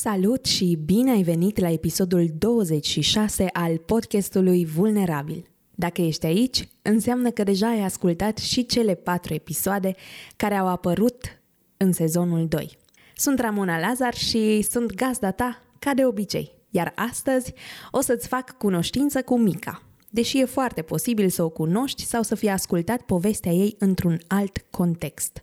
[0.00, 5.46] Salut și bine ai venit la episodul 26 al podcastului Vulnerabil.
[5.74, 9.94] Dacă ești aici, înseamnă că deja ai ascultat și cele patru episoade
[10.36, 11.40] care au apărut
[11.76, 12.78] în sezonul 2.
[13.14, 17.52] Sunt Ramona Lazar și sunt gazda ta, ca de obicei, iar astăzi
[17.90, 22.34] o să-ți fac cunoștință cu Mica, deși e foarte posibil să o cunoști sau să
[22.34, 25.42] fi ascultat povestea ei într-un alt context.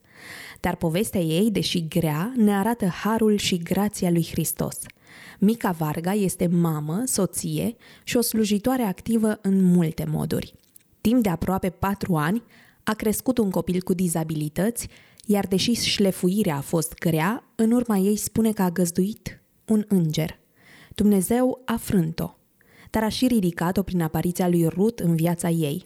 [0.65, 4.79] Dar povestea ei, deși grea, ne arată harul și grația lui Hristos.
[5.39, 10.53] Mica Varga este mamă, soție și o slujitoare activă în multe moduri.
[11.01, 12.43] Timp de aproape patru ani,
[12.83, 14.87] a crescut un copil cu dizabilități,
[15.25, 20.39] iar deși șlefuirea a fost grea, în urma ei spune că a găzduit un înger.
[20.95, 22.35] Dumnezeu a frânt-o,
[22.89, 25.85] dar a și ridicat-o prin apariția lui Rut în viața ei.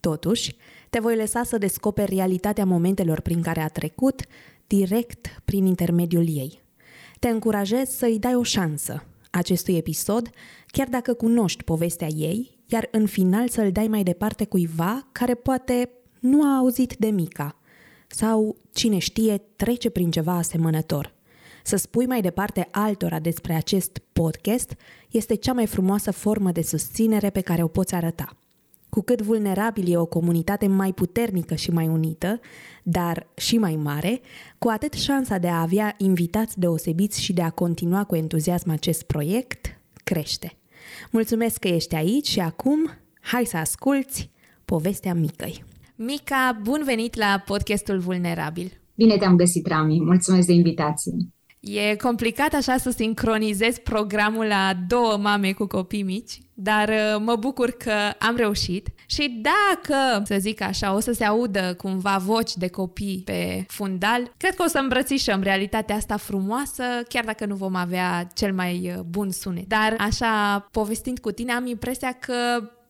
[0.00, 0.56] Totuși,
[0.92, 4.22] te voi lăsa să descoperi realitatea momentelor prin care a trecut,
[4.66, 6.62] direct prin intermediul ei.
[7.18, 10.30] Te încurajez să-i dai o șansă acestui episod,
[10.66, 15.90] chiar dacă cunoști povestea ei, iar în final să-l dai mai departe cuiva care poate
[16.20, 17.56] nu a auzit de mica
[18.06, 21.14] sau, cine știe, trece prin ceva asemănător.
[21.64, 24.74] Să spui mai departe altora despre acest podcast
[25.10, 28.36] este cea mai frumoasă formă de susținere pe care o poți arăta.
[28.96, 32.40] Cu cât vulnerabil e o comunitate mai puternică și mai unită,
[32.82, 34.20] dar și mai mare,
[34.58, 39.02] cu atât șansa de a avea invitați deosebiți și de a continua cu entuziasm acest
[39.02, 40.56] proiect crește.
[41.10, 42.90] Mulțumesc că ești aici și acum
[43.20, 44.30] hai să asculți
[44.64, 45.64] povestea Micăi.
[45.96, 48.80] Mica, bun venit la podcastul Vulnerabil!
[48.94, 50.00] Bine te-am găsit, Rami!
[50.00, 51.12] Mulțumesc de invitație!
[51.62, 57.36] E complicat așa să sincronizez programul la două mame cu copii mici, dar uh, mă
[57.36, 62.54] bucur că am reușit și dacă, să zic așa, o să se audă cumva voci
[62.54, 67.54] de copii pe fundal, cred că o să îmbrățișăm realitatea asta frumoasă, chiar dacă nu
[67.54, 69.66] vom avea cel mai uh, bun sunet.
[69.68, 72.34] Dar așa, povestind cu tine, am impresia că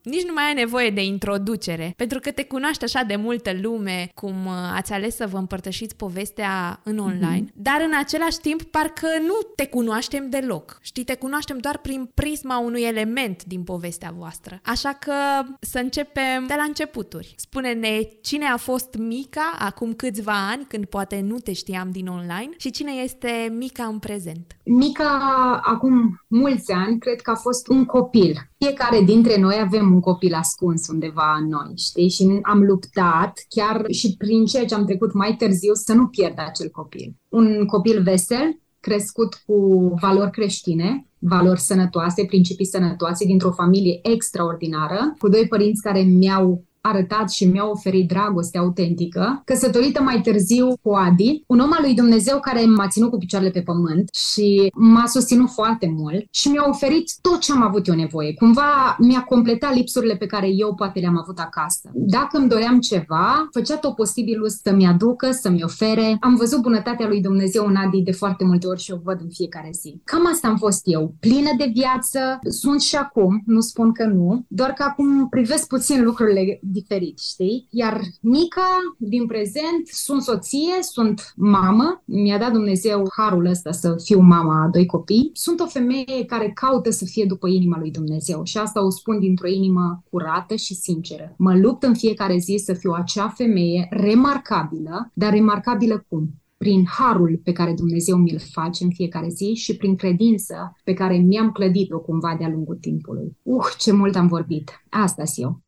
[0.02, 4.10] nici nu mai ai nevoie de introducere, pentru că te cunoaște așa de multă lume
[4.14, 7.04] cum uh, ați ales să vă împărtășiți povestea în mhm.
[7.04, 7.54] online, mm-hmm.
[7.54, 10.78] dar în același timp parcă nu te cunoaștem deloc.
[10.80, 14.60] Știi, te cunoaștem doar prin prisma unui element din povestea voastră.
[14.64, 15.12] Așa că
[15.60, 17.34] să începem de la începuturi.
[17.36, 22.50] Spune-ne cine a fost Mica acum câțiva ani, când poate nu te știam din online,
[22.56, 24.56] și cine este Mica în prezent.
[24.64, 28.50] Mica, acum mulți ani, cred că a fost un copil.
[28.58, 32.08] Fiecare dintre noi avem un copil ascuns undeva în noi, știi?
[32.08, 36.38] Și am luptat chiar și prin ceea ce am trecut mai târziu să nu pierd
[36.38, 37.14] acel copil.
[37.28, 45.28] Un copil vesel, crescut cu valori creștine, valori sănătoase, principii sănătoase, dintr-o familie extraordinară, cu
[45.28, 51.42] doi părinți care mi-au arătat și mi-a oferit dragoste autentică, căsătorită mai târziu cu Adi,
[51.46, 55.50] un om al lui Dumnezeu care m-a ținut cu picioarele pe pământ și m-a susținut
[55.50, 58.34] foarte mult și mi-a oferit tot ce am avut eu nevoie.
[58.34, 61.90] Cumva mi-a completat lipsurile pe care eu poate le-am avut acasă.
[61.94, 66.16] Dacă îmi doream ceva, făcea tot posibilul să-mi aducă, să-mi ofere.
[66.20, 69.28] Am văzut bunătatea lui Dumnezeu în Adi de foarte multe ori și o văd în
[69.30, 70.00] fiecare zi.
[70.04, 74.44] Cam asta am fost eu, plină de viață, sunt și acum, nu spun că nu,
[74.48, 77.66] doar că acum privesc puțin lucrurile diferit, știi?
[77.70, 84.20] Iar mica, din prezent, sunt soție, sunt mamă, mi-a dat Dumnezeu harul ăsta să fiu
[84.20, 85.30] mama a doi copii.
[85.32, 89.18] Sunt o femeie care caută să fie după inima lui Dumnezeu și asta o spun
[89.18, 91.34] dintr-o inimă curată și sinceră.
[91.38, 96.30] Mă lupt în fiecare zi să fiu acea femeie remarcabilă, dar remarcabilă cum?
[96.62, 101.16] prin harul pe care Dumnezeu mi-l face în fiecare zi și prin credință pe care
[101.16, 103.36] mi-am clădit-o cumva de-a lungul timpului.
[103.42, 104.70] Uh, ce mult am vorbit!
[104.88, 105.60] asta eu.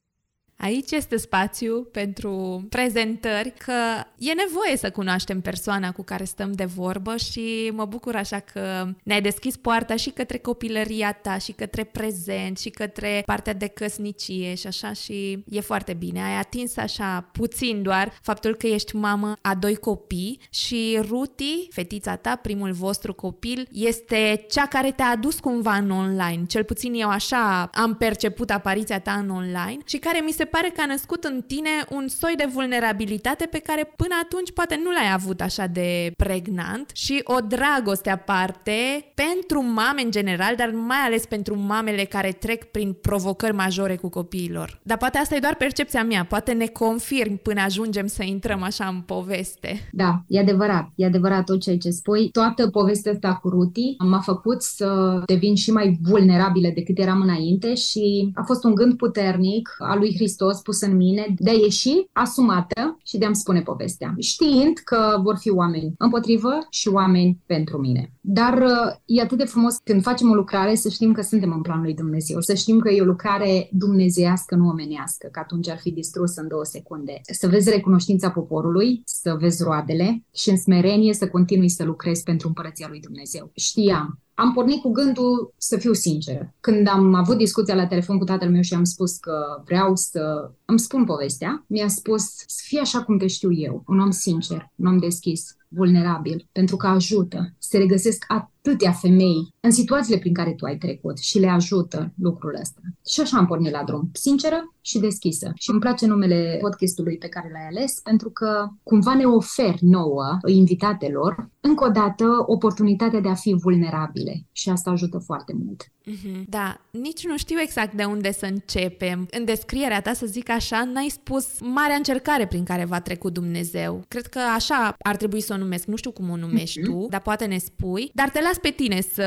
[0.65, 3.73] Aici este spațiu pentru prezentări, că
[4.19, 8.89] e nevoie să cunoaștem persoana cu care stăm de vorbă și mă bucur așa că
[9.03, 14.55] ne-ai deschis poarta și către copilăria ta, și către prezent, și către partea de căsnicie
[14.55, 16.23] și așa și e foarte bine.
[16.23, 22.17] Ai atins așa puțin doar faptul că ești mamă a doi copii și Ruti, fetița
[22.17, 26.45] ta, primul vostru copil, este cea care te-a adus cumva în online.
[26.47, 30.73] Cel puțin eu așa am perceput apariția ta în online și care mi se pare
[30.75, 34.91] că a născut în tine un soi de vulnerabilitate pe care până atunci poate nu
[34.91, 38.73] l-ai avut așa de pregnant și o dragoste aparte
[39.15, 44.09] pentru mame în general, dar mai ales pentru mamele care trec prin provocări majore cu
[44.09, 44.81] copiilor.
[44.83, 48.87] Dar poate asta e doar percepția mea, poate ne confirm până ajungem să intrăm așa
[48.87, 49.89] în poveste.
[49.93, 52.31] Da, e adevărat, e adevărat tot ceea ce spui.
[52.31, 57.75] Toată povestea asta cu Ruti m-a făcut să devin și mai vulnerabilă decât eram înainte
[57.75, 62.07] și a fost un gând puternic al lui Hristos pus în mine de a ieși
[62.13, 67.79] asumată și de a-mi spune povestea, știind că vor fi oameni împotrivă și oameni pentru
[67.79, 68.13] mine.
[68.21, 71.63] Dar uh, e atât de frumos când facem o lucrare să știm că suntem în
[71.63, 75.79] planul lui Dumnezeu, să știm că e o lucrare dumnezeiască, nu omenească, că atunci ar
[75.79, 77.21] fi distrus în două secunde.
[77.33, 82.49] Să vezi recunoștința poporului, să vezi roadele și în smerenie să continui să lucrezi pentru
[82.49, 83.51] împărăția lui Dumnezeu.
[83.55, 86.55] Știam am pornit cu gândul să fiu sinceră.
[86.61, 90.51] Când am avut discuția la telefon cu tatăl meu și am spus că vreau să
[90.65, 94.71] îmi spun povestea, mi-a spus să fie așa cum te știu eu, un om sincer,
[94.77, 97.55] un om deschis, vulnerabil, pentru că ajută.
[97.59, 102.57] Se regăsesc atâtea femei în situațiile prin care tu ai trecut și le ajută lucrul
[102.61, 102.81] ăsta.
[103.09, 105.53] Și așa am pornit la drum, sinceră și deschisă.
[105.55, 110.39] Și îmi place numele podcastului pe care l-ai ales, pentru că cumva ne ofer nouă,
[110.47, 114.47] invitatelor, încă o dată, oportunitatea de a fi vulnerabile.
[114.53, 115.89] Și asta ajută foarte mult.
[116.11, 116.45] Mm-hmm.
[116.49, 119.27] Da, nici nu știu exact de unde să începem.
[119.31, 124.05] În descrierea ta, să zic așa, n-ai spus marea încercare prin care va trecut Dumnezeu.
[124.09, 125.87] Cred că așa ar trebui să o numesc.
[125.87, 126.85] Nu știu cum o numești mm-hmm.
[126.85, 128.11] tu, dar poate ne spui.
[128.15, 129.27] Dar te las pe tine să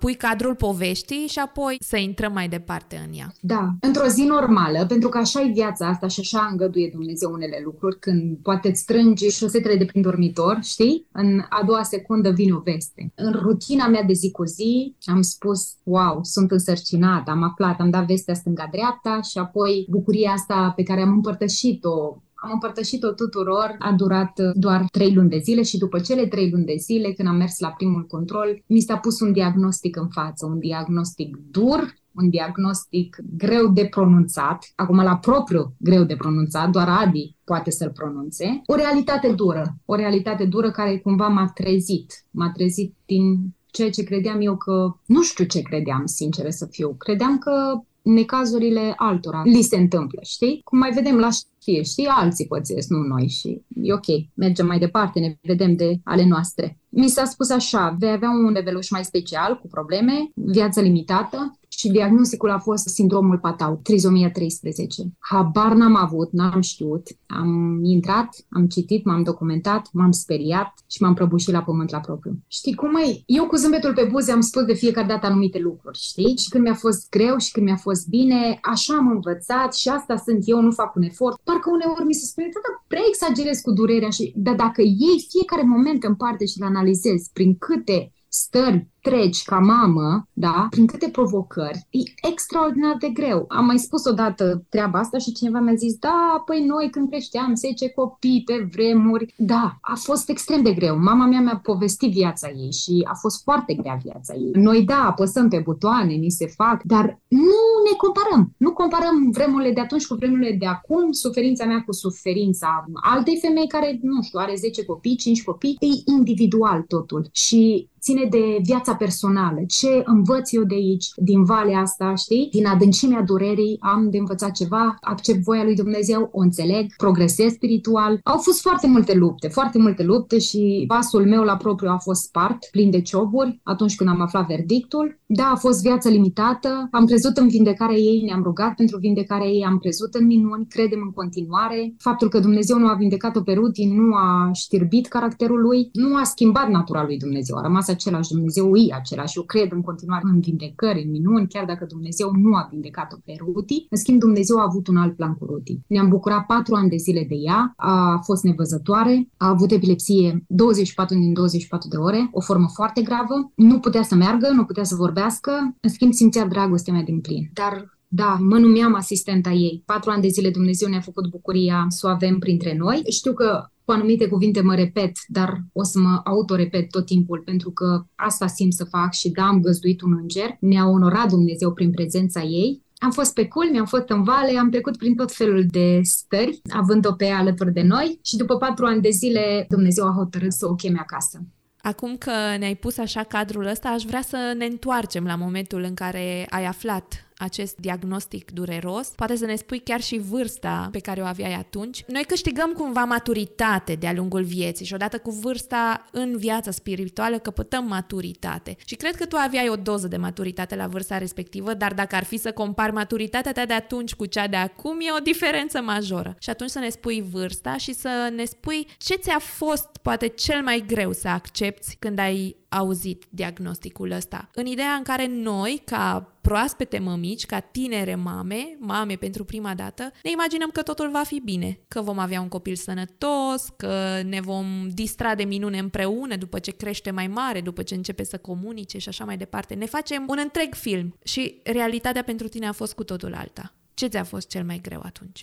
[0.00, 3.32] pui cadrul poveștii și apoi să intrăm mai departe în ea.
[3.40, 7.60] Da, într-o zi normală, pentru că așa e viața asta și așa îngăduie Dumnezeu unele
[7.64, 11.06] lucruri, când poate îți strângi șosetele de prin dormitor, știi?
[11.12, 13.12] În a doua secundă vine o veste.
[13.14, 17.90] În rutina mea de zi cu zi am spus, wow, sunt însărcinată, am aflat, am
[17.90, 23.92] dat vestea stânga-dreapta și apoi bucuria asta pe care am împărtășit-o am împărtășit-o tuturor, a
[23.92, 27.36] durat doar trei luni de zile și după cele trei luni de zile, când am
[27.36, 32.30] mers la primul control, mi s-a pus un diagnostic în față, un diagnostic dur, un
[32.30, 38.62] diagnostic greu de pronunțat, acum la propriu greu de pronunțat, doar Adi poate să-l pronunțe,
[38.66, 44.02] o realitate dură, o realitate dură care cumva m-a trezit, m-a trezit din ceea ce
[44.02, 49.62] credeam eu că, nu știu ce credeam, sincer să fiu, credeam că necazurile altora li
[49.62, 50.60] se întâmplă, știi?
[50.64, 51.28] Cum mai vedem la
[51.68, 52.06] știe, știi?
[52.06, 56.78] Alții pățesc, nu noi și e ok, mergem mai departe, ne vedem de ale noastre.
[56.88, 61.88] Mi s-a spus așa, vei avea un reveluș mai special, cu probleme, viață limitată, și
[61.88, 65.02] diagnosticul a fost sindromul Patau, trizomia 13.
[65.18, 67.06] Habar n-am avut, n-am știut.
[67.26, 72.38] Am intrat, am citit, m-am documentat, m-am speriat și m-am prăbușit la pământ la propriu.
[72.46, 73.22] Știi cum e?
[73.26, 76.36] Eu cu zâmbetul pe buze am spus de fiecare dată anumite lucruri, știi?
[76.36, 80.16] Și când mi-a fost greu și când mi-a fost bine, așa am învățat și asta
[80.16, 81.40] sunt eu, nu fac un efort.
[81.44, 84.32] Parcă uneori mi se spune, da, prea exagerez cu durerea și...
[84.36, 90.28] Dar dacă iei fiecare moment în parte și-l analizezi prin câte stări treci ca mamă,
[90.32, 93.44] da, prin câte provocări, e extraordinar de greu.
[93.48, 97.54] Am mai spus odată treaba asta și cineva mi-a zis, da, păi noi când creșteam
[97.54, 100.98] 10 copii pe vremuri, da, a fost extrem de greu.
[100.98, 104.50] Mama mea mi-a povestit viața ei și a fost foarte grea viața ei.
[104.52, 108.52] Noi, da, apăsăm pe butoane, ni se fac, dar nu ne comparăm.
[108.56, 113.68] Nu comparăm vremurile de atunci cu vremurile de acum, suferința mea cu suferința altei femei
[113.68, 117.28] care, nu știu, are 10 copii, 5 copii, e individual totul.
[117.32, 119.60] Și ține de viața personală.
[119.66, 122.48] Ce învăț eu de aici, din valea asta, știi?
[122.52, 128.20] Din adâncimea durerii am de învățat ceva, accept voia lui Dumnezeu, o înțeleg, progresez spiritual.
[128.22, 132.22] Au fost foarte multe lupte, foarte multe lupte și pasul meu la propriu a fost
[132.22, 135.18] spart, plin de cioburi, atunci când am aflat verdictul.
[135.26, 139.64] Da, a fost viață limitată, am crezut în vindecarea ei, ne-am rugat pentru vindecarea ei,
[139.64, 141.94] am crezut în minuni, credem în continuare.
[141.98, 146.22] Faptul că Dumnezeu nu a vindecat-o pe Ruti nu a știrbit caracterul lui, nu a
[146.24, 149.36] schimbat natura lui Dumnezeu, a rămas același Dumnezeu, e același.
[149.38, 153.34] Eu cred în continuare în vindecări, în minuni, chiar dacă Dumnezeu nu a vindecat-o pe
[153.38, 153.86] Ruti.
[153.90, 155.80] În schimb, Dumnezeu a avut un alt plan cu Ruti.
[155.86, 161.14] Ne-am bucurat patru ani de zile de ea, a fost nevăzătoare, a avut epilepsie 24
[161.14, 164.94] din 24 de ore, o formă foarte gravă, nu putea să meargă, nu putea să
[164.94, 167.50] vorbească, în schimb simțea dragostea mea din plin.
[167.52, 169.82] Dar da, mă numeam asistenta ei.
[169.86, 173.02] Patru ani de zile Dumnezeu ne-a făcut bucuria să o avem printre noi.
[173.08, 177.70] Știu că cu anumite cuvinte mă repet, dar o să mă autorepet tot timpul, pentru
[177.70, 181.90] că asta simt să fac și da, am găzduit un înger, ne-a onorat Dumnezeu prin
[181.90, 182.82] prezența ei.
[182.98, 186.60] Am fost pe culmi, am fost în vale, am trecut prin tot felul de stări,
[186.70, 190.52] având-o pe ea alături de noi și după patru ani de zile Dumnezeu a hotărât
[190.52, 191.42] să o cheme acasă.
[191.82, 195.94] Acum că ne-ai pus așa cadrul ăsta, aș vrea să ne întoarcem la momentul în
[195.94, 201.20] care ai aflat acest diagnostic dureros, poate să ne spui chiar și vârsta pe care
[201.20, 202.04] o aveai atunci.
[202.06, 207.84] Noi câștigăm cumva maturitate de-a lungul vieții și odată cu vârsta în viața spirituală căpătăm
[207.84, 208.76] maturitate.
[208.84, 212.24] Și cred că tu aveai o doză de maturitate la vârsta respectivă, dar dacă ar
[212.24, 216.36] fi să compari maturitatea ta de atunci cu cea de acum, e o diferență majoră.
[216.38, 220.62] Și atunci să ne spui vârsta și să ne spui ce ți-a fost poate cel
[220.62, 224.48] mai greu să accepti când ai auzit diagnosticul ăsta.
[224.54, 230.12] În ideea în care noi, ca proaspete mămici, ca tinere mame, mame pentru prima dată,
[230.22, 234.40] ne imaginăm că totul va fi bine, că vom avea un copil sănătos, că ne
[234.40, 238.98] vom distra de minune împreună după ce crește mai mare, după ce începe să comunice
[238.98, 239.74] și așa mai departe.
[239.74, 243.74] Ne facem un întreg film și realitatea pentru tine a fost cu totul alta.
[243.94, 245.42] Ce ți-a fost cel mai greu atunci?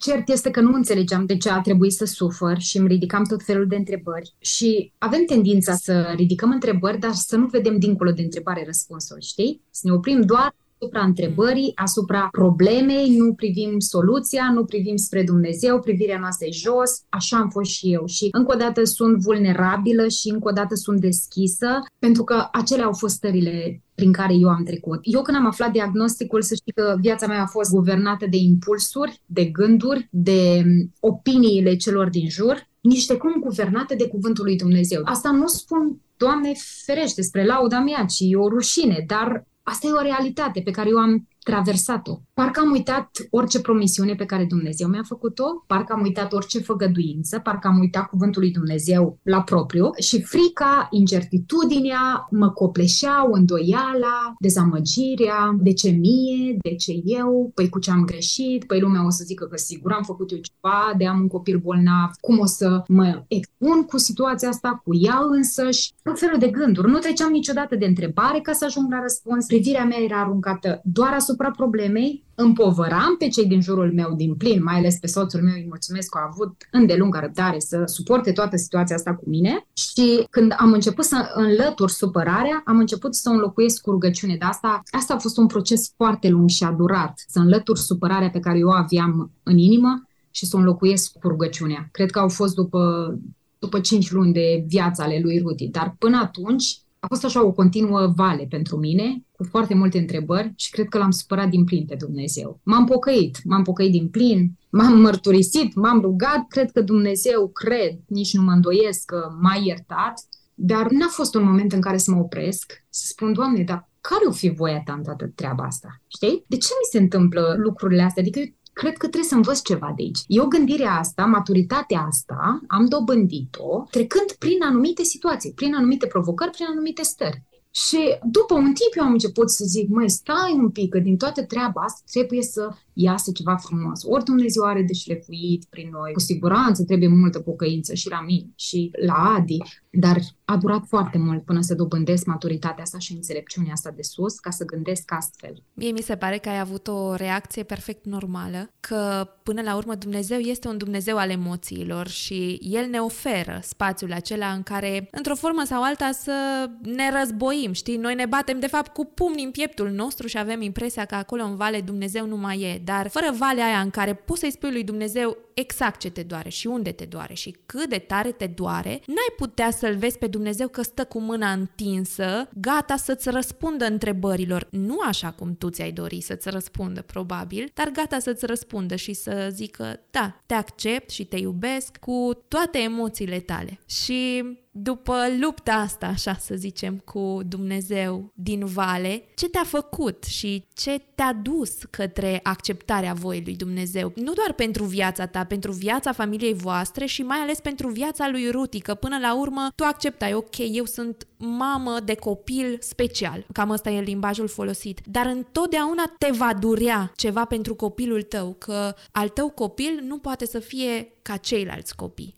[0.00, 3.42] Cert este că nu înțelegeam de ce a trebuit să sufăr și îmi ridicam tot
[3.42, 4.34] felul de întrebări.
[4.38, 9.62] Și avem tendința să ridicăm întrebări, dar să nu vedem dincolo de întrebare răspunsul, știi?
[9.70, 15.80] Să ne oprim doar asupra întrebării, asupra problemei, nu privim soluția, nu privim spre Dumnezeu,
[15.80, 18.06] privirea noastră e jos, așa am fost și eu.
[18.06, 21.66] Și încă o dată sunt vulnerabilă și încă o dată sunt deschisă,
[21.98, 25.00] pentru că acelea au fost stările prin care eu am trecut.
[25.02, 29.22] Eu când am aflat diagnosticul, să știi că viața mea a fost guvernată de impulsuri,
[29.26, 30.64] de gânduri, de
[31.00, 35.00] opiniile celor din jur, niște cum guvernate de cuvântul lui Dumnezeu.
[35.04, 36.52] Asta nu spun Doamne
[36.84, 40.88] ferește, spre lauda mea, ci e o rușine, dar Asta e o realitate pe care
[40.88, 42.18] eu am traversat-o.
[42.34, 47.38] Parcă am uitat orice promisiune pe care Dumnezeu mi-a făcut-o, parcă am uitat orice făgăduință,
[47.38, 55.56] parcă am uitat cuvântul lui Dumnezeu la propriu și frica, incertitudinea mă copleșeau, îndoiala, dezamăgirea,
[55.58, 59.24] de ce mie, de ce eu, păi cu ce am greșit, păi lumea o să
[59.26, 62.82] zică că sigur am făcut eu ceva, de am un copil bolnav, cum o să
[62.88, 66.90] mă expun cu situația asta, cu ea însăși, tot felul de gânduri.
[66.90, 69.46] Nu treceam niciodată de întrebare ca să ajung la răspuns.
[69.46, 74.34] Privirea mea era aruncată doar asupra asupra problemei, împovăram pe cei din jurul meu din
[74.34, 78.32] plin, mai ales pe soțul meu, îi mulțumesc că a avut îndelungă răbdare să suporte
[78.32, 83.28] toată situația asta cu mine și când am început să înlătur supărarea, am început să
[83.30, 84.36] o înlocuiesc cu rugăciune.
[84.38, 88.30] De asta, asta a fost un proces foarte lung și a durat, să înlătur supărarea
[88.30, 91.88] pe care eu o aveam în inimă și să o înlocuiesc cu rugăciunea.
[91.92, 93.14] Cred că au fost după,
[93.58, 97.52] după 5 luni de viață ale lui Ruti, dar până atunci a fost așa o
[97.52, 101.84] continuă vale pentru mine, cu foarte multe întrebări și cred că l-am supărat din plin
[101.84, 102.60] pe Dumnezeu.
[102.62, 108.34] M-am pocăit, m-am pocăit din plin, m-am mărturisit, m-am rugat, cred că Dumnezeu, cred, nici
[108.34, 110.14] nu mă îndoiesc că m-a iertat,
[110.54, 114.24] dar n-a fost un moment în care să mă opresc, să spun, Doamne, dar care
[114.28, 116.02] o fi voia ta în toată treaba asta?
[116.06, 116.44] Știi?
[116.46, 118.22] De ce mi se întâmplă lucrurile astea?
[118.22, 118.40] Adică
[118.72, 120.18] cred că trebuie să învăț ceva de aici.
[120.26, 126.66] Eu gândirea asta, maturitatea asta, am dobândit-o trecând prin anumite situații, prin anumite provocări, prin
[126.70, 127.42] anumite stări.
[127.70, 131.16] Și după un timp eu am început să zic, măi, stai un pic, că din
[131.16, 134.02] toată treaba asta trebuie să iasă ceva frumos.
[134.04, 138.50] Ori Dumnezeu are de șlefuit prin noi, cu siguranță trebuie multă pocăință și la mine
[138.54, 139.58] și la Adi,
[139.90, 144.38] dar a durat foarte mult până să dobândesc maturitatea asta și înțelepciunea asta de sus
[144.38, 145.62] ca să gândesc astfel.
[145.74, 149.94] Mie mi se pare că ai avut o reacție perfect normală, că până la urmă
[149.94, 155.34] Dumnezeu este un Dumnezeu al emoțiilor și El ne oferă spațiul acela în care, într-o
[155.34, 157.96] formă sau alta, să ne războim, știi?
[157.96, 161.42] Noi ne batem, de fapt, cu pumni în pieptul nostru și avem impresia că acolo
[161.42, 164.72] în vale Dumnezeu nu mai e, dar fără valea aia în care poți să-i spui
[164.72, 168.46] lui Dumnezeu exact ce te doare și unde te doare și cât de tare te
[168.46, 173.84] doare, n-ai putea să-L vezi pe Dumnezeu că stă cu mâna întinsă, gata să-ți răspundă
[173.84, 174.68] întrebărilor.
[174.70, 179.48] Nu așa cum tu ți-ai dori să-ți răspundă, probabil, dar gata să-ți răspundă și să
[179.52, 183.80] zică, da, te accept și te iubesc cu toate emoțiile tale.
[183.86, 190.64] Și după lupta asta, așa să zicem, cu Dumnezeu din vale, ce te-a făcut și
[190.74, 194.12] ce te-a dus către acceptarea voii lui Dumnezeu?
[194.14, 198.50] Nu doar pentru viața ta, pentru viața familiei voastre și mai ales pentru viața lui
[198.50, 203.70] Ruti, că până la urmă tu acceptai, ok, eu sunt mamă de copil special, cam
[203.70, 209.28] ăsta e limbajul folosit, dar întotdeauna te va durea ceva pentru copilul tău, că al
[209.28, 212.34] tău copil nu poate să fie ca ceilalți copii.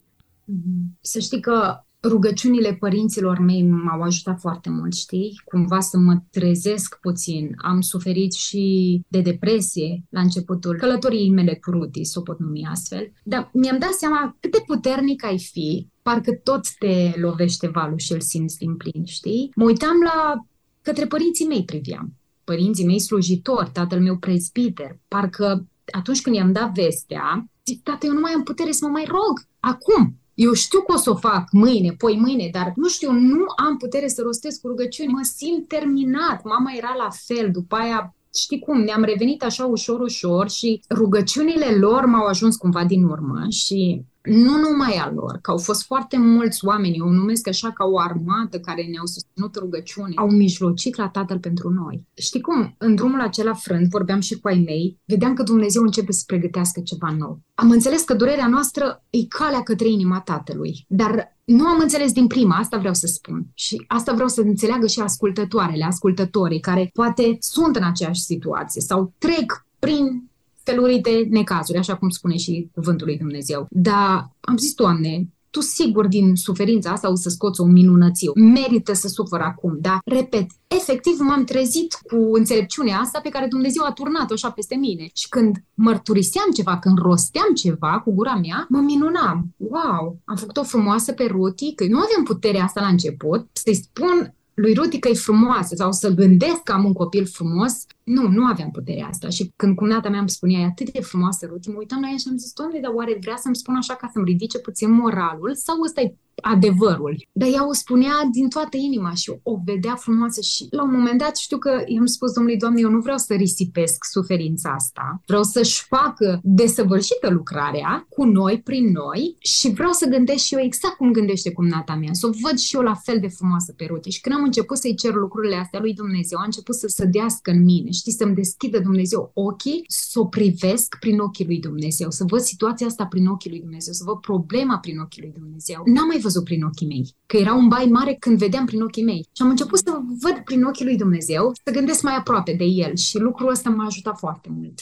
[0.51, 0.99] Mm-hmm.
[1.01, 5.41] Să știi că rugăciunile părinților mei m-au ajutat foarte mult, știi?
[5.45, 7.55] Cumva să mă trezesc puțin.
[7.57, 12.67] Am suferit și de depresie la începutul călătoriei mele cu Ruti, să o pot numi
[12.69, 13.11] astfel.
[13.23, 18.11] Dar mi-am dat seama cât de puternic ai fi, parcă tot te lovește valul și
[18.11, 19.51] îl simți din plin, știi?
[19.55, 20.45] Mă uitam la
[20.81, 22.13] către părinții mei priveam.
[22.43, 28.13] Părinții mei slujitori, tatăl meu prezbiter, parcă atunci când i-am dat vestea, zic, tată, eu
[28.13, 29.47] nu mai am putere să mă mai rog.
[29.59, 33.45] Acum, eu știu că o să o fac mâine, poi mâine, dar nu știu, nu
[33.55, 35.11] am putere să rostesc cu rugăciuni.
[35.11, 36.43] Mă simt terminat.
[36.43, 37.51] Mama era la fel.
[37.51, 42.85] După aia știi cum, ne-am revenit așa ușor, ușor și rugăciunile lor m-au ajuns cumva
[42.85, 47.11] din urmă și nu numai a lor, că au fost foarte mulți oameni, eu o
[47.11, 52.07] numesc așa ca o armată care ne-au susținut rugăciune, au mijlocit la Tatăl pentru noi.
[52.13, 56.11] Știi cum, în drumul acela frânt, vorbeam și cu ai mei, vedeam că Dumnezeu începe
[56.11, 57.39] să pregătească ceva nou.
[57.55, 62.27] Am înțeles că durerea noastră e calea către inima Tatălui, dar nu am înțeles din
[62.27, 63.45] prima, asta vreau să spun.
[63.53, 69.13] Și asta vreau să înțeleagă și ascultătoarele, ascultătorii care poate sunt în aceeași situație sau
[69.17, 70.29] trec prin
[70.63, 73.67] felurite necazuri, așa cum spune și cuvântul lui Dumnezeu.
[73.69, 78.29] Dar am zis, Doamne, tu sigur din suferința asta o să scoți o minunăție.
[78.35, 83.83] Merită să sufăr acum, dar, repet, efectiv m-am trezit cu înțelepciunea asta pe care Dumnezeu
[83.83, 85.09] a turnat-o așa peste mine.
[85.13, 89.53] Și când mărturiseam ceva, când rosteam ceva cu gura mea, mă minunam.
[89.57, 94.33] Wow, am făcut-o frumoasă pe Ruti, că nu aveam puterea asta la început, să-i spun
[94.53, 98.45] lui Ruti că e frumoasă sau să gândesc că am un copil frumos, nu, nu
[98.45, 99.29] aveam puterea asta.
[99.29, 102.17] Și când cumnata mea îmi spunea, e atât de frumoasă, Ruti, mă uitam la ea
[102.17, 105.55] și am zis, doamne, dar oare vrea să-mi spun așa ca să-mi ridice puțin moralul
[105.55, 107.27] sau ăsta e adevărul.
[107.31, 111.19] Dar ea o spunea din toată inima și o vedea frumoasă și la un moment
[111.19, 115.43] dat știu că i-am spus domnului, Doamne, eu nu vreau să risipesc suferința asta, vreau
[115.43, 120.95] să-și facă desăvârșită lucrarea cu noi, prin noi și vreau să gândesc și eu exact
[120.95, 124.09] cum gândește cumnata mea, să o văd și eu la fel de frumoasă pe Ruti.
[124.09, 127.63] Și când am început să-i cer lucrurile astea lui Dumnezeu, a început să sădească în
[127.63, 132.39] mine, știți, să-mi deschidă Dumnezeu ochii, să o privesc prin ochii lui Dumnezeu, să văd
[132.39, 135.81] situația asta prin ochii lui Dumnezeu, să văd problema prin ochii lui Dumnezeu.
[135.85, 139.03] N-am mai văzut prin ochii mei, că era un bai mare când vedeam prin ochii
[139.03, 139.27] mei.
[139.35, 142.95] Și am început să văd prin ochii lui Dumnezeu, să gândesc mai aproape de el
[142.95, 144.79] și lucrul ăsta m-a ajutat foarte mult.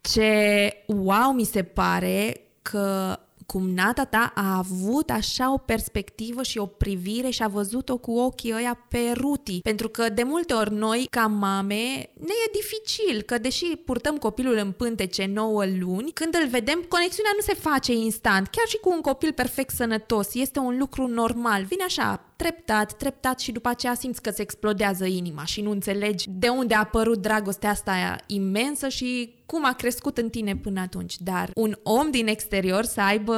[0.00, 3.16] Ce wow mi se pare că
[3.52, 8.54] cumnata ta a avut așa o perspectivă și o privire și a văzut-o cu ochii
[8.54, 9.60] ăia pe Ruti.
[9.60, 14.56] Pentru că de multe ori noi, ca mame, ne e dificil, că deși purtăm copilul
[14.56, 18.46] în pântece 9 luni, când îl vedem, conexiunea nu se face instant.
[18.46, 21.64] Chiar și cu un copil perfect sănătos, este un lucru normal.
[21.64, 26.26] Vine așa, treptat, treptat și după aceea simți că se explodează inima și nu înțelegi
[26.30, 31.18] de unde a apărut dragostea asta imensă și cum a crescut în tine până atunci.
[31.18, 33.36] Dar un om din exterior să aibă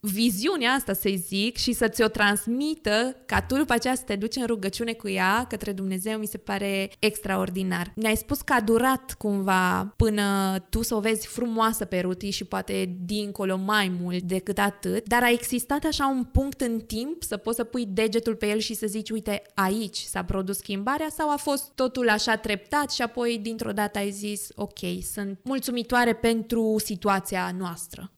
[0.00, 4.36] viziunea asta, să zic, și să ți-o transmită ca tu după aceea să te duci
[4.36, 7.92] în rugăciune cu ea către Dumnezeu, mi se pare extraordinar.
[7.94, 12.44] Ne-ai spus că a durat cumva până tu să o vezi frumoasă pe Ruti și
[12.44, 17.36] poate dincolo mai mult decât atât, dar a existat așa un punct în timp să
[17.36, 21.30] poți să pui degetul pe el și să zici, uite, aici s-a produs schimbarea sau
[21.30, 24.78] a fost totul așa treptat și apoi dintr-o dată ai zis, ok,
[25.12, 28.12] sunt mulțumitoare pentru situația noastră?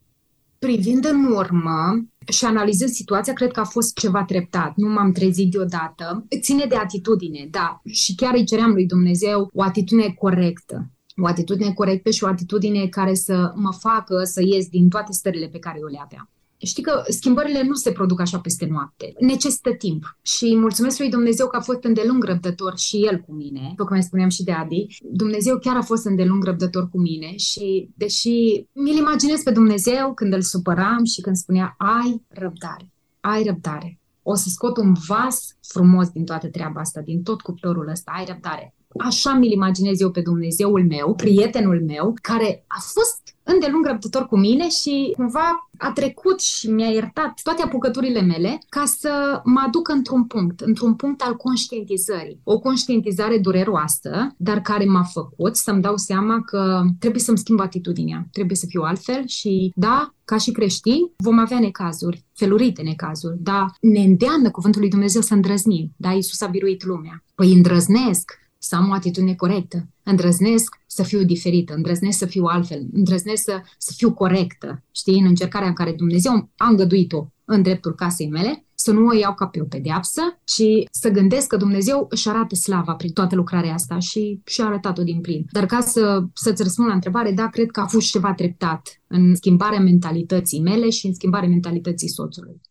[0.59, 4.73] Privind în urmă și analizând situația, cred că a fost ceva treptat.
[4.75, 6.25] Nu m-am trezit deodată.
[6.41, 7.81] Ține de atitudine, da.
[7.85, 12.87] Și chiar îi ceream lui Dumnezeu o atitudine corectă o atitudine corectă și o atitudine
[12.87, 16.29] care să mă facă să ies din toate stările pe care eu le aveam.
[16.57, 19.13] Știi că schimbările nu se produc așa peste noapte.
[19.19, 20.17] Necesită timp.
[20.21, 23.67] Și mulțumesc lui Dumnezeu că a fost îndelung răbdător și el cu mine.
[23.69, 27.89] După cum spuneam și de Adi, Dumnezeu chiar a fost îndelung răbdător cu mine și
[27.95, 33.99] deși mi-l imaginez pe Dumnezeu când îl supăram și când spunea ai răbdare, ai răbdare.
[34.23, 38.25] O să scot un vas frumos din toată treaba asta, din tot cuptorul ăsta, ai
[38.25, 38.75] răbdare.
[38.97, 44.37] Așa mi-l imaginez eu pe Dumnezeul meu, prietenul meu, care a fost îndelung răbdător cu
[44.37, 49.87] mine și cumva a trecut și mi-a iertat toate apucăturile mele ca să mă aduc
[49.87, 52.39] într-un punct, într-un punct al conștientizării.
[52.43, 58.27] O conștientizare dureroasă, dar care m-a făcut să-mi dau seama că trebuie să-mi schimb atitudinea,
[58.31, 63.65] trebuie să fiu altfel și da, ca și creștini, vom avea necazuri, felurite necazuri, dar
[63.81, 65.93] ne îndeamnă cuvântul lui Dumnezeu să îndrăznim.
[65.97, 67.23] Da, Iisus a biruit lumea.
[67.35, 68.31] Păi îndrăznesc
[68.65, 73.61] să am o atitudine corectă, îndrăznesc să fiu diferită, îndrăznesc să fiu altfel, îndrăznesc să,
[73.77, 78.65] să fiu corectă, știi, în încercarea în care Dumnezeu a îngăduit-o în dreptul casei mele,
[78.75, 82.55] să nu o iau ca pe o pedeapsă, ci să gândesc că Dumnezeu își arată
[82.55, 85.45] slava prin toată lucrarea asta și și-a arătat-o din plin.
[85.51, 89.35] Dar ca să, să-ți răspund la întrebare, da, cred că a fost ceva treptat în
[89.35, 92.61] schimbarea mentalității mele și în schimbarea mentalității soțului.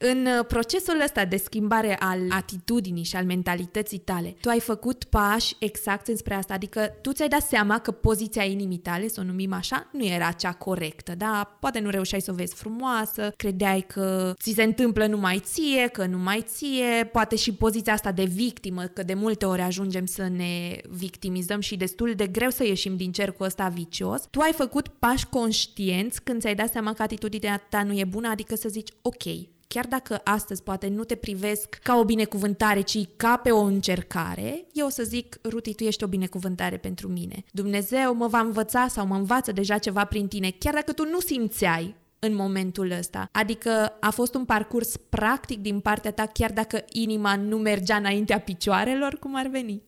[0.00, 5.04] În uh, procesul ăsta de schimbare al atitudinii și al mentalității tale, tu ai făcut
[5.04, 9.24] pași exact înspre asta, adică tu ți-ai dat seama că poziția inimii tale, să o
[9.24, 11.56] numim așa, nu era cea corectă, da?
[11.60, 16.06] Poate nu reușeai să o vezi frumoasă, credeai că ți se întâmplă numai ție, că
[16.06, 20.80] numai ție, poate și poziția asta de victimă, că de multe ori ajungem să ne
[20.88, 24.22] victimizăm și destul de greu să ieșim din cercul ăsta vicios.
[24.30, 28.28] Tu ai făcut pași conștienți când ți-ai dat seama că atitudinea ta nu e bună,
[28.28, 29.24] adică să zici, ok,
[29.68, 34.64] chiar dacă astăzi poate nu te privesc ca o binecuvântare, ci ca pe o încercare,
[34.72, 37.44] eu o să zic, Ruti, tu ești o binecuvântare pentru mine.
[37.52, 41.20] Dumnezeu mă va învăța sau mă învață deja ceva prin tine, chiar dacă tu nu
[41.20, 43.28] simțeai în momentul ăsta.
[43.32, 48.40] Adică a fost un parcurs practic din partea ta, chiar dacă inima nu mergea înaintea
[48.40, 49.82] picioarelor, cum ar veni.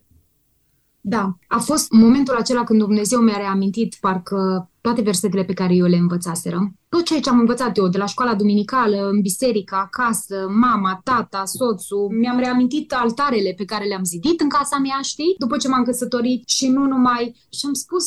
[1.01, 5.87] Da, a fost momentul acela când Dumnezeu mi-a reamintit parcă toate versetele pe care eu
[5.87, 6.73] le învățaseră.
[6.89, 11.45] Tot ceea ce am învățat eu de la școala duminicală, în biserică, acasă, mama, tata,
[11.45, 15.85] soțul, mi-am reamintit altarele pe care le-am zidit în casa mea, știi, după ce m-am
[15.85, 17.35] căsătorit și nu numai...
[17.51, 18.05] Și am spus,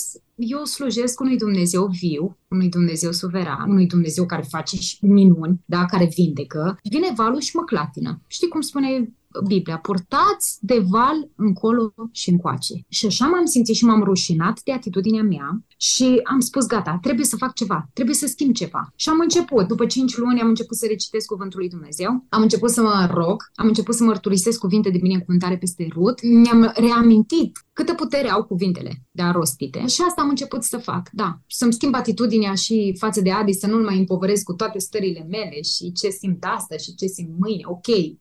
[0.47, 5.85] eu slujesc unui Dumnezeu viu, unui Dumnezeu suveran, unui Dumnezeu care face și minuni, da,
[5.85, 6.79] care vindecă.
[6.83, 8.21] Vine valul și mă clatină.
[8.27, 9.13] Știi cum spune
[9.47, 12.73] Biblia, purtați de val încolo și încoace.
[12.89, 17.25] Și așa m-am simțit și m-am rușinat de atitudinea mea și am spus, gata, trebuie
[17.25, 18.91] să fac ceva, trebuie să schimb ceva.
[18.95, 22.69] Și am început, după 5 luni, am început să recitesc cuvântul lui Dumnezeu, am început
[22.69, 27.93] să mă rog, am început să mărturisesc cuvinte de binecuvântare peste Rut, mi-am reamintit câtă
[27.93, 29.79] putere au cuvintele de a rostite.
[29.87, 31.39] Și asta am început să fac, da.
[31.47, 35.61] Să-mi schimb atitudinea și față de Adi, să nu-l mai împovăresc cu toate stările mele
[35.61, 37.61] și ce simt astăzi și ce simt mâine.
[37.65, 38.13] Ok, e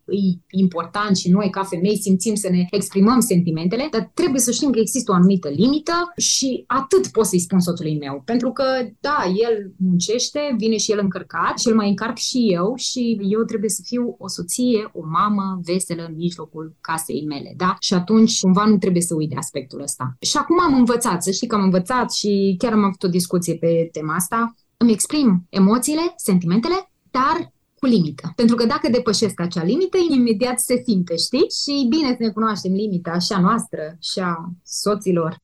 [0.50, 4.78] important și noi ca femei simțim să ne exprimăm sentimentele, dar trebuie să știm că
[4.78, 8.22] există o anumită limită și atât pot să-i spun soțului meu.
[8.24, 8.64] Pentru că,
[9.00, 13.42] da, el muncește, vine și el încărcat și îl mai încarc și eu și eu
[13.42, 17.76] trebuie să fiu o soție, o mamă veselă în mijlocul casei mele, da?
[17.80, 20.16] Și atunci cumva nu trebuie să uit de aspectul ăsta.
[20.20, 23.54] Și acum am învățat, să știi că am învățat și chiar am avut o discuție
[23.54, 28.32] pe tema asta, îmi exprim emoțiile, sentimentele, dar cu limită.
[28.36, 31.46] Pentru că dacă depășesc acea limită, imediat se simte, știi?
[31.62, 35.36] Și bine să ne cunoaștem limita și a noastră și a soților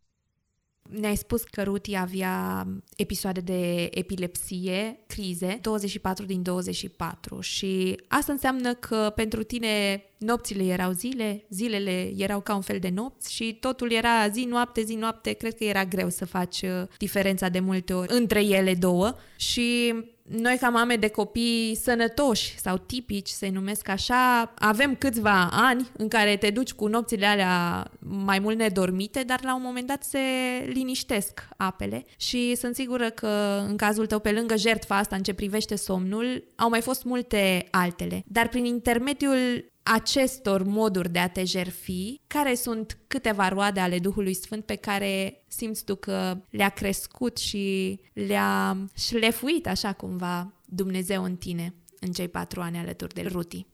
[0.89, 8.75] ne-ai spus că Ruti avea episoade de epilepsie, crize, 24 din 24 și asta înseamnă
[8.75, 13.93] că pentru tine nopțile erau zile, zilele erau ca un fel de nopți și totul
[13.93, 15.33] era zi-noapte, zi-noapte.
[15.33, 19.95] Cred că era greu să faci uh, diferența de multe ori între ele două și
[20.29, 26.09] noi ca mame de copii sănătoși sau tipici, să-i numesc așa, avem câțiva ani în
[26.09, 30.19] care te duci cu nopțile alea mai mult nedormite, dar la un moment dat se
[30.67, 35.33] liniștesc apele și sunt sigură că în cazul tău, pe lângă jertfa asta în ce
[35.33, 38.23] privește somnul, au mai fost multe altele.
[38.27, 44.35] Dar prin intermediul acestor moduri de a te jerfi, care sunt câteva roade ale Duhului
[44.35, 51.37] Sfânt pe care simți tu că le-a crescut și le-a șlefuit așa cumva Dumnezeu în
[51.37, 53.67] tine în cei patru ani alături de Ruti?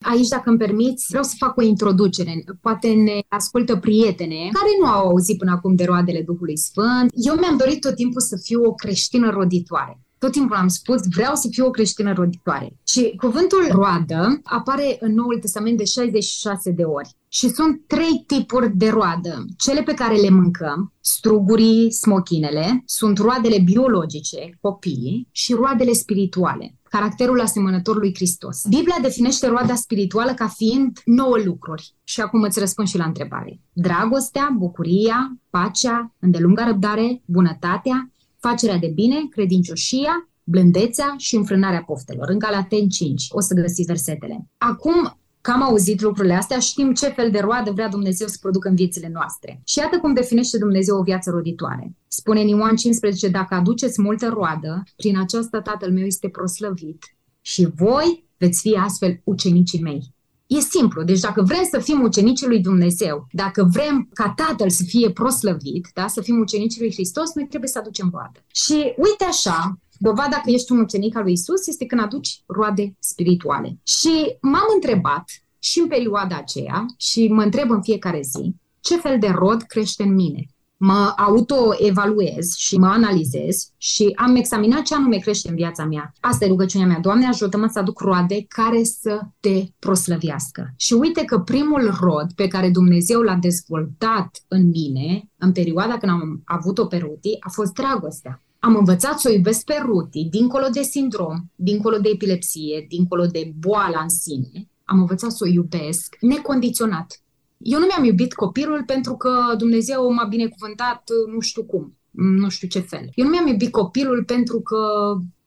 [0.00, 2.44] Aici, dacă îmi permiți, vreau să fac o introducere.
[2.60, 7.10] Poate ne ascultă prietene care nu au auzit până acum de roadele Duhului Sfânt.
[7.12, 11.34] Eu mi-am dorit tot timpul să fiu o creștină roditoare tot timpul am spus, vreau
[11.34, 12.76] să fiu o creștină roditoare.
[12.86, 17.16] Și cuvântul roadă apare în Noul Testament de 66 de ori.
[17.28, 19.44] Și sunt trei tipuri de roadă.
[19.56, 27.40] Cele pe care le mâncăm, strugurii, smochinele, sunt roadele biologice, copiii, și roadele spirituale caracterul
[27.40, 28.62] asemănător lui Hristos.
[28.68, 31.94] Biblia definește roada spirituală ca fiind nouă lucruri.
[32.04, 33.60] Și acum îți răspund și la întrebare.
[33.72, 42.28] Dragostea, bucuria, pacea, îndelunga răbdare, bunătatea, facerea de bine, credincioșia, blândețea și înfrânarea poftelor.
[42.28, 44.48] În Galaten 5 o să găsiți versetele.
[44.58, 48.68] Acum, că am auzit lucrurile astea, știm ce fel de roadă vrea Dumnezeu să producă
[48.68, 49.60] în viețile noastre.
[49.64, 51.94] Și iată cum definește Dumnezeu o viață roditoare.
[52.08, 57.68] Spune în Ioan 15, dacă aduceți multă roadă, prin aceasta Tatăl meu este proslăvit și
[57.74, 60.14] voi veți fi astfel ucenicii mei.
[60.46, 61.02] E simplu.
[61.02, 65.88] Deci dacă vrem să fim ucenicii lui Dumnezeu, dacă vrem ca Tatăl să fie proslăvit,
[65.94, 68.44] da, să fim ucenicii lui Hristos, noi trebuie să aducem roadă.
[68.52, 72.96] Și uite așa, dovada că ești un ucenic al lui Isus este când aduci roade
[72.98, 73.78] spirituale.
[73.82, 75.24] Și m-am întrebat
[75.58, 78.54] și în perioada aceea și mă întreb în fiecare zi
[78.86, 84.82] ce fel de rod crește în mine mă autoevaluez și mă analizez și am examinat
[84.82, 86.12] ce anume crește în viața mea.
[86.20, 86.98] Asta e rugăciunea mea.
[87.00, 90.72] Doamne, ajută-mă să aduc roade care să te proslăvească.
[90.76, 96.12] Și uite că primul rod pe care Dumnezeu l-a dezvoltat în mine, în perioada când
[96.12, 98.40] am avut-o pe Ruti, a fost dragostea.
[98.58, 103.52] Am învățat să o iubesc pe Ruti, dincolo de sindrom, dincolo de epilepsie, dincolo de
[103.58, 104.68] boala în sine.
[104.84, 107.20] Am învățat să o iubesc necondiționat
[107.58, 112.68] eu nu mi-am iubit copilul pentru că Dumnezeu m-a binecuvântat nu știu cum, nu știu
[112.68, 113.10] ce fel.
[113.14, 114.78] Eu nu mi-am iubit copilul pentru că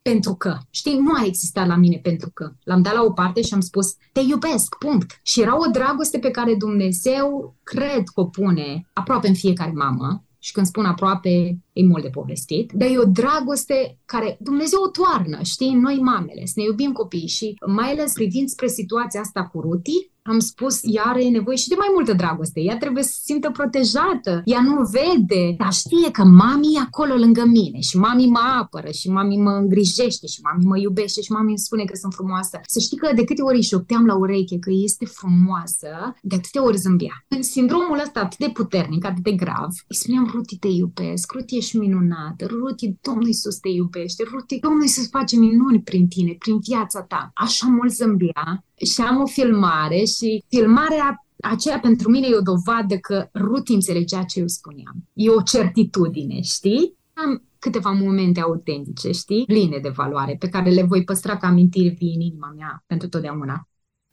[0.02, 0.58] pentru că.
[0.70, 2.52] Știi, nu a existat la mine pentru că.
[2.64, 5.20] L-am dat la o parte și am spus, te iubesc, punct.
[5.24, 10.24] Și era o dragoste pe care Dumnezeu cred că o pune aproape în fiecare mamă
[10.40, 14.90] și când spun aproape, e mult de povestit, dar e o dragoste care Dumnezeu o
[14.90, 19.44] toarnă, știi, noi mamele, să ne iubim copiii și mai ales privind spre situația asta
[19.44, 22.60] cu Ruti, am spus, ea are nevoie și de mai multă dragoste.
[22.60, 24.42] Ea trebuie să se simtă protejată.
[24.46, 28.92] Ea nu vede, dar știe că mami e acolo lângă mine și mami mă apără
[28.92, 32.60] și mami mă îngrijește și mami mă iubește și mami îmi spune că sunt frumoasă.
[32.66, 35.90] Să știi că de câte ori îi șopteam la ureche că este frumoasă,
[36.22, 37.26] de atâtea ori zâmbea.
[37.28, 41.58] În sindromul ăsta atât de puternic, atât de grav, îi spuneam, Ruti, te iubesc, Ruti,
[41.58, 46.60] ești minunată, Ruti, Domnul Iisus te iubește, Ruti, Domnul Iisus face minuni prin tine, prin
[46.60, 47.32] viața ta.
[47.34, 52.98] Așa mult zâmbea și am o filmare și filmarea aceea pentru mine e o dovadă
[52.98, 55.08] că Ruti înțelegea ce eu spuneam.
[55.14, 56.98] E o certitudine, știi?
[57.14, 59.46] Am câteva momente autentice, știi?
[59.46, 63.08] Pline de valoare, pe care le voi păstra ca amintiri vii în inima mea pentru
[63.08, 63.68] totdeauna.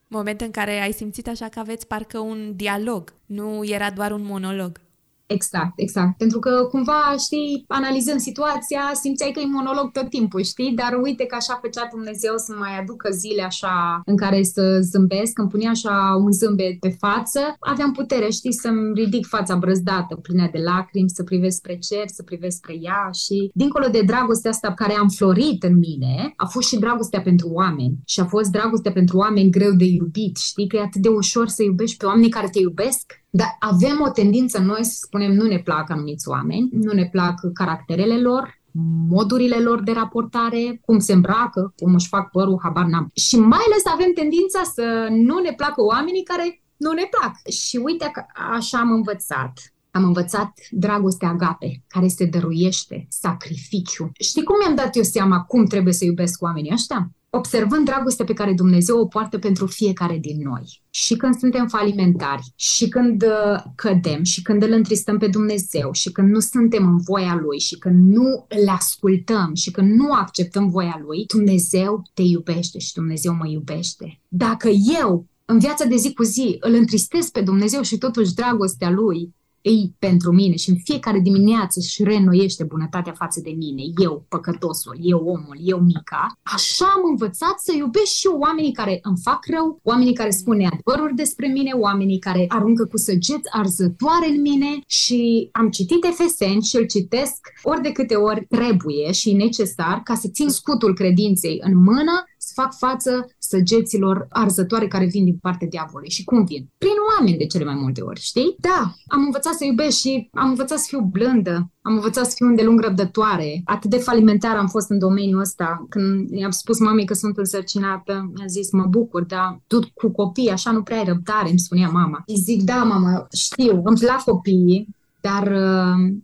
[0.09, 4.25] Momente în care ai simțit așa că aveți parcă un dialog, nu era doar un
[4.25, 4.81] monolog.
[5.27, 6.17] Exact, exact.
[6.17, 10.73] Pentru că cumva, știi, analizând situația, simțeai că e monolog tot timpul, știi?
[10.75, 15.39] Dar uite că așa făcea Dumnezeu să mai aducă zile așa în care să zâmbesc,
[15.39, 17.41] îmi punea așa un zâmbet pe față.
[17.59, 22.23] Aveam putere, știi, să-mi ridic fața brăzdată, plină de lacrimi, să privesc spre cer, să
[22.23, 26.69] privesc spre ea și dincolo de dragostea asta care am florit în mine, a fost
[26.69, 30.69] și dragostea pentru oameni și a fost dragostea pentru oameni greu de iubit, știi?
[30.69, 34.11] Că e atât de ușor să iubești pe oamenii care te iubesc dar avem o
[34.11, 38.61] tendință noi să spunem nu ne plac anumiți oameni, nu ne plac caracterele lor,
[39.09, 43.11] modurile lor de raportare, cum se îmbracă, cum își fac părul, habar n-am.
[43.15, 47.49] Și mai ales avem tendința să nu ne placă oamenii care nu ne plac.
[47.49, 48.25] Și uite că
[48.57, 49.75] așa am învățat.
[49.91, 54.11] Am învățat dragostea agape, care se dăruiește, sacrificiu.
[54.21, 57.11] Știi cum mi-am dat eu seama cum trebuie să iubesc oamenii ăștia?
[57.31, 60.83] Observând dragostea pe care Dumnezeu o poartă pentru fiecare din noi.
[60.91, 66.13] Și când suntem falimentari, și când uh, cădem, și când îl întristăm pe Dumnezeu, și
[66.13, 70.71] când nu suntem în voia Lui, și când nu îl ascultăm, și când nu acceptăm
[70.71, 74.21] voia Lui, Dumnezeu te iubește și Dumnezeu mă iubește.
[74.29, 74.69] Dacă
[75.01, 79.35] eu în viața de zi cu zi îl întristez pe Dumnezeu și totuși dragostea Lui
[79.67, 84.97] ei pentru mine și în fiecare dimineață își reînnoiește bunătatea față de mine, eu, păcătosul,
[85.01, 89.47] eu, omul, eu, mica, așa am învățat să iubesc și eu oamenii care îmi fac
[89.47, 94.81] rău, oamenii care spun adevăruri despre mine, oamenii care aruncă cu săgeți arzătoare în mine
[94.87, 100.15] și am citit Efeseni și îl citesc ori de câte ori trebuie și necesar ca
[100.15, 105.69] să țin scutul credinței în mână să fac față săgeților arzătoare care vin din partea
[105.69, 106.11] diavolului.
[106.11, 106.69] Și cum vin?
[106.79, 108.55] Prin oameni de cele mai multe ori, știi?
[108.59, 112.47] Da, am învățat să iubesc și am învățat să fiu blândă, am învățat să fiu
[112.47, 113.63] îndelung răbdătoare.
[113.65, 115.87] Atât de falimentar am fost în domeniul ăsta.
[115.89, 120.51] Când i-am spus mamei că sunt însărcinată, mi-a zis, mă bucur, dar tu cu copii
[120.51, 122.25] așa nu prea ai răbdare, îmi spunea mama.
[122.29, 124.89] Și zic, da, mama, știu, îmi plac copiii,
[125.21, 126.15] dar uh,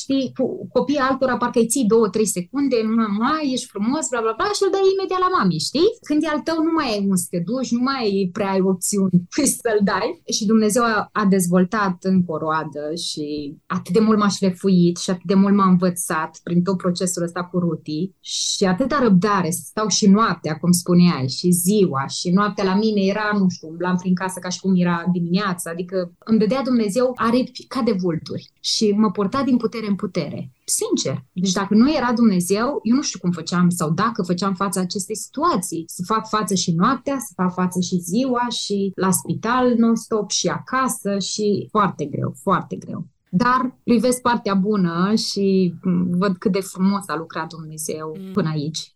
[0.00, 0.44] știi, cu
[0.76, 2.76] copiii altora parcă îi ții două, trei secunde,
[3.18, 5.90] mai ești frumos, bla, bla, bla, și îl dai imediat la mami, știi?
[6.08, 8.50] Când e al tău, nu mai ai unde să te duci, nu mai ai prea
[8.54, 9.18] ai opțiuni
[9.60, 10.08] să-l dai.
[10.36, 13.26] Și Dumnezeu a, a dezvoltat în coroadă și
[13.66, 17.42] atât de mult m-aș șlefuit și atât de mult m-a învățat prin tot procesul ăsta
[17.44, 22.64] cu Ruti și atâta răbdare să stau și noaptea, cum spuneai, și ziua și noaptea
[22.64, 26.38] la mine era, nu știu, umblam prin casă ca și cum era dimineața, adică îmi
[26.38, 30.50] dădea Dumnezeu aripi ca de vulturi și mă porta din putere putere în putere.
[30.64, 31.24] Sincer.
[31.32, 35.16] Deci dacă nu era Dumnezeu, eu nu știu cum făceam sau dacă făceam față acestei
[35.16, 35.84] situații.
[35.86, 40.48] Să fac față și noaptea, să fac față și ziua și la spital non-stop și
[40.48, 43.06] acasă și foarte greu, foarte greu.
[43.30, 45.74] Dar privesc partea bună și
[46.10, 48.32] văd cât de frumos a lucrat Dumnezeu mm.
[48.32, 48.95] până aici.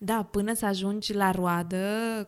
[0.00, 1.78] Da, până să ajungi la roadă,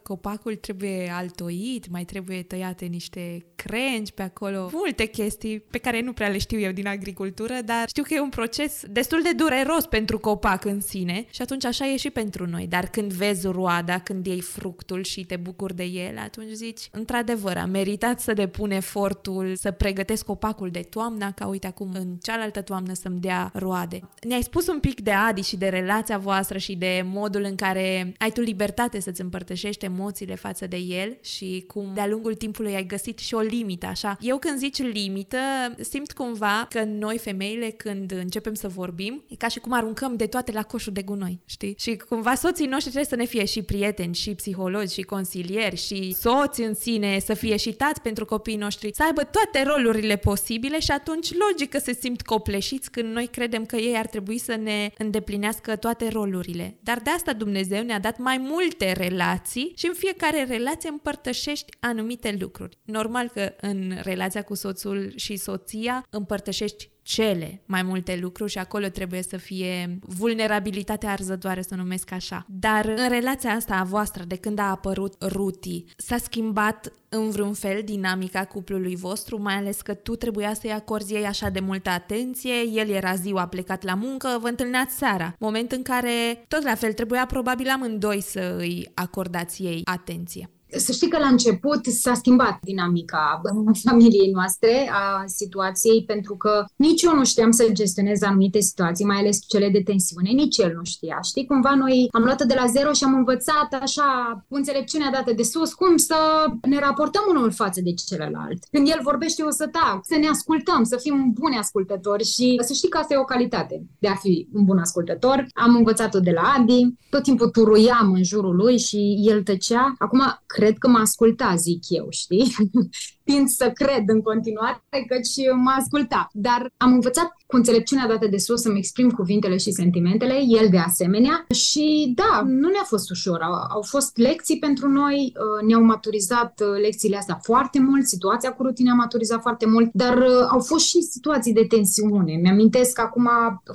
[0.02, 6.12] copacul trebuie altoit, mai trebuie tăiate niște crengi pe acolo, multe chestii pe care nu
[6.12, 9.86] prea le știu eu din agricultură, dar știu că e un proces destul de dureros
[9.86, 12.66] pentru copac în sine și atunci așa e și pentru noi.
[12.66, 17.56] Dar când vezi roada, când iei fructul și te bucuri de el, atunci zici, într-adevăr,
[17.56, 22.62] a meritat să depun efortul să pregătesc copacul de toamnă, ca uite acum în cealaltă
[22.62, 24.00] toamnă să-mi dea roade.
[24.28, 28.14] Ne-ai spus un pic de Adi și de relația voastră și de modul în care
[28.18, 32.86] ai tu libertate să-ți împărtășești emoțiile față de el și cum de-a lungul timpului ai
[32.86, 34.16] găsit și o limită, așa.
[34.20, 35.38] Eu când zici limită,
[35.80, 40.26] simt cumva că noi femeile când începem să vorbim, e ca și cum aruncăm de
[40.26, 41.74] toate la coșul de gunoi, știi?
[41.78, 46.14] Și cumva soții noștri trebuie să ne fie și prieteni, și psihologi, și consilieri, și
[46.14, 50.80] soți în sine, să fie și tați pentru copiii noștri, să aibă toate rolurile posibile
[50.80, 54.56] și atunci logic că se simt copleșiți când noi credem că ei ar trebui să
[54.62, 56.76] ne îndeplinească toate rolurile.
[56.82, 57.48] Dar de asta Dumnezeu
[57.82, 62.78] ne-a dat mai multe relații și în fiecare relație împărtășești anumite lucruri.
[62.84, 68.88] Normal că în relația cu soțul și soția împărtășești cele mai multe lucruri și acolo
[68.88, 72.46] trebuie să fie vulnerabilitatea arzătoare, să o numesc așa.
[72.48, 77.52] Dar în relația asta a voastră, de când a apărut Ruti, s-a schimbat în vreun
[77.52, 81.90] fel dinamica cuplului vostru, mai ales că tu trebuia să-i acorzi ei așa de multă
[81.90, 85.34] atenție, el era ziua plecat la muncă, vă întâlneați seara.
[85.38, 90.50] Moment în care, tot la fel, trebuia probabil amândoi să îi acordați ei atenție.
[90.76, 93.40] Să știi că la început s-a schimbat dinamica
[93.88, 99.16] familiei noastre, a situației, pentru că nici eu nu știam să gestionez anumite situații, mai
[99.16, 101.18] ales cele de tensiune, nici el nu știa.
[101.22, 105.32] Știi, cumva noi am luat de la zero și am învățat așa cu înțelepciunea dată
[105.32, 106.16] de sus cum să
[106.62, 108.64] ne raportăm unul față de celălalt.
[108.70, 112.72] Când el vorbește, eu să tac, să ne ascultăm, să fim buni ascultători și să
[112.72, 115.46] știi că asta e o calitate de a fi un bun ascultător.
[115.52, 119.94] Am învățat-o de la Adi, tot timpul turuiam în jurul lui și el tăcea.
[119.98, 120.22] Acum,
[120.60, 122.54] cred că mă asculta, zic eu, știi?
[123.30, 126.28] tind să cred în continuare căci mă asculta.
[126.32, 130.78] Dar am învățat cu înțelepciunea dată de sus să-mi exprim cuvintele și sentimentele, el de
[130.78, 131.46] asemenea.
[131.54, 133.40] Și da, nu ne-a fost ușor.
[133.40, 138.52] Au, au fost lecții pentru noi, uh, ne-au maturizat uh, lecțiile astea foarte mult, situația
[138.52, 142.34] cu rutine a maturizat foarte mult, dar uh, au fost și situații de tensiune.
[142.42, 143.28] Mi-amintesc că acum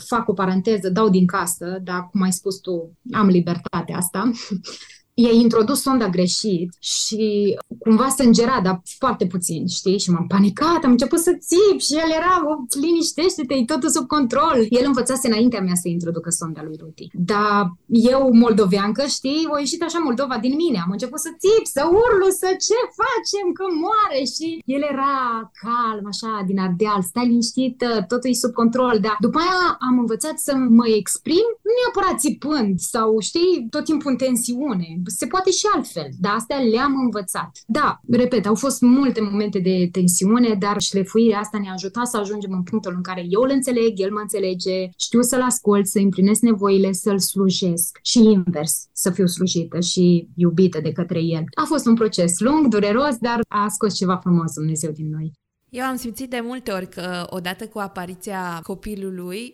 [0.08, 4.32] fac o paranteză, dau din casă, dar cum ai spus tu, am libertatea asta.
[5.17, 9.99] i-a introdus sonda greșit și cumva sângera, dar foarte puțin, știi?
[9.99, 12.34] Și m-am panicat, am început să țip și el era,
[12.82, 14.58] liniștește-te, e totul sub control.
[14.69, 17.08] El învățase înaintea mea să introducă sonda lui Ruti.
[17.13, 20.78] Dar eu, moldoveancă, știi, o ieșit așa Moldova din mine.
[20.86, 24.21] Am început să țip, să urlu, să ce facem, că moare.
[24.36, 25.15] Și el era
[25.63, 28.95] calm, așa, din ardeal, stai liniștită, totul e sub control.
[29.01, 34.12] Dar după aia am învățat să mă exprim, nu neapărat țipând sau, știi, tot timpul
[34.12, 37.52] în tensiune se poate și altfel, dar astea le-am învățat.
[37.65, 42.52] Da, repet, au fost multe momente de tensiune, dar șlefuirea asta ne-a ajutat să ajungem
[42.52, 46.41] în punctul în care eu îl înțeleg, el mă înțelege, știu să-l ascult, să împlinesc
[46.41, 51.44] nevoile, să-l slujesc și invers, să fiu slujită și iubită de către el.
[51.54, 55.32] A fost un proces lung, dureros, dar a scos ceva frumos Dumnezeu din noi.
[55.70, 59.54] Eu am simțit de multe ori că odată cu apariția copilului,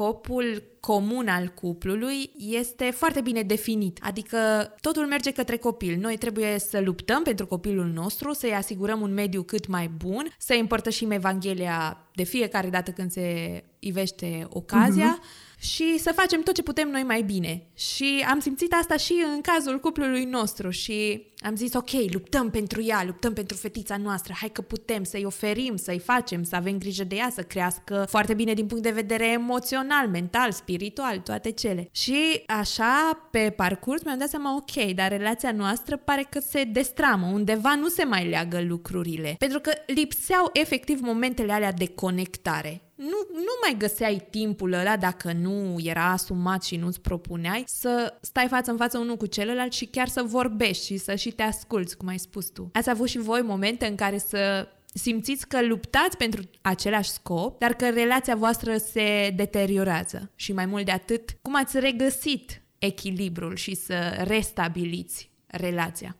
[0.00, 4.38] scopul comun al cuplului este foarte bine definit, adică
[4.80, 5.98] totul merge către copil.
[5.98, 10.56] Noi trebuie să luptăm pentru copilul nostru, să-i asigurăm un mediu cât mai bun, să
[10.60, 15.18] împărtășim Evanghelia de fiecare dată când se ivește ocazia.
[15.20, 17.62] Uh-huh și să facem tot ce putem noi mai bine.
[17.74, 22.82] Și am simțit asta și în cazul cuplului nostru și am zis, ok, luptăm pentru
[22.82, 27.04] ea, luptăm pentru fetița noastră, hai că putem să-i oferim, să-i facem, să avem grijă
[27.04, 31.88] de ea, să crească foarte bine din punct de vedere emoțional, mental, spiritual, toate cele.
[31.92, 37.26] Și așa, pe parcurs, mi-am dat seama, ok, dar relația noastră pare că se destramă,
[37.26, 43.26] undeva nu se mai leagă lucrurile, pentru că lipseau efectiv momentele alea de conectare nu,
[43.34, 48.70] nu mai găseai timpul ăla dacă nu era asumat și nu-ți propuneai să stai față
[48.70, 52.08] în față unul cu celălalt și chiar să vorbești și să și te asculți, cum
[52.08, 52.70] ai spus tu.
[52.72, 57.74] Ați avut și voi momente în care să simțiți că luptați pentru același scop, dar
[57.74, 60.30] că relația voastră se deteriorează.
[60.34, 66.19] Și mai mult de atât, cum ați regăsit echilibrul și să restabiliți relația?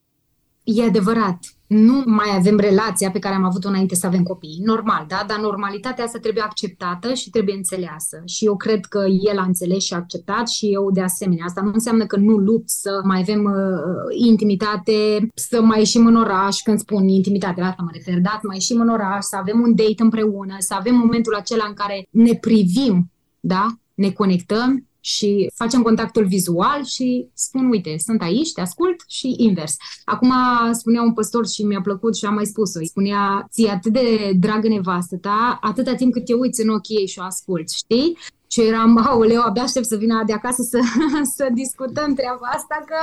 [0.65, 1.39] E adevărat
[1.71, 4.61] nu mai avem relația pe care am avut-o înainte să avem copii.
[4.65, 5.25] Normal, da?
[5.27, 8.23] Dar normalitatea asta trebuie acceptată și trebuie înțeleasă.
[8.25, 11.45] Și eu cred că el a înțeles și a acceptat și eu de asemenea.
[11.45, 16.17] Asta nu înseamnă că nu lupt să mai avem uh, intimitate, să mai ieșim în
[16.17, 18.39] oraș, când spun intimitate, la asta mă refer, da?
[18.41, 21.75] Să mai ieșim în oraș, să avem un date împreună, să avem momentul acela în
[21.75, 23.67] care ne privim, da?
[23.95, 29.77] Ne conectăm și facem contactul vizual și spun, uite, sunt aici, te ascult și invers.
[30.05, 30.33] Acum
[30.73, 34.69] spunea un păstor și mi-a plăcut și am mai spus-o, spunea, ți atât de dragă
[34.69, 38.17] nevastă ta, atâta timp cât te uiți în ochii ei și o ascult, știi?
[38.53, 40.79] Și eram, aoleu, abia aștept să vină de acasă să,
[41.37, 42.99] să discutăm treaba asta, că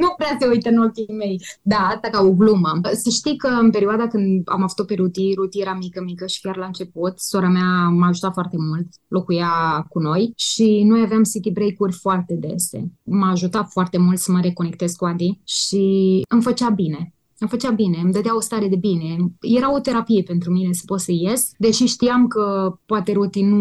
[0.00, 1.42] nu prea se uită în ochii mei.
[1.62, 2.80] Da, asta ca o glumă.
[2.92, 6.40] Să știi că în perioada când am avut-o pe Ruti, Ruti era mică, mică și
[6.40, 11.22] chiar la început, sora mea m-a ajutat foarte mult, locuia cu noi și noi aveam
[11.22, 12.92] city break-uri foarte dese.
[13.02, 15.82] M-a ajutat foarte mult să mă reconectez cu Adi și
[16.28, 19.16] îmi făcea bine îmi făcea bine, îmi dădea o stare de bine.
[19.40, 23.58] Era o terapie pentru mine să pot să ies, deși știam că poate Ruti nu,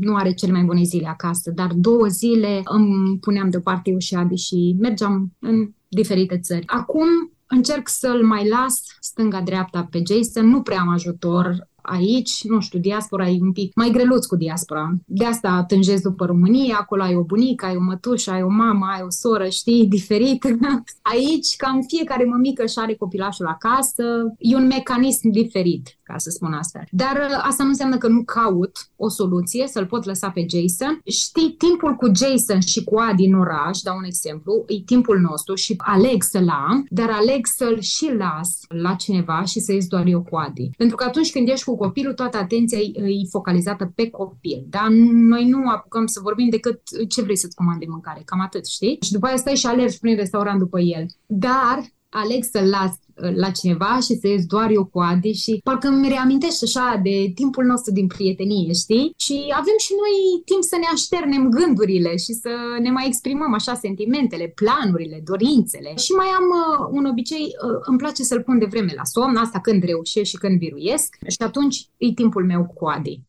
[0.00, 4.14] nu are cele mai bune zile acasă, dar două zile îmi puneam deoparte eu și
[4.14, 6.66] Adi și mergeam în diferite țări.
[6.66, 7.06] Acum
[7.46, 13.28] încerc să-l mai las stânga-dreapta pe Jason, nu prea am ajutor Aici, nu știu, diaspora
[13.28, 14.94] e un pic mai greluț cu diaspora.
[15.06, 18.86] De asta tânjesc după România, acolo ai o bunică, ai o mătușă, ai o mamă,
[18.94, 20.44] ai o soră, știi, diferit.
[21.12, 24.04] Aici, cam fiecare mămică și are copilașul acasă,
[24.38, 26.80] e un mecanism diferit ca să spun asta.
[26.90, 31.00] Dar uh, asta nu înseamnă că nu caut o soluție, să-l pot lăsa pe Jason.
[31.04, 35.54] Știi, timpul cu Jason și cu Adi în oraș, dau un exemplu, e timpul nostru
[35.54, 40.06] și aleg să-l am, dar aleg să-l și las la cineva și să ies doar
[40.06, 40.70] eu cu Adi.
[40.76, 44.66] Pentru că atunci când ești cu copilul, toată atenția e, e focalizată pe copil.
[44.70, 48.98] Dar noi nu apucăm să vorbim decât ce vrei să-ți comande mâncare, cam atât, știi?
[49.00, 51.06] Și după aia stai și alergi prin restaurant după el.
[51.26, 52.98] Dar aleg să-l las
[53.34, 57.32] la cineva și să ies doar eu cu Adi și parcă îmi reamintește așa de
[57.34, 59.14] timpul nostru din prietenie, știi?
[59.16, 63.74] Și avem și noi timp să ne așternem gândurile și să ne mai exprimăm așa
[63.74, 65.92] sentimentele, planurile, dorințele.
[65.96, 69.36] Și mai am uh, un obicei, uh, îmi place să-l pun de vreme la somn,
[69.36, 73.20] asta când reușesc și când biruiesc și atunci e timpul meu cu Adi.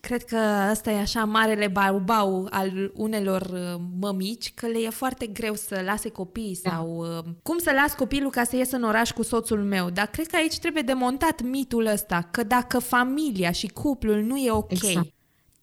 [0.00, 0.38] Cred că
[0.70, 5.82] ăsta e așa marele bau-bau al unelor uh, mămici, că le e foarte greu să
[5.84, 6.70] lase copiii da.
[6.70, 9.90] sau uh, cum să las copilul ca să ies în oraș cu soțul meu.
[9.90, 14.50] Dar cred că aici trebuie demontat mitul ăsta, că dacă familia și cuplul nu e
[14.50, 15.08] ok, exact.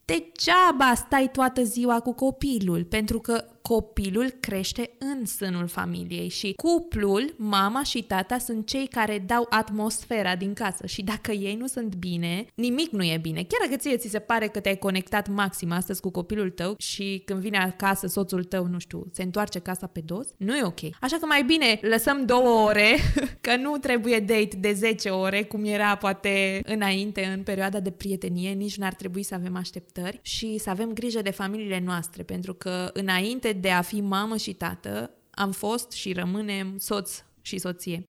[0.05, 7.33] degeaba stai toată ziua cu copilul, pentru că copilul crește în sânul familiei și cuplul,
[7.37, 11.95] mama și tata sunt cei care dau atmosfera din casă și dacă ei nu sunt
[11.95, 13.43] bine, nimic nu e bine.
[13.43, 17.21] Chiar dacă ție ți se pare că te-ai conectat maxim astăzi cu copilul tău și
[17.25, 20.79] când vine acasă soțul tău, nu știu, se întoarce casa pe dos, nu e ok.
[21.01, 22.95] Așa că mai bine lăsăm două ore,
[23.41, 28.49] că nu trebuie date de 10 ore, cum era poate înainte în perioada de prietenie,
[28.49, 32.89] nici n-ar trebui să avem așteptări și să avem grijă de familiile noastre, pentru că
[32.93, 38.03] înainte de a fi mamă și tată, am fost și rămânem soț și soție.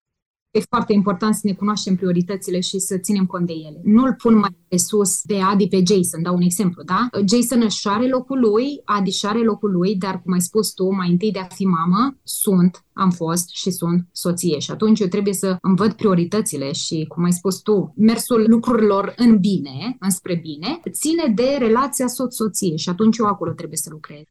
[0.50, 3.80] E foarte important să ne cunoaștem prioritățile și să ținem cont de ele.
[3.84, 7.08] Nu-l pun mai pe sus de Adi pe Jason, dau un exemplu, da?
[7.28, 10.94] Jason își are locul lui, Adi își are locul lui, dar cum ai spus tu,
[10.94, 14.58] mai întâi de a fi mamă, sunt, am fost și sunt soție.
[14.58, 19.12] Și atunci eu trebuie să îmi văd prioritățile și, cum ai spus tu, mersul lucrurilor
[19.16, 24.22] în bine, înspre bine, ține de relația soț-soție și atunci eu acolo trebuie să lucrez.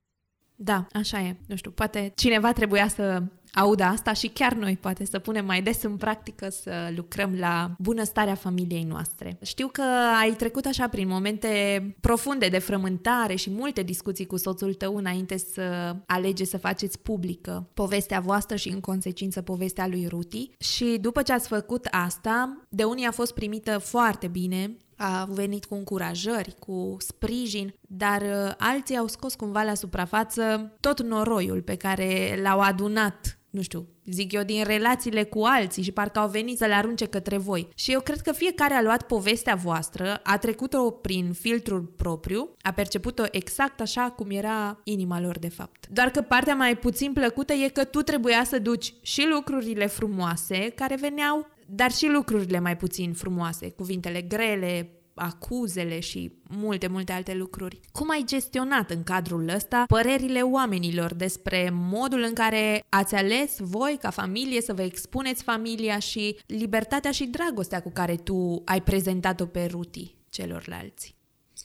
[0.59, 1.35] Da, așa e.
[1.47, 5.61] Nu știu, poate cineva trebuia să audă asta și chiar noi poate să punem mai
[5.61, 9.37] des în practică să lucrăm la bunăstarea familiei noastre.
[9.41, 9.83] Știu că
[10.19, 15.37] ai trecut așa prin momente profunde de frământare și multe discuții cu soțul tău înainte
[15.37, 21.21] să alege să faceți publică povestea voastră și în consecință povestea lui Ruti și după
[21.21, 26.55] ce ați făcut asta, de unii a fost primită foarte bine, a venit cu încurajări,
[26.59, 32.59] cu sprijin, dar uh, alții au scos cumva la suprafață tot noroiul pe care l-au
[32.59, 36.73] adunat nu știu, zic eu, din relațiile cu alții și parcă au venit să le
[36.73, 37.67] arunce către voi.
[37.75, 42.71] Și eu cred că fiecare a luat povestea voastră, a trecut-o prin filtrul propriu, a
[42.71, 45.87] perceput-o exact așa cum era inima lor de fapt.
[45.87, 50.69] Doar că partea mai puțin plăcută e că tu trebuia să duci și lucrurile frumoase
[50.69, 57.33] care veneau, dar și lucrurile mai puțin frumoase, cuvintele grele, acuzele și multe, multe alte
[57.33, 57.79] lucruri.
[57.91, 63.97] Cum ai gestionat în cadrul ăsta părerile oamenilor despre modul în care ați ales voi
[64.01, 69.45] ca familie să vă expuneți familia și libertatea și dragostea cu care tu ai prezentat-o
[69.45, 71.15] pe Ruti celorlalți?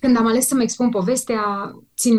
[0.00, 1.42] Când am ales să mă expun povestea,
[1.96, 2.18] țin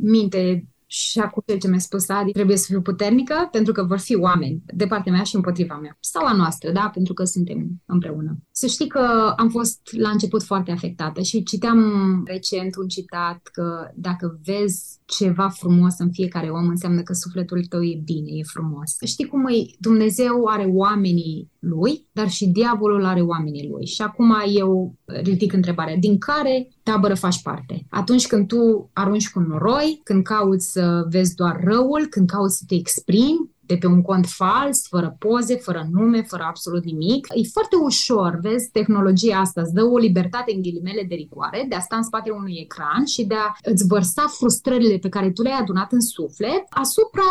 [0.00, 4.16] minte și acum ce mi-a spus Adi, trebuie să fiu puternică pentru că vor fi
[4.16, 5.96] oameni de partea mea și împotriva mea.
[6.00, 6.90] Sau a noastră, da?
[6.94, 8.38] Pentru că suntem împreună.
[8.50, 13.90] Să știi că am fost la început foarte afectată și citeam recent un citat că
[13.94, 18.96] dacă vezi ceva frumos în fiecare om, înseamnă că sufletul tău e bine, e frumos.
[19.04, 19.66] Știi cum e?
[19.78, 23.86] Dumnezeu are oamenii lui, dar și diavolul are oamenii lui.
[23.86, 27.86] Și acum eu ridic întrebarea, din care tabără faci parte?
[27.90, 32.64] Atunci când tu arunci cu noroi, când cauți să vezi doar răul, când cauți să
[32.66, 37.26] te exprimi, de pe un cont fals, fără poze, fără nume, fără absolut nimic.
[37.34, 41.74] E foarte ușor, vezi, tehnologia asta îți dă o libertate în ghilimele de rigoare de
[41.74, 45.42] a sta în spatele unui ecran și de a îți vărsa frustrările pe care tu
[45.42, 47.22] le-ai adunat în suflet asupra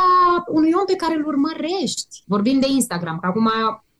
[0.47, 2.23] unui om pe care îl urmărești.
[2.25, 3.49] Vorbim de Instagram, că acum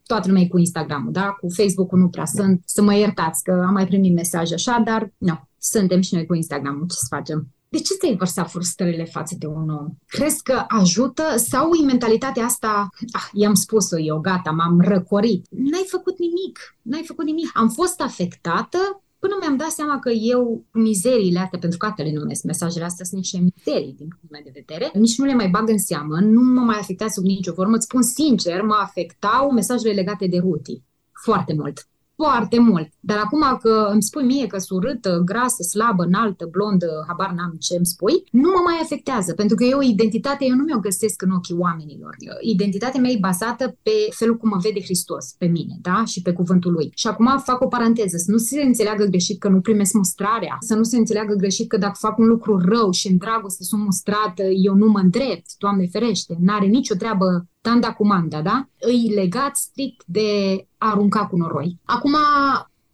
[0.05, 1.35] toată lumea e cu Instagram, da?
[1.39, 2.61] Cu Facebook-ul nu prea sunt.
[2.65, 6.33] Să mă iertați că am mai primit mesaje așa, dar nu, suntem și noi cu
[6.33, 6.85] Instagram.
[6.87, 7.47] Ce să facem?
[7.73, 9.87] De ce ți-ai vărsat frustrările față de un om?
[10.07, 15.45] Crezi că ajută sau e mentalitatea asta, ah, i-am spus-o eu, gata, m-am răcorit.
[15.49, 17.49] N-ai făcut nimic, n-ai făcut nimic.
[17.53, 18.77] Am fost afectată
[19.19, 23.19] până mi-am dat seama că eu mizeriile astea, pentru că le numesc mesajele astea, sunt
[23.19, 26.41] niște mizerii din punctul meu de vedere, nici nu le mai bag în seamă, nu
[26.41, 27.75] mă mai afectează sub nicio formă.
[27.75, 30.81] Îți spun sincer, mă afectau mesajele legate de Ruti.
[31.11, 32.89] Foarte mult foarte mult.
[32.99, 37.55] Dar acum că îmi spui mie că sunt urâtă, grasă, slabă, înaltă, blondă, habar n-am
[37.59, 41.21] ce îmi spui, nu mă mai afectează, pentru că eu identitate, eu nu mi-o găsesc
[41.21, 42.15] în ochii oamenilor.
[42.41, 46.03] Identitatea mea e bazată pe felul cum mă vede Hristos, pe mine, da?
[46.05, 46.91] Și pe cuvântul lui.
[46.95, 50.75] Și acum fac o paranteză, să nu se înțeleagă greșit că nu primesc mustrarea, să
[50.75, 54.43] nu se înțeleagă greșit că dacă fac un lucru rău și în dragoste sunt mustrată,
[54.43, 58.67] eu nu mă îndrept, Doamne ferește, n-are nicio treabă tanda cu manda, da?
[58.79, 60.27] Îi legat strict de
[60.77, 61.79] a arunca cu noroi.
[61.83, 62.15] Acum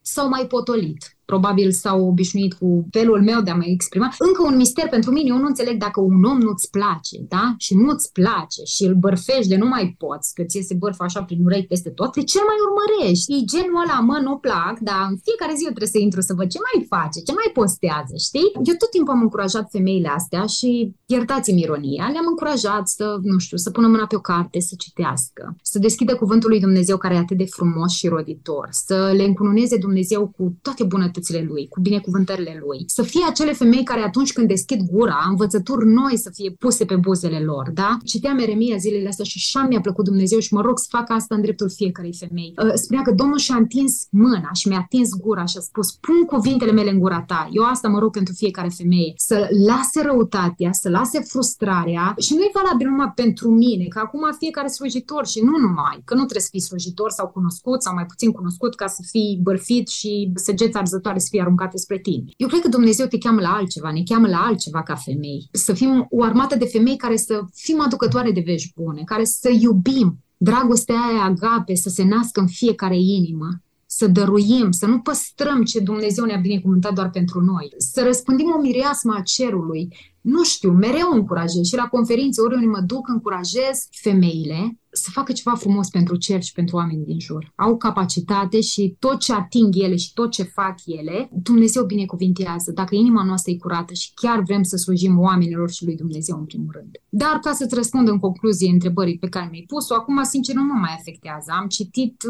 [0.01, 4.07] s-au mai potolit probabil s-au obișnuit cu felul meu de a mă exprima.
[4.27, 7.45] Încă un mister pentru mine, eu nu înțeleg dacă un om nu-ți place, da?
[7.57, 11.21] Și nu-ți place și îl bărfești de nu mai poți, că ți se bărfă așa
[11.23, 13.33] prin urechi peste tot, de ce mai urmărești?
[13.33, 16.33] E genul ăla, mă, nu plac, dar în fiecare zi eu trebuie să intru să
[16.39, 18.49] văd ce mai face, ce mai postează, știi?
[18.69, 20.69] Eu tot timpul am încurajat femeile astea și,
[21.15, 25.43] iertați-mi ironia, le-am încurajat să, nu știu, să pună mâna pe o carte, să citească,
[25.71, 29.77] să deschidă cuvântul lui Dumnezeu care e atât de frumos și roditor, să le încununeze
[29.77, 32.83] Dumnezeu cu toate bunătățile bunătățile lui, cu binecuvântările lui.
[32.87, 36.95] Să fie acele femei care atunci când deschid gura, învățături noi să fie puse pe
[36.95, 37.97] buzele lor, da?
[38.03, 41.35] Citeam Eremia zilele astea și așa mi-a plăcut Dumnezeu și mă rog să fac asta
[41.35, 42.53] în dreptul fiecarei femei.
[42.63, 46.25] Uh, spunea că Domnul și-a întins mâna și mi-a atins gura și a spus, pun
[46.25, 47.49] cuvintele mele în gura ta.
[47.51, 49.13] Eu asta mă rog pentru fiecare femeie.
[49.15, 54.21] Să lase răutatea, să lase frustrarea și nu e valabil numai pentru mine, că acum
[54.37, 58.05] fiecare slujitor și nu numai, că nu trebuie să fii slujitor sau cunoscut sau mai
[58.05, 62.23] puțin cunoscut ca să fii bărfit și săgeți arzătoare care să fie aruncate spre tine.
[62.37, 65.47] Eu cred că Dumnezeu te cheamă la altceva, ne cheamă la altceva ca femei.
[65.51, 69.49] Să fim o armată de femei care să fim aducătoare de vești bune, care să
[69.59, 73.47] iubim dragostea aia agape să se nască în fiecare inimă,
[73.85, 78.61] să dăruim, să nu păstrăm ce Dumnezeu ne-a binecuvântat doar pentru noi, să răspândim o
[78.61, 79.95] mireasmă a cerului.
[80.21, 85.55] Nu știu, mereu încurajez și la conferințe, oriunde mă duc, încurajez femeile să facă ceva
[85.55, 87.51] frumos pentru cer și pentru oamenii din jur.
[87.55, 92.71] Au capacitate și tot ce ating ele și tot ce fac ele, Dumnezeu binecuvintează.
[92.71, 96.45] Dacă inima noastră e curată și chiar vrem să slujim oamenilor și lui Dumnezeu în
[96.45, 96.89] primul rând.
[97.09, 100.77] Dar ca să-ți răspund în concluzie întrebării pe care mi-ai pus-o, acum sincer nu mă
[100.79, 101.51] mai afectează.
[101.59, 102.23] Am citit,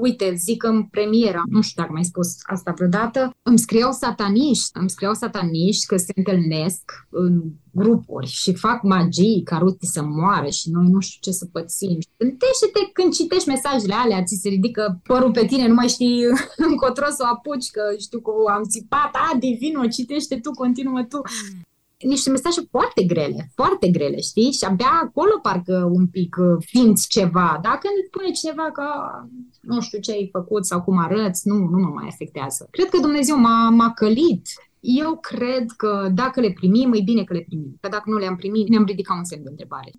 [0.00, 4.90] uite, zic în premieră, nu știu dacă mai spus asta vreodată, îmi scriau sataniști, îmi
[4.90, 7.42] scriau sataniști că se întâlnesc în
[7.72, 11.98] grupuri și fac magii ca Ruti să moară și noi nu știu ce să pățim.
[12.18, 16.24] Gândește-te când citești mesajele alea, ți se ridică părul pe tine, nu mai știi
[16.70, 21.16] încotro să o apuci, că știu că am țipat, a, divino, citește tu, continuă tu.
[21.16, 21.60] Mm.
[22.08, 24.52] Niște mesaje foarte grele, foarte grele, știi?
[24.52, 27.58] Și abia acolo parcă un pic uh, ființi ceva.
[27.62, 28.84] Dacă îmi spune cineva că
[29.60, 32.68] nu știu ce ai făcut sau cum arăți, nu, nu mă mai afectează.
[32.70, 34.48] Cred că Dumnezeu m-a, m-a călit
[34.82, 37.76] eu cred că dacă le primim, e bine că le primim.
[37.80, 39.90] Că dacă nu le-am primit, ne-am ridicat un semn de întrebare.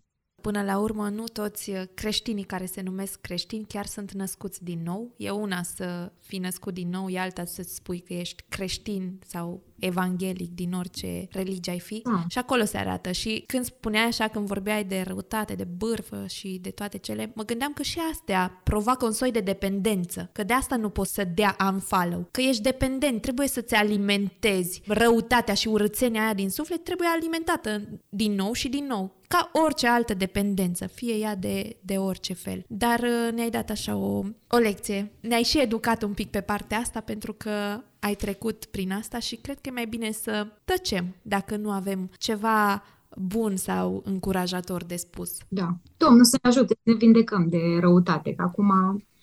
[0.44, 5.14] Până la urmă, nu toți creștinii care se numesc creștini chiar sunt născuți din nou.
[5.18, 9.62] E una să fii născut din nou, e alta să-ți spui că ești creștin sau
[9.80, 12.02] evanghelic din orice religie ai fi.
[12.04, 12.24] Ah.
[12.28, 13.12] Și acolo se arată.
[13.12, 17.44] Și când spuneai așa, când vorbeai de răutate, de bârfă și de toate cele, mă
[17.44, 20.30] gândeam că și astea provoacă un soi de dependență.
[20.32, 22.28] Că de asta nu poți să dea unfollow.
[22.32, 28.34] Că ești dependent, trebuie să-ți alimentezi răutatea și urățenia aia din suflet, trebuie alimentată din
[28.34, 32.64] nou și din nou ca orice altă dependență, fie ea de, de orice fel.
[32.68, 35.12] Dar uh, ne-ai dat așa o, o lecție.
[35.20, 37.52] Ne-ai și educat un pic pe partea asta pentru că
[38.00, 42.10] ai trecut prin asta și cred că e mai bine să tăcem dacă nu avem
[42.18, 42.84] ceva
[43.18, 45.38] bun sau încurajator de spus.
[45.48, 45.68] Da.
[45.98, 48.72] Domnul să ne ajute să ne vindecăm de răutate, că acum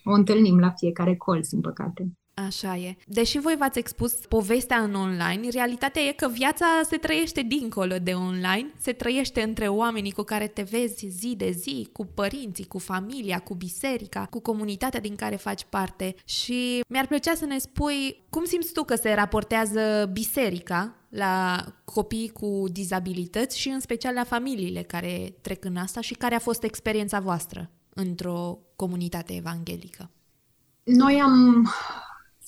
[0.04, 2.12] o întâlnim la fiecare colț, în păcate.
[2.46, 2.96] Așa e.
[3.06, 8.12] Deși voi v-ați expus povestea în online, realitatea e că viața se trăiește dincolo de
[8.12, 12.78] online, se trăiește între oamenii cu care te vezi zi de zi, cu părinții, cu
[12.78, 16.14] familia, cu biserica, cu comunitatea din care faci parte.
[16.24, 22.28] Și mi-ar plăcea să ne spui cum simți tu că se raportează biserica la copii
[22.28, 26.62] cu dizabilități și în special la familiile care trec în asta și care a fost
[26.62, 30.10] experiența voastră într-o comunitate evanghelică.
[30.82, 31.66] Noi am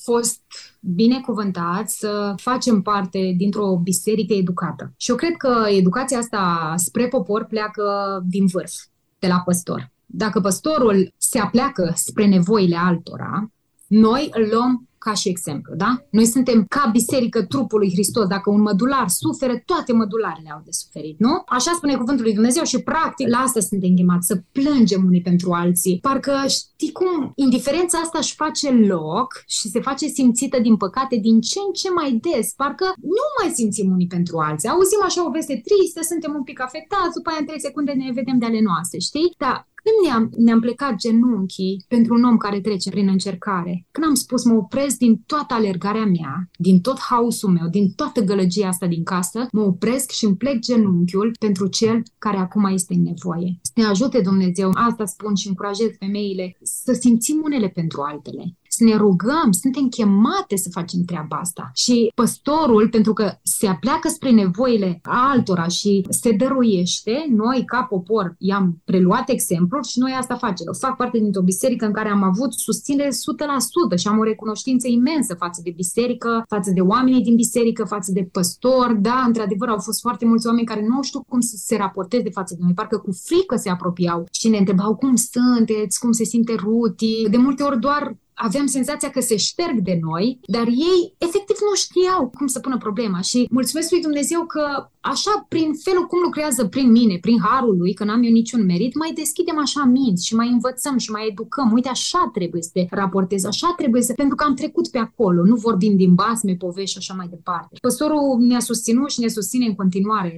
[0.03, 0.41] fost
[0.79, 4.93] binecuvântați să facem parte dintr-o biserică educată.
[4.97, 8.73] Și eu cred că educația asta spre popor pleacă din vârf,
[9.19, 9.91] de la păstor.
[10.05, 13.51] Dacă păstorul se apleacă spre nevoile altora,
[13.87, 15.91] noi îl luăm ca și exemplu, da?
[16.09, 18.27] Noi suntem ca biserică trupului Hristos.
[18.27, 21.43] Dacă un mădular suferă, toate mădularele au de suferit, nu?
[21.45, 25.51] Așa spune cuvântul lui Dumnezeu și practic la asta suntem chemați, să plângem unii pentru
[25.51, 25.99] alții.
[26.01, 31.41] Parcă știi cum indiferența asta își face loc și se face simțită din păcate din
[31.41, 32.53] ce în ce mai des.
[32.55, 32.85] Parcă
[33.17, 34.69] nu mai simțim unii pentru alții.
[34.69, 38.11] Auzim așa o veste tristă, suntem un pic afectați, după aia în 3 secunde ne
[38.19, 39.33] vedem de ale noastre, știi?
[39.37, 39.72] Dar
[40.05, 43.87] ne-am, ne-am plecat genunchii pentru un om care trece prin încercare.
[43.91, 48.21] Când am spus, mă opresc din toată alergarea mea, din tot haosul meu, din toată
[48.21, 52.93] gălăgia asta din casă, mă opresc și îmi plec genunchiul pentru cel care acum este
[52.93, 53.59] în nevoie.
[53.61, 58.83] Să ne ajute Dumnezeu, asta spun și încurajez femeile, să simțim unele pentru altele să
[58.83, 61.71] ne rugăm, suntem chemate să facem treaba asta.
[61.73, 68.35] Și păstorul, pentru că se apleacă spre nevoile altora și se dăruiește, noi ca popor
[68.37, 70.65] i-am preluat exemplul și noi asta facem.
[70.67, 74.87] Eu fac parte dintr-o biserică în care am avut susținere 100% și am o recunoștință
[74.87, 79.01] imensă față de biserică, față de oamenii din biserică, față de păstori.
[79.01, 82.55] Da, într-adevăr, au fost foarte mulți oameni care nu știu cum să se raporteze față
[82.57, 86.55] de noi, parcă cu frică se apropiau și ne întrebau cum sunteți, cum se simte
[86.55, 87.27] Ruti.
[87.29, 91.75] De multe ori doar aveam senzația că se șterg de noi, dar ei efectiv nu
[91.75, 96.65] știau cum să pună problema și mulțumesc lui Dumnezeu că așa, prin felul cum lucrează
[96.65, 100.35] prin mine, prin harul lui, că n-am eu niciun merit, mai deschidem așa minți și
[100.35, 101.71] mai învățăm și mai educăm.
[101.71, 104.13] Uite, așa trebuie să te raportezi, așa trebuie să...
[104.13, 107.77] Pentru că am trecut pe acolo, nu vorbim din basme, povești și așa mai departe.
[107.81, 110.37] Păstorul ne-a susținut și ne susține în continuare,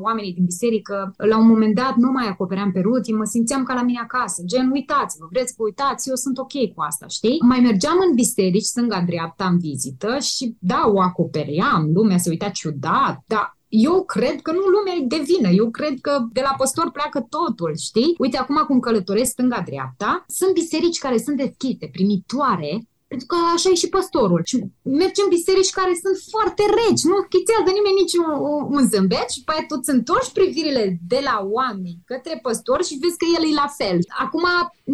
[0.00, 3.74] Oamenii din biserică, la un moment dat, nu mai acopeream pe rutii, mă simțeam ca
[3.74, 4.42] la mine acasă.
[4.46, 7.38] Gen, uitați-vă, vreți că uitați, eu sunt ok cu asta, știi?
[7.40, 13.22] Mai mergeam în biserici, stânga-dreapta, în vizită și da, o acopeream, lumea se uita ciudat,
[13.26, 15.48] dar eu cred că nu lumea e de vină.
[15.48, 18.14] Eu cred că de la păstor pleacă totul, știi?
[18.18, 22.80] Uite, acum cum călătoresc stânga-dreapta, sunt biserici care sunt deschise, primitoare,
[23.10, 24.42] pentru că așa e și păstorul.
[24.50, 24.56] Și
[25.04, 28.30] mergem biserici care sunt foarte reci, nu schițează nimeni nici un,
[28.76, 33.00] un zâmbet și pe aia tu îți întorci privirile de la oameni către păstor și
[33.02, 33.98] vezi că el e la fel.
[34.24, 34.46] Acum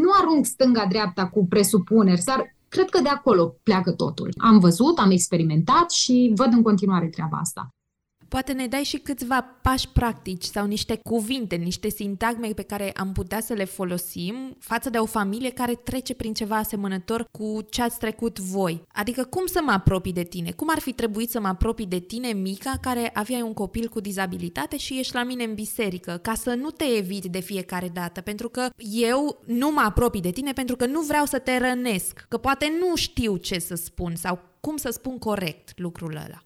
[0.03, 2.41] nu arunc stânga-dreapta cu presupuneri, dar
[2.75, 4.29] cred că de acolo pleacă totul.
[4.49, 7.63] Am văzut, am experimentat și văd în continuare treaba asta.
[8.37, 13.13] Poate ne dai și câțiva pași practici sau niște cuvinte, niște sintagme pe care am
[13.13, 17.83] putea să le folosim față de o familie care trece prin ceva asemănător cu ce
[17.83, 18.83] ați trecut voi.
[18.93, 20.51] Adică cum să mă apropii de tine?
[20.51, 24.01] Cum ar fi trebuit să mă apropii de tine, Mica, care aveai un copil cu
[24.01, 28.21] dizabilitate și ești la mine în biserică, ca să nu te eviti de fiecare dată,
[28.21, 32.27] pentru că eu nu mă apropii de tine pentru că nu vreau să te rănesc,
[32.29, 36.46] că poate nu știu ce să spun sau cum să spun corect lucrul ăla.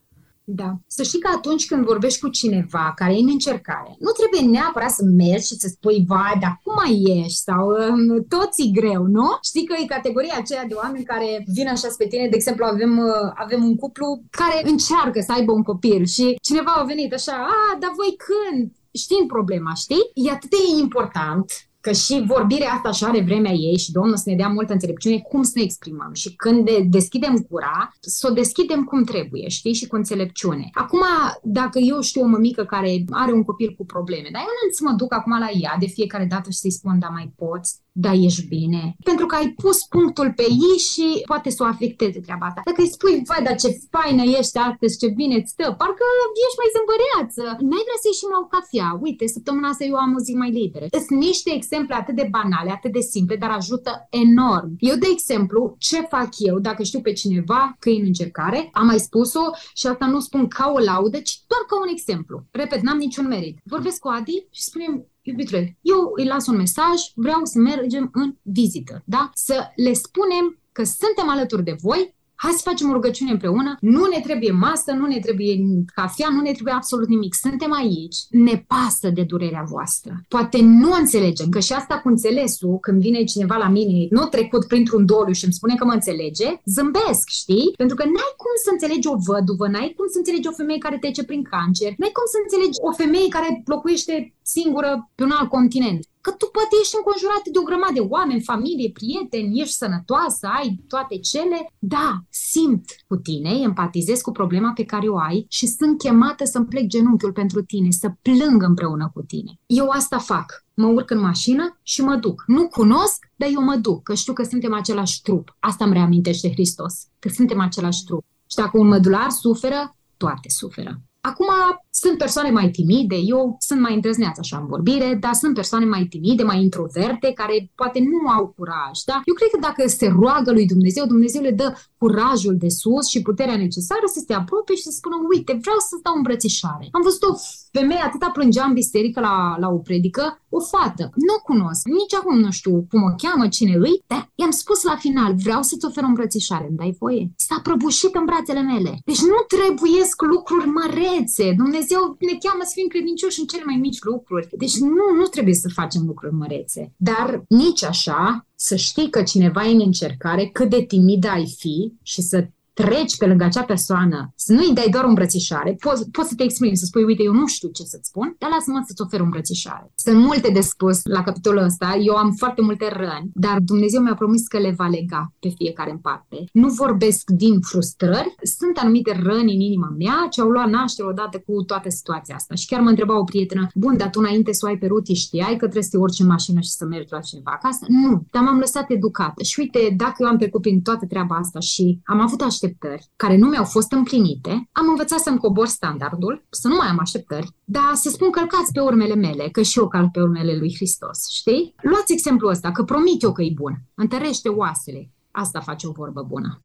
[0.53, 0.71] Da.
[0.87, 4.91] Să știi că atunci când vorbești cu cineva care e în încercare, nu trebuie neapărat
[4.91, 7.43] să mergi și să spui, vai, dar cum mai ești?
[7.49, 9.29] Sau um, toți e greu, nu?
[9.43, 12.99] Știi că e categoria aceea de oameni care vin așa spre tine, de exemplu, avem,
[12.99, 17.33] uh, avem un cuplu care încearcă să aibă un copil și cineva a venit așa,
[17.33, 18.73] a, dar voi când?
[18.93, 20.11] Știind problema, știi?
[20.15, 24.31] E atât de important că și vorbirea asta așa are vremea ei și Domnul să
[24.31, 28.33] ne dea multă înțelepciune cum să ne exprimăm și când de deschidem gura, să o
[28.33, 30.69] deschidem cum trebuie, știi, și cu înțelepciune.
[30.73, 31.03] Acum,
[31.43, 34.83] dacă eu știu o mămică care are un copil cu probleme, dar eu nu să
[34.85, 38.13] mă duc acum la ea de fiecare dată și să-i spun, da, mai poți, da,
[38.13, 38.97] ești bine.
[39.05, 42.61] Pentru că ai pus punctul pe ei și poate să o afecteze treaba asta.
[42.65, 46.05] Dacă îi spui, vai, dar ce faină ești astăzi, ce bine îți stă, parcă
[46.45, 47.43] ești mai zâmbăreață.
[47.69, 48.89] N-ai vrea să ieșim la o cafea.
[49.07, 50.87] Uite, săptămâna asta eu am o zi mai liberă.
[51.07, 53.93] Sunt niște exemple atât de banale, atât de simple, dar ajută
[54.25, 54.71] enorm.
[54.91, 58.87] Eu, de exemplu, ce fac eu dacă știu pe cineva că e în încercare, am
[58.87, 62.37] mai spus-o și asta nu spun ca o laudă, ci doar ca un exemplu.
[62.51, 63.57] Repet, n-am niciun merit.
[63.65, 68.35] Vorbesc cu Adi și spunem, iubitule, eu îi las un mesaj, vreau să mergem în
[68.43, 69.31] vizită, da?
[69.35, 74.05] Să le spunem că suntem alături de voi, hai să facem o rugăciune împreună, nu
[74.13, 75.55] ne trebuie masă, nu ne trebuie
[75.95, 77.35] cafea, nu ne trebuie absolut nimic.
[77.35, 80.13] Suntem aici, ne pasă de durerea voastră.
[80.29, 84.67] Poate nu înțelegem, că și asta cu înțelesul, când vine cineva la mine, nu trecut
[84.67, 87.73] printr-un doliu și îmi spune că mă înțelege, zâmbesc, știi?
[87.77, 90.99] Pentru că n-ai cum să înțelegi o văduvă, n-ai cum să înțelegi o femeie care
[90.99, 95.49] trece prin cancer, n-ai cum să înțelegi o femeie care locuiește singură pe un alt
[95.49, 96.01] continent.
[96.21, 100.69] Că tu poate ești înconjurat de o grămadă de oameni, familie, prieteni, ești sănătoasă, ai
[100.89, 101.59] toate cele.
[101.79, 106.67] Da, simt cu tine, empatizez cu problema pe care o ai și sunt chemată să-mi
[106.67, 109.53] plec genunchiul pentru tine, să plâng împreună cu tine.
[109.67, 110.65] Eu asta fac.
[110.75, 112.45] Mă urc în mașină și mă duc.
[112.47, 115.57] Nu cunosc, dar eu mă duc, că știu că suntem același trup.
[115.59, 118.25] Asta îmi reamintește Hristos, că suntem același trup.
[118.51, 121.01] Și dacă un mădular suferă, toate suferă.
[121.23, 121.47] Acum
[121.91, 126.05] sunt persoane mai timide, eu sunt mai îndrăzneață așa în vorbire, dar sunt persoane mai
[126.05, 128.97] timide, mai introverte, care poate nu au curaj.
[129.07, 129.17] Da?
[129.25, 133.23] Eu cred că dacă se roagă lui Dumnezeu, Dumnezeu le dă curajul de sus și
[133.23, 136.89] puterea necesară să se apropie și să spună, uite, vreau să-ți dau îmbrățișare.
[136.91, 137.33] Am văzut o
[137.73, 141.05] femeie atâta plângea în biserică la, la o predică, o fată.
[141.27, 144.83] Nu o cunosc, nici acum nu știu cum o cheamă, cine îi, dar i-am spus
[144.83, 147.33] la final, vreau să-ți ofer o îmbrățișare, îmi dai voie?
[147.37, 148.93] S-a prăbușit în brațele mele.
[149.05, 151.10] Deci nu trebuiesc lucruri mărețe.
[151.17, 154.49] Dumnezeu Dumnezeu ne cheamă să fim credincioși în cele mai mici lucruri.
[154.59, 156.93] Deci nu, nu trebuie să facem lucruri mărețe.
[156.97, 161.93] Dar nici așa să știi că cineva e în încercare, cât de timid ai fi
[162.03, 162.49] și să
[162.81, 166.43] treci pe lângă acea persoană, să nu-i dai doar o îmbrățișare, poți, poți să te
[166.43, 169.25] exprimi, să spui, uite, eu nu știu ce să-ți spun, dar lasă-mă să-ți ofer o
[169.25, 169.93] îmbrățișare.
[169.95, 174.15] Sunt multe de spus la capitolul ăsta, eu am foarte multe răni, dar Dumnezeu mi-a
[174.15, 176.45] promis că le va lega pe fiecare în parte.
[176.53, 181.43] Nu vorbesc din frustrări, sunt anumite răni în inima mea ce au luat naștere odată
[181.47, 182.55] cu toată situația asta.
[182.55, 185.15] Și chiar mă întreba o prietenă, bun, dar tu înainte să o ai pe ruti
[185.15, 187.85] știai că trebuie să te urci în mașină și să mergi la cineva acasă?
[187.89, 189.43] Nu, dar m-am lăsat educată.
[189.43, 193.11] Și uite, dacă eu am trecut prin toată treaba asta și am avut așteptări așteptări
[193.17, 197.55] care nu mi-au fost împlinite, am învățat să-mi cobor standardul, să nu mai am așteptări,
[197.65, 201.29] dar să spun călcați pe urmele mele, că și eu calc pe urmele lui Hristos,
[201.29, 201.75] știi?
[201.83, 203.83] Luați exemplul ăsta, că promit eu că e bun.
[203.95, 205.11] Întărește oasele.
[205.31, 206.61] Asta face o vorbă bună.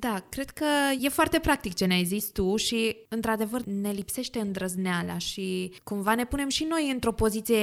[0.00, 0.64] Da, cred că
[1.00, 6.24] e foarte practic ce ne-ai zis tu și, într-adevăr, ne lipsește îndrăzneala și cumva ne
[6.24, 7.58] punem și noi într-o poziție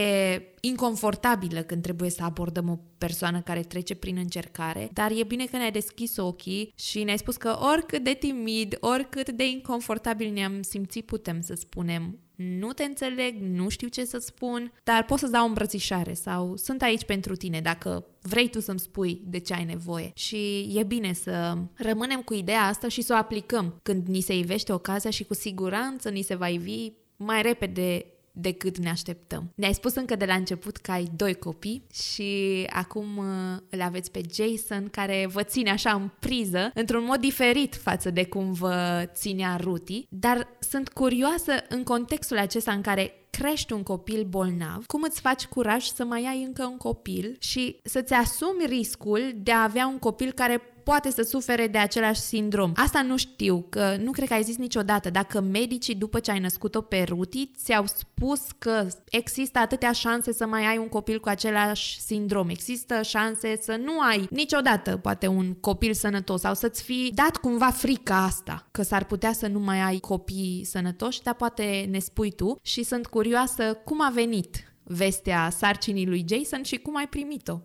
[0.60, 5.58] inconfortabilă când trebuie să abordăm o persoană care trece prin încercare, dar e bine că
[5.58, 11.06] ne-ai deschis ochii și ne-ai spus că oricât de timid, oricât de inconfortabil ne-am simțit,
[11.06, 15.44] putem să spunem nu te înțeleg, nu știu ce să spun, dar pot să-ți dau
[15.44, 19.64] o îmbrățișare sau sunt aici pentru tine dacă vrei tu să-mi spui de ce ai
[19.64, 20.12] nevoie.
[20.16, 24.38] Și e bine să rămânem cu ideea asta și să o aplicăm când ni se
[24.38, 28.06] ivește ocazia și cu siguranță ni se va ivi mai repede
[28.36, 29.52] decât ne așteptăm.
[29.56, 33.26] Ne-ai spus încă de la început că ai doi copii și acum uh,
[33.70, 38.26] îl aveți pe Jason care vă ține așa în priză, într-un mod diferit față de
[38.26, 44.24] cum vă ținea Ruti, dar sunt curioasă în contextul acesta în care crești un copil
[44.24, 49.32] bolnav, cum îți faci curaj să mai ai încă un copil și să-ți asumi riscul
[49.36, 52.72] de a avea un copil care poate să sufere de același sindrom.
[52.76, 55.10] Asta nu știu, că nu cred că ai zis niciodată.
[55.10, 60.46] Dacă medicii, după ce ai născut-o pe Ruti, ți-au spus că există atâtea șanse să
[60.46, 62.50] mai ai un copil cu același sindrom.
[62.50, 67.70] Există șanse să nu ai niciodată, poate, un copil sănătos sau să-ți fi dat cumva
[67.70, 72.32] frica asta, că s-ar putea să nu mai ai copii sănătoși, dar poate ne spui
[72.32, 77.60] tu și sunt curioasă cum a venit vestea sarcinii lui Jason și cum ai primit-o.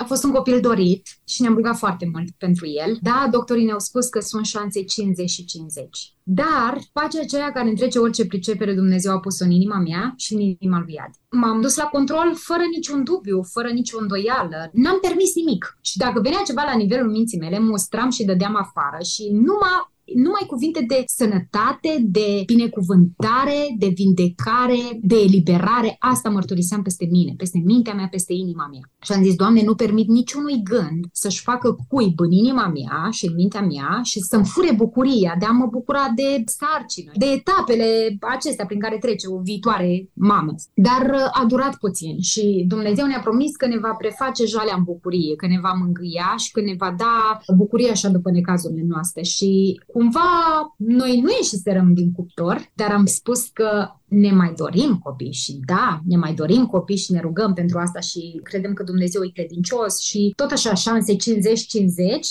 [0.00, 2.98] A fost un copil dorit și ne-am rugat foarte mult pentru el.
[3.00, 6.14] Da, doctorii ne-au spus că sunt șanse 50 și 50.
[6.22, 10.40] Dar pacea aceea care întrece orice pricepere Dumnezeu a pus-o în inima mea și în
[10.40, 11.10] inima lui Iad.
[11.30, 14.70] M-am dus la control fără niciun dubiu, fără nicio îndoială.
[14.72, 15.78] N-am permis nimic.
[15.80, 19.89] Și dacă venea ceva la nivelul minții mele, mustram și dădeam afară și nu m-a
[20.14, 25.96] numai cuvinte de sănătate, de binecuvântare, de vindecare, de eliberare.
[25.98, 28.80] Asta mărturiseam peste mine, peste mintea mea, peste inima mea.
[29.02, 33.26] Și am zis, Doamne, nu permit niciunui gând să-și facă cuib în inima mea și
[33.26, 38.16] în mintea mea și să-mi fure bucuria de a mă bucura de sarcină, de etapele
[38.20, 40.54] acestea prin care trece o viitoare mamă.
[40.74, 44.82] Dar uh, a durat puțin și Dumnezeu ne-a promis că ne va preface jalea în
[44.82, 49.22] bucurie, că ne va mângâia și că ne va da bucurie așa după necazurile noastre.
[49.22, 55.00] Și cu cumva noi nu ieșiserăm din cuptor, dar am spus că ne mai dorim
[55.02, 58.82] copii și da, ne mai dorim copii și ne rugăm pentru asta și credem că
[58.82, 61.16] Dumnezeu e credincios și tot așa șanse 50-50,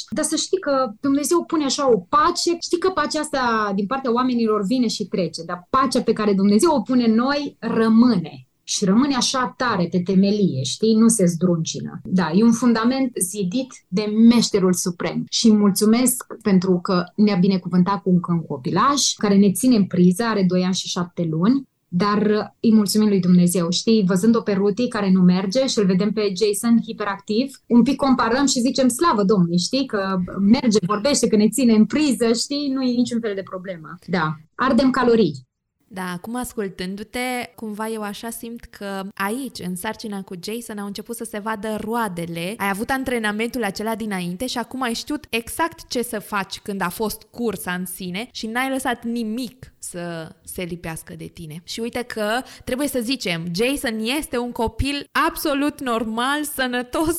[0.10, 4.14] dar să știi că Dumnezeu pune așa o pace, știi că pacea asta din partea
[4.14, 8.86] oamenilor vine și trece, dar pacea pe care Dumnezeu o pune în noi rămâne și
[8.86, 10.96] rămâne așa tare pe temelie, știi?
[10.96, 12.02] Nu se zdruncină.
[12.04, 15.26] Da, e un fundament zidit de meșterul suprem.
[15.30, 20.24] Și mulțumesc pentru că ne-a binecuvântat cu încă un copilaj care ne ține în priză,
[20.24, 24.88] are 2 ani și 7 luni, dar îi mulțumim lui Dumnezeu, știi, văzând-o pe Ruti
[24.88, 29.24] care nu merge și îl vedem pe Jason hiperactiv, un pic comparăm și zicem slavă
[29.24, 33.36] Domnului, știi, că merge, vorbește, că ne ține în priză, știi, nu e niciun fel
[33.36, 33.96] de problemă.
[34.08, 35.48] Da, ardem calorii.
[35.92, 41.16] Da, acum ascultându-te, cumva eu așa simt că aici, în sarcina cu Jason, au început
[41.16, 42.54] să se vadă roadele.
[42.58, 46.90] Ai avut antrenamentul acela dinainte și acum ai știut exact ce să faci când a
[46.90, 51.62] fost cursa în sine și n-ai lăsat nimic să se lipească de tine.
[51.64, 57.18] Și uite că trebuie să zicem, Jason este un copil absolut normal, sănătos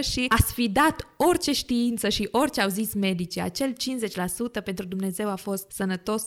[0.00, 3.40] și a sfidat orice știință și orice au zis medicii.
[3.40, 3.72] Acel
[4.60, 6.24] 50% pentru Dumnezeu a fost sănătos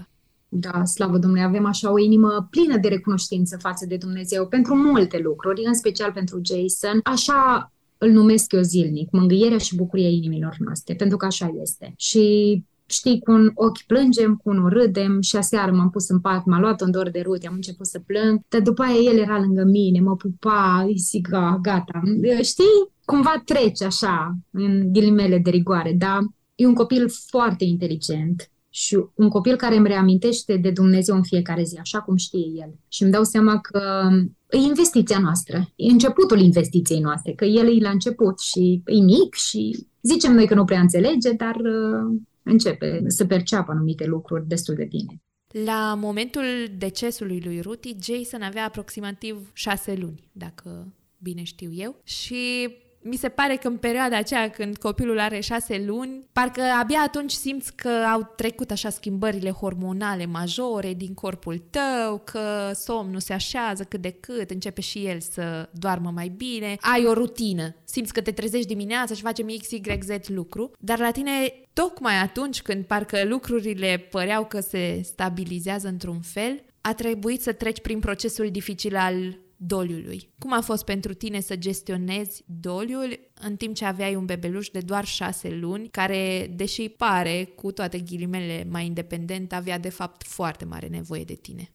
[0.00, 0.11] 100%.
[0.54, 5.18] Da, slavă Domnului, avem așa o inimă plină de recunoștință față de Dumnezeu pentru multe
[5.18, 7.00] lucruri, în special pentru Jason.
[7.02, 11.94] Așa îl numesc eu zilnic, mângâierea și bucuria inimilor noastre, pentru că așa este.
[11.96, 16.44] Și știi, cu un ochi plângem, cu unul râdem și aseară m-am pus în pat,
[16.44, 19.38] m-a luat un dor de rute, am început să plâng, dar după aia el era
[19.38, 21.28] lângă mine, mă pupa, îi zic,
[21.60, 22.02] gata,
[22.42, 26.18] știi, cumva trece așa, în ghilimele de rigoare, dar
[26.54, 31.62] e un copil foarte inteligent, și un copil care îmi reamintește de Dumnezeu în fiecare
[31.62, 32.74] zi, așa cum știe el.
[32.88, 34.08] Și îmi dau seama că
[34.50, 39.34] e investiția noastră, e începutul investiției noastre, că el e la început și e mic
[39.34, 44.74] și zicem noi că nu prea înțelege, dar uh, începe să perceapă anumite lucruri destul
[44.74, 45.22] de bine.
[45.64, 46.44] La momentul
[46.78, 52.68] decesului lui Ruti, Jason avea aproximativ șase luni, dacă bine știu eu, și
[53.02, 57.30] mi se pare că în perioada aceea când copilul are șase luni, parcă abia atunci
[57.30, 63.84] simți că au trecut așa schimbările hormonale majore din corpul tău, că somnul se așează
[63.84, 68.20] cât de cât, începe și el să doarmă mai bine, ai o rutină, simți că
[68.20, 71.30] te trezești dimineața și facem X, Y, Z lucru, dar la tine
[71.72, 77.80] tocmai atunci când parcă lucrurile păreau că se stabilizează într-un fel, a trebuit să treci
[77.80, 80.32] prin procesul dificil al doliului.
[80.38, 84.80] Cum a fost pentru tine să gestionezi doliul în timp ce aveai un bebeluș de
[84.80, 90.64] doar șase luni, care, deși pare cu toate ghilimele mai independent, avea de fapt foarte
[90.64, 91.72] mare nevoie de tine?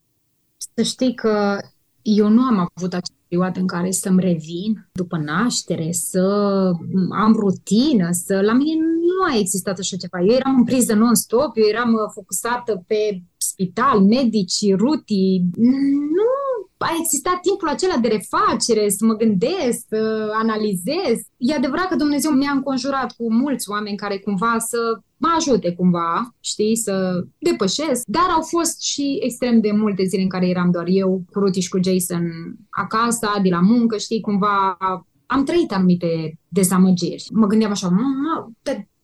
[0.74, 1.58] Să știi că
[2.16, 6.20] eu nu am avut acea perioadă în care să-mi revin după naștere, să
[7.10, 8.40] am rutină, să...
[8.40, 10.20] La mine nu a existat așa ceva.
[10.20, 15.50] Eu eram în priză non-stop, eu eram focusată pe spital, medici, rutii.
[16.16, 16.30] Nu
[16.78, 21.16] a existat timpul acela de refacere, să mă gândesc, să analizez.
[21.36, 24.78] E adevărat că Dumnezeu mi-a înconjurat cu mulți oameni care cumva să
[25.18, 30.28] mă ajute cumva, știi, să depășesc, dar au fost și extrem de multe zile în
[30.28, 32.22] care eram doar eu, cu Ruti și cu Jason
[32.70, 34.76] acasă, de la muncă, știi, cumva
[35.26, 37.26] am trăit anumite dezamăgiri.
[37.32, 38.46] Mă gândeam așa, mă,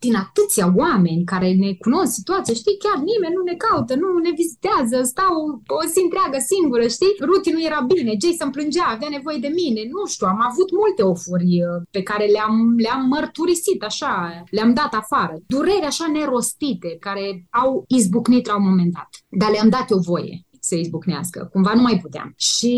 [0.07, 4.33] din atâția oameni care ne cunosc situația, știi, chiar nimeni nu ne caută, nu ne
[4.41, 5.35] vizitează, stau
[5.79, 7.15] o zi întreagă singură, știi?
[7.29, 11.03] Ruti nu era bine, Jason plângea, avea nevoie de mine, nu știu, am avut multe
[11.13, 14.13] ofuri uh, pe care le-am, le-am mărturisit așa,
[14.57, 15.35] le-am dat afară.
[15.53, 17.27] Dureri așa nerostite care
[17.63, 21.49] au izbucnit la un moment dat, dar le-am dat eu voie să izbucnească.
[21.53, 22.35] Cumva nu mai puteam.
[22.37, 22.75] Și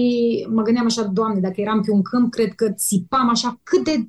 [0.51, 4.09] mă gândeam așa, Doamne, dacă eram pe un câmp, cred că țipam așa cât de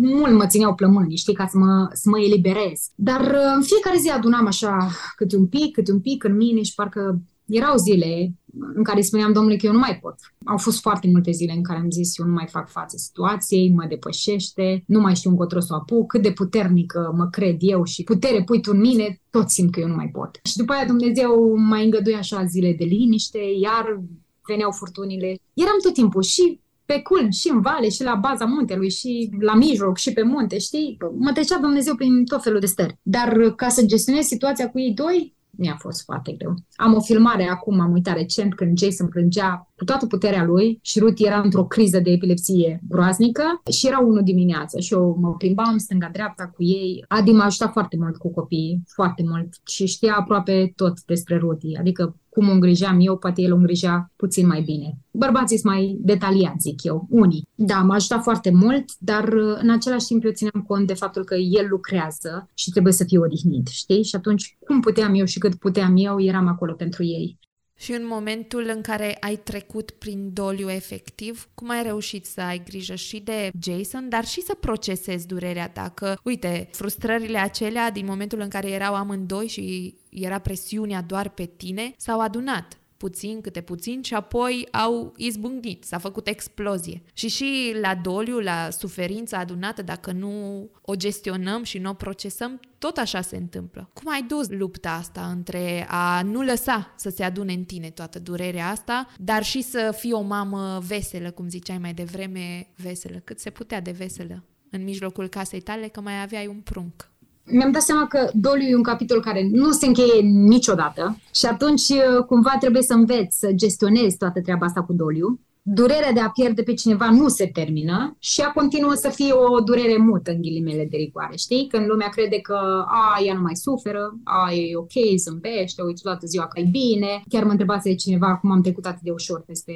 [0.00, 2.90] mult mă țineau plămânii, știi, ca să mă, să mă eliberez.
[2.94, 6.62] Dar uh, în fiecare zi adunam așa câte un pic, câte un pic în mine
[6.62, 7.20] și parcă
[7.50, 8.34] erau zile
[8.74, 10.14] în care spuneam Domnului că eu nu mai pot.
[10.44, 13.70] Au fost foarte multe zile în care am zis eu nu mai fac față situației,
[13.70, 17.84] mă depășește, nu mai știu încotro să o apuc, cât de puternică mă cred eu
[17.84, 20.38] și putere pui tu în mine, tot simt că eu nu mai pot.
[20.44, 24.02] Și după aia Dumnezeu mai îngăduie așa zile de liniște, iar
[24.46, 25.38] veneau furtunile.
[25.54, 29.54] Eram tot timpul și pe culmi, și în vale, și la baza muntelui, și la
[29.54, 30.96] mijloc, și pe munte, știi?
[31.18, 32.98] Mă trecea Dumnezeu prin tot felul de stări.
[33.02, 36.54] Dar ca să gestionez situația cu ei doi, mi-a fost foarte greu.
[36.74, 40.98] Am o filmare acum, am uitat recent, când Jason plângea cu toată puterea lui și
[40.98, 45.78] Ruth era într-o criză de epilepsie groaznică și era unul dimineață și eu mă plimbam
[45.78, 47.04] stânga-dreapta cu ei.
[47.08, 51.76] Adi m-a ajutat foarte mult cu copiii, foarte mult și știa aproape tot despre Ruti,
[51.76, 54.98] adică cum o îngrijeam eu, poate el o îngrija puțin mai bine.
[55.10, 57.48] Bărbații sunt mai detaliați, zic eu, unii.
[57.54, 59.28] Da, m-a ajutat foarte mult, dar
[59.60, 63.18] în același timp eu țineam cont de faptul că el lucrează și trebuie să fie
[63.18, 64.04] odihnit, știi?
[64.04, 67.38] Și atunci, cum puteam eu și cât puteam eu, eram acolo pentru ei.
[67.80, 72.62] Și în momentul în care ai trecut prin doliu efectiv, cum ai reușit să ai
[72.64, 75.92] grijă și de Jason, dar și să procesezi durerea ta?
[75.94, 81.44] Că, uite, frustrările acelea din momentul în care erau amândoi și era presiunea doar pe
[81.44, 87.02] tine, s-au adunat puțin câte puțin și apoi au izbucnit, s-a făcut explozie.
[87.12, 92.60] Și și la doliu, la suferința adunată, dacă nu o gestionăm și nu o procesăm,
[92.78, 93.90] tot așa se întâmplă.
[93.92, 98.18] Cum ai dus lupta asta între a nu lăsa să se adune în tine toată
[98.18, 103.38] durerea asta, dar și să fii o mamă veselă, cum ziceai mai devreme, veselă, cât
[103.38, 107.09] se putea de veselă în mijlocul casei tale, că mai aveai un prunc
[107.50, 111.88] mi-am dat seama că doliu e un capitol care nu se încheie niciodată și atunci
[111.88, 115.40] uh, cumva trebuie să înveți să gestionezi toată treaba asta cu doliu.
[115.62, 119.60] Durerea de a pierde pe cineva nu se termină și ea continuă să fie o
[119.60, 121.66] durere mută în ghilimele de rigoare, știi?
[121.66, 126.26] Când lumea crede că a, ea nu mai suferă, a, e ok, zâmbește, uite toată
[126.26, 127.22] ziua că e bine.
[127.28, 129.72] Chiar mă întrebase de cineva cum am trecut atât de ușor peste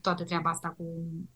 [0.00, 0.84] toată treaba asta cu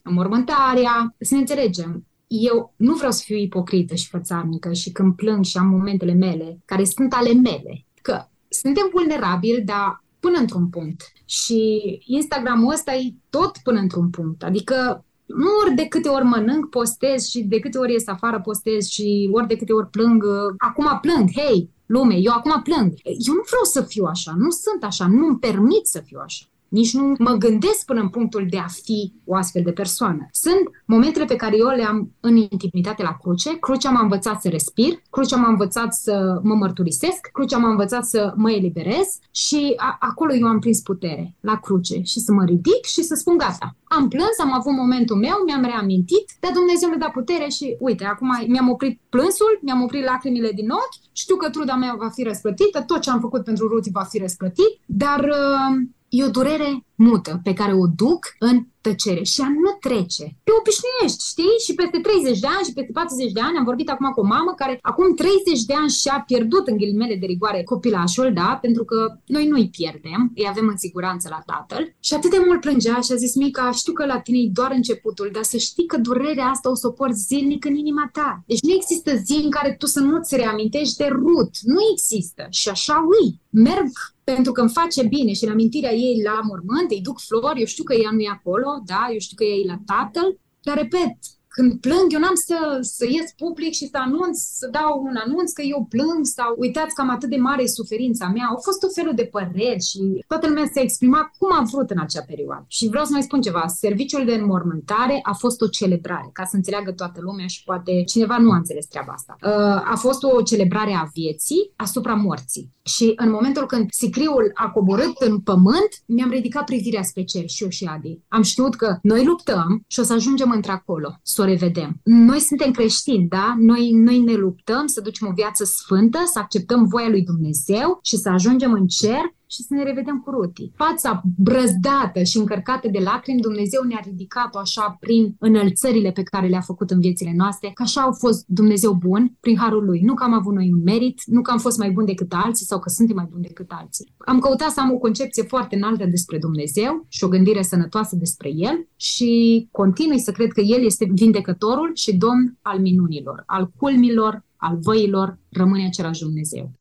[0.02, 1.14] înmormântarea.
[1.18, 5.56] Să ne înțelegem, eu nu vreau să fiu ipocrită și fățarnică și când plâng și
[5.56, 11.12] am momentele mele, care sunt ale mele, că suntem vulnerabili, dar până într-un punct.
[11.24, 14.42] Și Instagramul ăsta e tot până într-un punct.
[14.42, 18.86] Adică nu ori de câte ori mănânc, postez și de câte ori ies afară, postez
[18.86, 20.24] și ori de câte ori plâng,
[20.58, 22.92] acum plâng, hei, lume, eu acum plâng.
[23.04, 26.44] Eu nu vreau să fiu așa, nu sunt așa, nu-mi permit să fiu așa.
[26.68, 30.28] Nici nu mă gândesc până în punctul de a fi o astfel de persoană.
[30.32, 33.58] Sunt momentele pe care eu le am în intimitate la cruce.
[33.58, 38.32] Crucea m-a învățat să respir, crucea m-a învățat să mă mărturisesc, crucea m-a învățat să
[38.36, 42.84] mă eliberez și a- acolo eu am prins putere, la cruce, și să mă ridic
[42.84, 43.76] și să spun gata.
[43.84, 48.04] Am plâns, am avut momentul meu, mi-am reamintit, dar Dumnezeu mi-a dat putere și uite,
[48.04, 52.22] acum mi-am oprit plânsul, mi-am oprit lacrimile din ochi, știu că truda mea va fi
[52.22, 56.84] răsplătită, tot ce am făcut pentru Ruti va fi răsplătit, dar uh, e o durere
[56.94, 60.24] mută pe care o duc în tăcere și ea nu trece.
[60.46, 61.56] Te obișnuiești, știi?
[61.64, 64.30] Și peste 30 de ani și peste 40 de ani am vorbit acum cu o
[64.36, 68.58] mamă care acum 30 de ani și-a pierdut în ghilimele de rigoare copilașul, da?
[68.64, 68.98] Pentru că
[69.34, 71.82] noi nu-i pierdem, îi avem în siguranță la tatăl.
[72.06, 74.70] Și atât de mult plângea și a zis, Mica, știu că la tine e doar
[74.74, 78.42] începutul, dar să știi că durerea asta o să o porți zilnic în inima ta.
[78.46, 81.52] Deci nu există zi în care tu să nu-ți reamintești de Rut.
[81.62, 82.46] Nu există.
[82.50, 83.40] Și așa ui.
[83.50, 83.90] Merg
[84.32, 87.66] pentru că îmi face bine și în amintirea ei la mormânt, îi duc flori, eu
[87.66, 90.76] știu că ea nu e acolo, da, eu știu că ea e la tatăl, dar
[90.76, 91.16] repet,
[91.58, 95.52] când plâng, eu n-am să, să ies public și să anunț, să dau un anunț
[95.52, 98.46] că eu plâng sau uitați că am atât de mare suferința mea.
[98.50, 102.00] Au fost tot felul de păreri și toată lumea s-a exprimat cum a vrut în
[102.00, 102.64] acea perioadă.
[102.68, 103.64] Și vreau să mai spun ceva.
[103.66, 108.38] Serviciul de înmormântare a fost o celebrare, ca să înțeleagă toată lumea și poate cineva
[108.38, 109.36] nu a înțeles treaba asta.
[109.42, 112.72] Uh, a fost o celebrare a vieții asupra morții.
[112.88, 117.62] Și în momentul când sicriul a coborât în pământ, mi-am ridicat privirea spre cer și
[117.62, 118.20] eu și Adi.
[118.28, 122.00] Am știut că noi luptăm și o să ajungem într-acolo, să o revedem.
[122.04, 123.54] Noi suntem creștini, da?
[123.58, 128.16] Noi, noi ne luptăm să ducem o viață sfântă, să acceptăm voia lui Dumnezeu și
[128.16, 130.70] să ajungem în cer și să ne revedem cu Ruti.
[130.74, 136.60] Fața brăzdată și încărcată de lacrimi, Dumnezeu ne-a ridicat-o așa prin înălțările pe care le-a
[136.60, 140.00] făcut în viețile noastre, că așa au fost Dumnezeu bun prin harul lui.
[140.00, 142.66] Nu că am avut noi un merit, nu că am fost mai buni decât alții
[142.66, 144.14] sau că suntem mai buni decât alții.
[144.18, 148.50] Am căutat să am o concepție foarte înaltă despre Dumnezeu și o gândire sănătoasă despre
[148.54, 154.46] El și continui să cred că El este vindecătorul și Domn al minunilor, al culmilor,
[154.56, 156.77] al văilor, rămâne același Dumnezeu.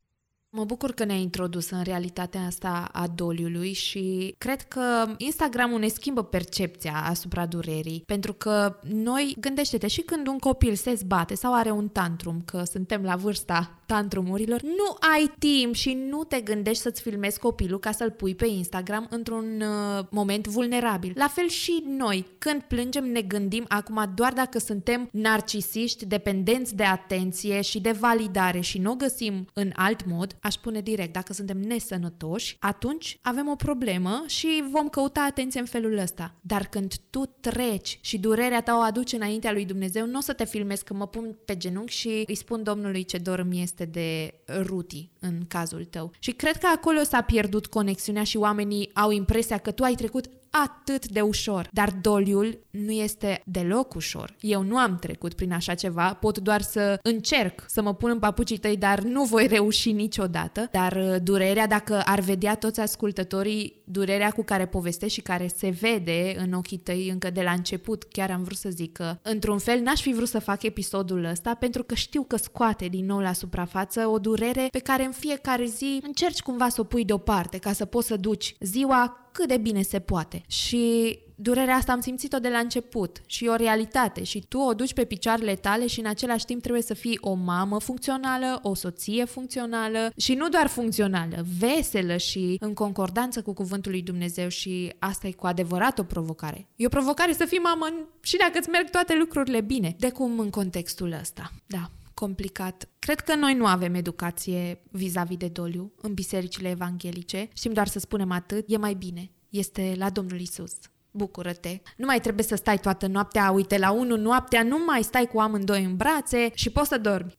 [0.58, 5.88] Mă bucur că ne-ai introdus în realitatea asta a doliului și cred că Instagramul ne
[5.88, 11.54] schimbă percepția asupra durerii, pentru că noi, gândește-te, și când un copil se zbate sau
[11.54, 16.82] are un tantrum, că suntem la vârsta tantrumurilor, nu ai timp și nu te gândești
[16.82, 21.12] să-ți filmezi copilul ca să-l pui pe Instagram într-un uh, moment vulnerabil.
[21.16, 26.84] La fel și noi, când plângem, ne gândim acum doar dacă suntem narcisiști, dependenți de
[26.84, 31.34] atenție și de validare și nu o găsim în alt mod, aș spune direct, dacă
[31.34, 36.36] suntem nesănătoși, atunci avem o problemă și vom căuta atenție în felul ăsta.
[36.42, 40.34] Dar când tu treci și durerea ta o aduci înaintea lui Dumnezeu, nu o să
[40.34, 43.86] te filmezi că mă pun pe genunchi și îi spun Domnului ce dor mi este
[43.86, 46.12] de ruti în cazul tău.
[46.20, 50.30] Și cred că acolo s-a pierdut conexiunea și oamenii au impresia că tu ai trecut
[50.50, 51.70] atât de ușor.
[51.72, 54.36] Dar doliul nu este deloc ușor.
[54.40, 58.20] Eu nu am trecut prin așa ceva, pot doar să încerc să mă pun în
[58.20, 60.70] papucii tăi, dar nu voi reuși niciodată.
[60.72, 65.70] Dar uh, durerea, dacă ar vedea toți ascultătorii, durerea cu care povestești și care se
[65.70, 69.58] vede în ochii tăi încă de la început, chiar am vrut să zic că, într-un
[69.58, 73.20] fel, n-aș fi vrut să fac episodul ăsta pentru că știu că scoate din nou
[73.20, 77.58] la suprafață o durere pe care în fiecare zi încerci cumva să o pui deoparte
[77.58, 80.44] ca să poți să duci ziua cât de bine se poate.
[80.48, 84.74] Și durerea asta am simțit-o de la început și e o realitate și tu o
[84.74, 88.74] duci pe picioarele tale și în același timp trebuie să fii o mamă funcțională, o
[88.74, 94.94] soție funcțională și nu doar funcțională, veselă și în concordanță cu cuvântul lui Dumnezeu și
[95.00, 96.68] asta e cu adevărat o provocare.
[96.76, 97.86] E o provocare să fii mamă
[98.22, 101.52] și dacă îți merg toate lucrurile bine, de cum în contextul ăsta.
[101.66, 102.90] Da, complicat.
[103.00, 107.50] Cred că noi nu avem educație vis-a-vis de doliu în bisericile evanghelice.
[107.54, 109.32] Știm doar să spunem atât, e mai bine.
[109.50, 110.72] Este la Domnul Isus.
[111.12, 111.82] Bucură-te!
[111.98, 115.40] Nu mai trebuie să stai toată noaptea, uite, la unul noaptea nu mai stai cu
[115.40, 117.38] amândoi în brațe și poți să dormi.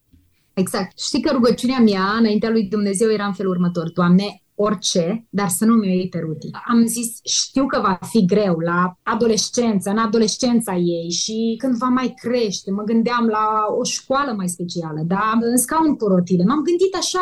[0.54, 0.98] Exact.
[0.98, 3.90] Știi că rugăciunea mea înaintea lui Dumnezeu era în felul următor.
[3.90, 6.50] Doamne, orice, dar să nu mi-o iei pe Ruti.
[6.68, 11.86] Am zis, știu că va fi greu la adolescență, în adolescența ei și când va
[11.86, 16.44] mai crește, mă gândeam la o școală mai specială, da, în scaun cu rotile.
[16.44, 17.20] M-am gândit așa,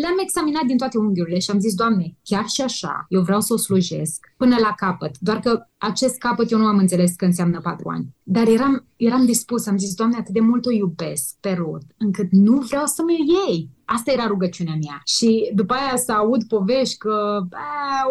[0.00, 3.52] le-am examinat din toate unghiurile și am zis, Doamne, chiar și așa, eu vreau să
[3.52, 7.60] o slujesc până la capăt, doar că acest capăt eu nu am înțeles că înseamnă
[7.60, 8.14] patru ani.
[8.22, 12.28] Dar eram, eram dispus, am zis, Doamne, atât de mult o iubesc pe Rut, încât
[12.30, 13.75] nu vreau să mă iei.
[13.86, 15.00] Asta era rugăciunea mea.
[15.04, 17.56] Și după aia să aud povești că bă,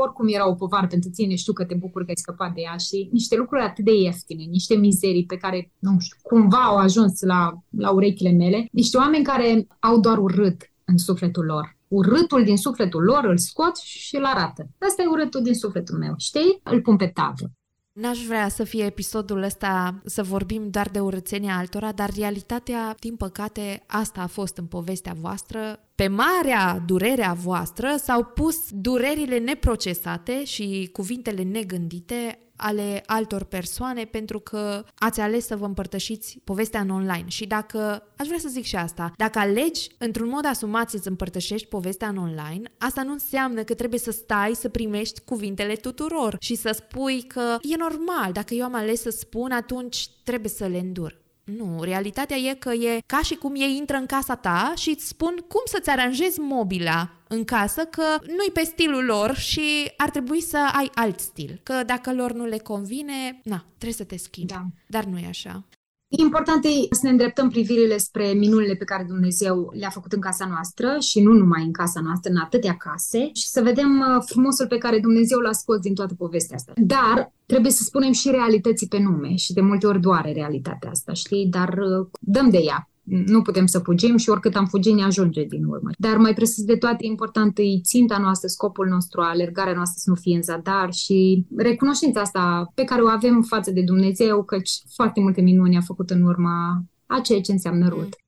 [0.02, 2.78] oricum era o povară pentru tine, știu că te bucur că ai scăpat de ea
[2.78, 7.22] și niște lucruri atât de ieftine, niște mizerii pe care, nu știu, cumva au ajuns
[7.22, 12.58] la, la urechile mele, niște oameni care au doar urât în sufletul lor urâtul din
[12.58, 14.68] sufletul lor, îl scot și îl arată.
[14.80, 16.60] Asta e urâtul din sufletul meu, știi?
[16.64, 17.52] Îl pun pe tavă.
[17.96, 23.16] N-aș vrea să fie episodul ăsta să vorbim doar de urățenia altora, dar realitatea, din
[23.16, 25.80] păcate, asta a fost în povestea voastră.
[25.96, 34.40] Pe marea durerea voastră s-au pus durerile neprocesate și cuvintele negândite ale altor persoane pentru
[34.40, 37.26] că ați ales să vă împărtășiți povestea în online.
[37.28, 41.68] Și dacă, aș vrea să zic și asta, dacă alegi într-un mod asumat să-ți împărtășești
[41.68, 46.56] povestea în online, asta nu înseamnă că trebuie să stai să primești cuvintele tuturor și
[46.56, 50.78] să spui că e normal, dacă eu am ales să spun, atunci trebuie să le
[50.78, 51.24] îndur.
[51.46, 55.08] Nu, realitatea e că e ca și cum ei intră în casa ta și îți
[55.08, 60.42] spun cum să-ți aranjezi mobila în casă, că nu-i pe stilul lor și ar trebui
[60.42, 61.60] să ai alt stil.
[61.64, 64.54] Că dacă lor nu le convine, na, trebuie să te schimbi.
[64.54, 64.66] Da.
[64.88, 65.64] Dar nu e așa.
[66.08, 70.46] Important e să ne îndreptăm privirile spre minunile pe care Dumnezeu le-a făcut în casa
[70.48, 74.68] noastră și nu numai în casa noastră, în atâtea case și să vedem uh, frumosul
[74.68, 76.74] pe care Dumnezeu l-a scos din toată povestea asta.
[76.76, 81.14] Dar trebuie să spunem și realității pe nume și de multe ori doare realitatea asta,
[81.14, 81.48] știi?
[81.48, 85.44] Dar uh, dăm de ea nu putem să fugim și oricât am fugit ne ajunge
[85.44, 85.90] din urmă.
[85.98, 90.16] Dar mai presus de toate, important e ținta noastră, scopul nostru, alergarea noastră să nu
[90.16, 95.20] fie în zadar și recunoștința asta pe care o avem față de Dumnezeu, căci foarte
[95.20, 98.25] multe minuni a făcut în urma a ceea ce înseamnă Rut.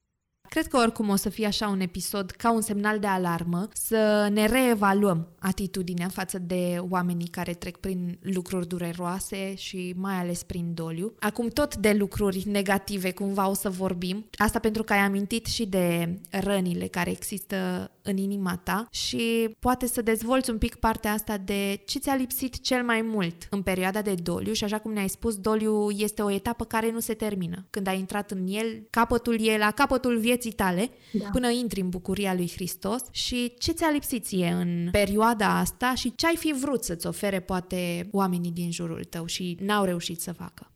[0.50, 4.30] Cred că oricum o să fie așa un episod ca un semnal de alarmă să
[4.32, 10.74] ne reevaluăm atitudinea față de oamenii care trec prin lucruri dureroase și mai ales prin
[10.74, 11.14] doliu.
[11.20, 14.26] Acum tot de lucruri negative cumva o să vorbim.
[14.38, 19.88] Asta pentru că ai amintit și de rănile care există în inima ta și poate
[19.88, 24.02] să dezvolți un pic partea asta de ce ți-a lipsit cel mai mult în perioada
[24.02, 27.66] de doliu și așa cum ne-ai spus, doliu este o etapă care nu se termină.
[27.70, 31.30] Când ai intrat în el, capătul e la capătul vieții tale da.
[31.32, 36.16] până intri în bucuria lui Hristos și ce ți-a lipsit ție în perioada asta și
[36.16, 40.32] ce ai fi vrut să-ți ofere poate oamenii din jurul tău și n-au reușit să
[40.32, 40.72] facă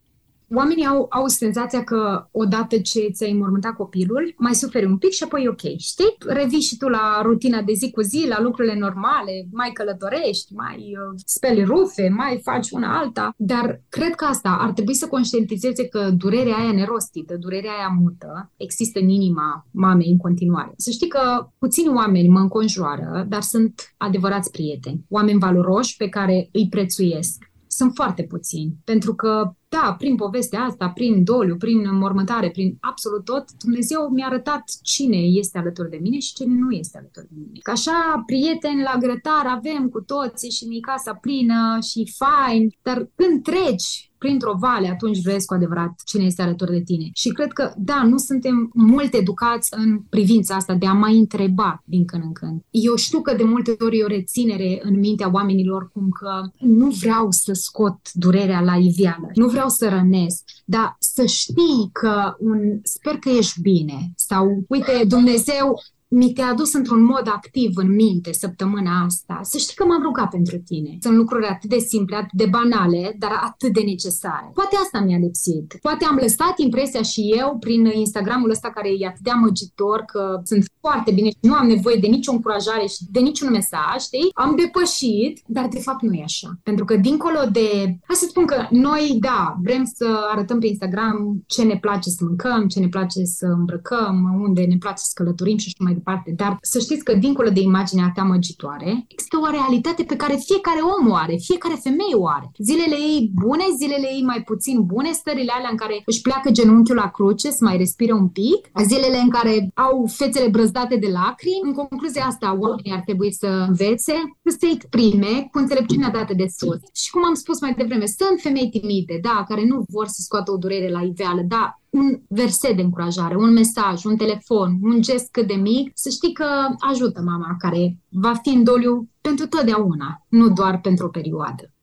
[0.55, 5.23] oamenii au, au senzația că odată ce ți-ai înmormântat copilul, mai suferi un pic și
[5.23, 6.15] apoi e ok, știi?
[6.27, 10.77] Revii și tu la rutina de zi cu zi, la lucrurile normale, mai călătorești, mai
[10.77, 15.87] uh, speli rufe, mai faci una alta, dar cred că asta ar trebui să conștientizeze
[15.87, 20.73] că durerea aia nerostită, durerea aia mută, există în inima mamei în continuare.
[20.77, 26.49] Să știi că puțini oameni mă înconjoară, dar sunt adevărați prieteni, oameni valoroși pe care
[26.51, 32.49] îi prețuiesc sunt foarte puțini, pentru că da, prin povestea asta, prin doliu, prin mormântare,
[32.49, 36.97] prin absolut tot, Dumnezeu mi-a arătat cine este alături de mine și cine nu este
[36.97, 37.59] alături de mine.
[37.63, 43.09] Că așa, prieteni la grătar avem cu toții și mi casa plină și fain, dar
[43.15, 47.09] când treci printr-o vale, atunci vezi cu adevărat cine este alături de tine.
[47.13, 51.83] Și cred că, da, nu suntem mult educați în privința asta de a mai întreba
[51.85, 52.61] din când în când.
[52.69, 56.89] Eu știu că de multe ori e o reținere în mintea oamenilor cum că nu
[56.89, 62.79] vreau să scot durerea la iveală, nu vreau să rănesc, dar să știi că un
[62.83, 65.81] sper că ești bine sau uite, Dumnezeu
[66.13, 70.29] mi te-a adus într-un mod activ în minte săptămâna asta, să știi că m-am rugat
[70.29, 70.97] pentru tine.
[70.99, 74.51] Sunt lucruri atât de simple, atât de banale, dar atât de necesare.
[74.53, 75.77] Poate asta mi-a lipsit.
[75.81, 80.41] Poate am lăsat impresia și eu prin Instagramul ăsta care e atât de amăgitor că
[80.43, 84.29] sunt foarte bine și nu am nevoie de nicio încurajare și de niciun mesaj, știi?
[84.33, 86.59] Am depășit, dar de fapt nu e așa.
[86.63, 87.67] Pentru că dincolo de...
[88.07, 92.23] Hai să spun că noi, da, vrem să arătăm pe Instagram ce ne place să
[92.25, 96.29] mâncăm, ce ne place să îmbrăcăm, unde ne place să călătorim și așa mai departe.
[96.41, 100.81] Dar să știți că dincolo de imaginea ta măgitoare, există o realitate pe care fiecare
[100.93, 102.47] om o are, fiecare femeie o are.
[102.57, 106.95] Zilele ei bune, zilele ei mai puțin bune, stările alea în care își pleacă genunchiul
[106.95, 111.67] la cruce, să mai respire un pic, zilele în care au fețele brăzdate de lacrimi.
[111.69, 116.47] În concluzia asta, oamenii ar trebui să învețe să se exprime cu înțelepciunea dată de
[116.57, 116.79] sus.
[116.93, 120.51] Și cum am spus mai devreme, sunt femei timide, da, care nu vor să scoată
[120.51, 125.31] o durere la iveală, da, un verset de încurajare, un mesaj, un telefon, un gest
[125.31, 126.45] cât de mic, să știi că
[126.79, 131.73] ajută mama care va fi în doliu pentru totdeauna, nu doar pentru o perioadă.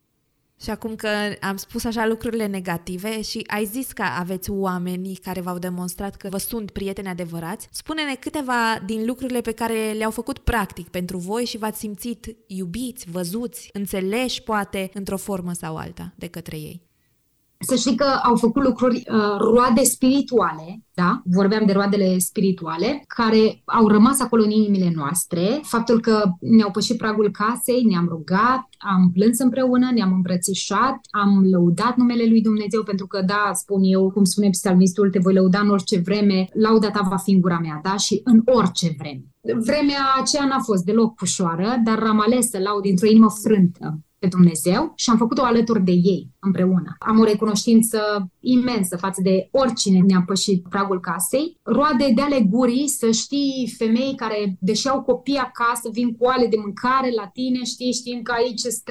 [0.61, 1.09] Și acum că
[1.41, 6.29] am spus așa lucrurile negative și ai zis că aveți oamenii care v-au demonstrat că
[6.31, 11.45] vă sunt prieteni adevărați, spune-ne câteva din lucrurile pe care le-au făcut practic pentru voi
[11.45, 16.88] și v-ați simțit iubiți, văzuți, înțeleși poate într-o formă sau alta de către ei.
[17.59, 21.23] Să știi că au făcut lucruri, uh, roade spirituale, da?
[21.25, 25.61] Vorbeam de roadele spirituale, care au rămas acolo în inimile noastre.
[25.63, 31.97] Faptul că ne-au pășit pragul casei, ne-am rugat, am plâns împreună, ne-am îmbrățișat, am lăudat
[31.97, 35.71] numele lui Dumnezeu, pentru că, da, spun eu, cum spune psalmistul, te voi lăuda în
[35.71, 37.97] orice vreme, lauda ta va fi în gura mea, da?
[37.97, 39.25] Și în orice vreme.
[39.41, 44.27] Vremea aceea n-a fost deloc ușoară, dar am ales să laud dintr-o inimă frântă pe
[44.27, 46.97] Dumnezeu și am făcut-o alături de ei, împreună.
[46.99, 47.99] Am o recunoștință
[48.41, 51.57] imensă față de oricine ne-a pășit pragul casei.
[51.63, 56.47] Roade de ale gurii, să știi femei care, deși au copii acasă, vin cu ale
[56.47, 58.83] de mâncare la tine, știi, știm că aici sunt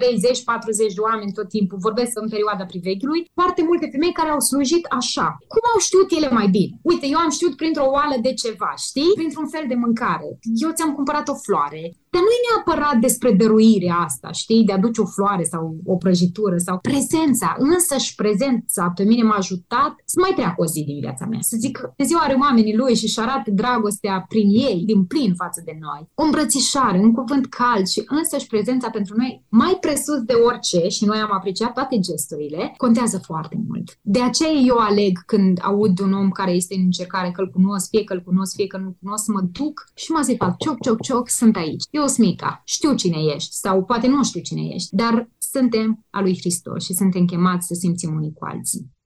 [0.91, 3.25] 30-40 de oameni tot timpul, vorbesc în perioada privechiului.
[3.33, 5.27] Foarte multe femei care au slujit așa.
[5.53, 6.79] Cum au știut ele mai bine?
[6.81, 9.11] Uite, eu am știut printr-o oală de ceva, știi?
[9.15, 10.29] Printr-un fel de mâncare.
[10.63, 11.83] Eu ți-am cumpărat o floare,
[12.13, 15.95] dar nu e neapărat despre dăruirea asta, știi, de a duce o floare sau o
[15.95, 20.99] prăjitură sau prezența, însăși prezența pe mine m-a ajutat să mai treacă o zi din
[20.99, 21.39] viața mea.
[21.41, 25.61] Să zic, ziua are oamenii lui și își arată dragostea prin ei, din plin față
[25.65, 26.09] de noi.
[26.13, 31.05] O îmbrățișare, un cuvânt cald și însăși prezența pentru noi, mai presus de orice, și
[31.05, 33.97] noi am apreciat toate gesturile, contează foarte mult.
[34.01, 38.03] De aceea eu aleg când aud un om care este în încercare, că-l cunosc, fie
[38.03, 41.01] că-l cunosc, fie că nu cunosc, să mă duc și mă zic, fac cioc, cioc,
[41.01, 41.83] cioc, sunt aici.
[41.89, 46.21] Eu sunt mica, știu cine ești sau poate nu știu cine ești, dar suntem a
[46.21, 48.96] lui Hristos și suntem chemați să simțim unii cu alții.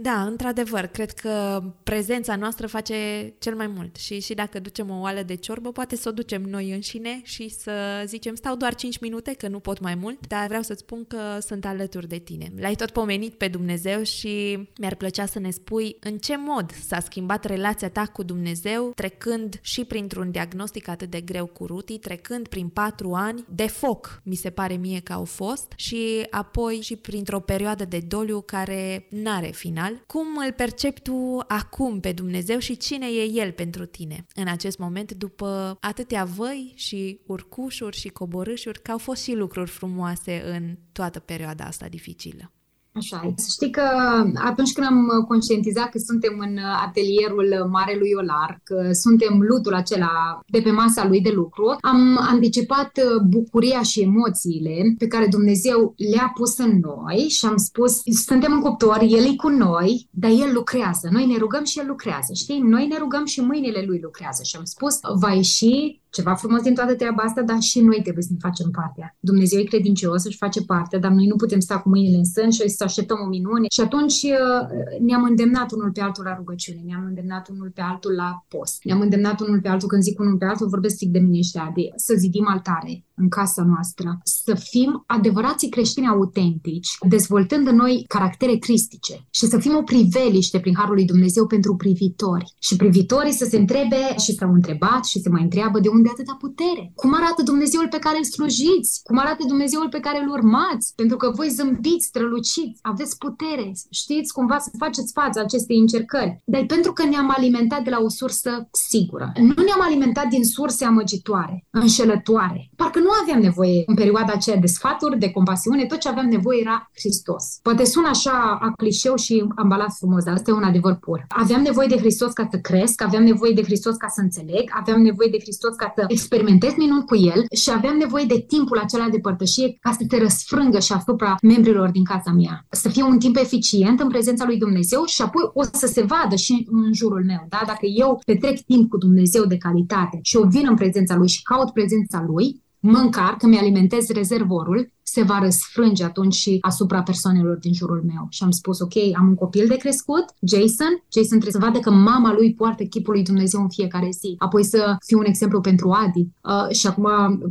[0.00, 2.94] Da, într-adevăr, cred că prezența noastră face
[3.38, 3.96] cel mai mult.
[3.96, 7.48] Și, și dacă ducem o oală de ciorbă, poate să o ducem noi înșine și
[7.48, 11.04] să zicem stau doar 5 minute, că nu pot mai mult, dar vreau să-ți spun
[11.08, 12.52] că sunt alături de tine.
[12.56, 17.00] L-ai tot pomenit pe Dumnezeu și mi-ar plăcea să ne spui în ce mod s-a
[17.00, 22.48] schimbat relația ta cu Dumnezeu, trecând și printr-un diagnostic atât de greu cu Ruti, trecând
[22.48, 26.96] prin patru ani de foc, mi se pare mie că au fost, și apoi și
[26.96, 32.58] printr-o perioadă de doliu care n-are final final, cum îl percepi tu acum pe Dumnezeu
[32.58, 38.08] și cine e El pentru tine în acest moment după atâtea văi și urcușuri și
[38.08, 42.52] coborâșuri, că au fost și lucruri frumoase în toată perioada asta dificilă.
[42.98, 43.32] Așa e.
[43.36, 43.86] Să știi că
[44.34, 50.60] atunci când am conștientizat că suntem în atelierul Marelui Olar, că suntem lutul acela de
[50.60, 52.92] pe masa lui de lucru, am anticipat
[53.28, 58.60] bucuria și emoțiile pe care Dumnezeu le-a pus în noi și am spus, suntem în
[58.60, 61.08] cuptor, El e cu noi, dar El lucrează.
[61.10, 62.60] Noi ne rugăm și El lucrează, știi?
[62.60, 64.42] Noi ne rugăm și mâinile Lui lucrează.
[64.42, 68.22] Și am spus, va ieși ceva frumos din toată treaba asta, dar și noi trebuie
[68.22, 69.16] să ne facem partea.
[69.20, 72.50] Dumnezeu e credincios, își face parte, dar noi nu putem sta cu mâinile în sân
[72.50, 73.66] și să așteptăm o minune.
[73.70, 78.14] Și atunci uh, ne-am îndemnat unul pe altul la rugăciune, ne-am îndemnat unul pe altul
[78.14, 81.18] la post, ne-am îndemnat unul pe altul, când zic unul pe altul, vorbesc strict de
[81.18, 87.66] mine și de să zidim altare în casa noastră, să fim adevărații creștini autentici, dezvoltând
[87.66, 92.54] în noi caractere cristice și să fim o priveliște prin Harul lui Dumnezeu pentru privitori.
[92.58, 96.36] Și privitorii să se întrebe și s-au întrebat și se mai întreabă de unde atâta
[96.38, 96.92] putere?
[96.94, 99.00] Cum arată Dumnezeul pe care îl slujiți?
[99.02, 100.92] Cum arată Dumnezeul pe care îl urmați?
[100.94, 106.42] Pentru că voi zâmbiți, străluciți, aveți putere, știți cumva să faceți față acestei încercări.
[106.44, 109.32] Dar pentru că ne-am alimentat de la o sursă sigură.
[109.40, 112.70] Nu ne-am alimentat din surse amăgitoare, înșelătoare.
[112.76, 116.60] Parcă nu aveam nevoie în perioada aceea de sfaturi, de compasiune, tot ce aveam nevoie
[116.60, 117.58] era Hristos.
[117.62, 121.24] Poate sună așa a clișeu și ambalat frumos, dar asta e un adevăr pur.
[121.28, 125.00] Aveam nevoie de Hristos ca să cresc, aveam nevoie de Hristos ca să înțeleg, aveam
[125.00, 129.08] nevoie de Hristos ca să experimentez minuni cu el și aveam nevoie de timpul acela
[129.08, 132.66] de părtășie ca să te răsfrângă și asupra membrilor din casa mea.
[132.70, 136.36] Să fie un timp eficient în prezența lui Dumnezeu și apoi o să se vadă
[136.36, 137.46] și în jurul meu.
[137.48, 137.62] Da?
[137.66, 141.42] Dacă eu petrec timp cu Dumnezeu de calitate și o vin în prezența lui și
[141.42, 147.56] caut prezența lui, mă încarc, îmi alimentez rezervorul se va răsfrânge atunci și asupra persoanelor
[147.56, 148.26] din jurul meu.
[148.30, 151.90] Și am spus, ok, am un copil de crescut, Jason, Jason trebuie să vadă că
[151.90, 154.34] mama lui poartă chipul lui Dumnezeu în fiecare zi.
[154.38, 156.28] Apoi să fiu un exemplu pentru Adi.
[156.42, 157.08] Uh, și acum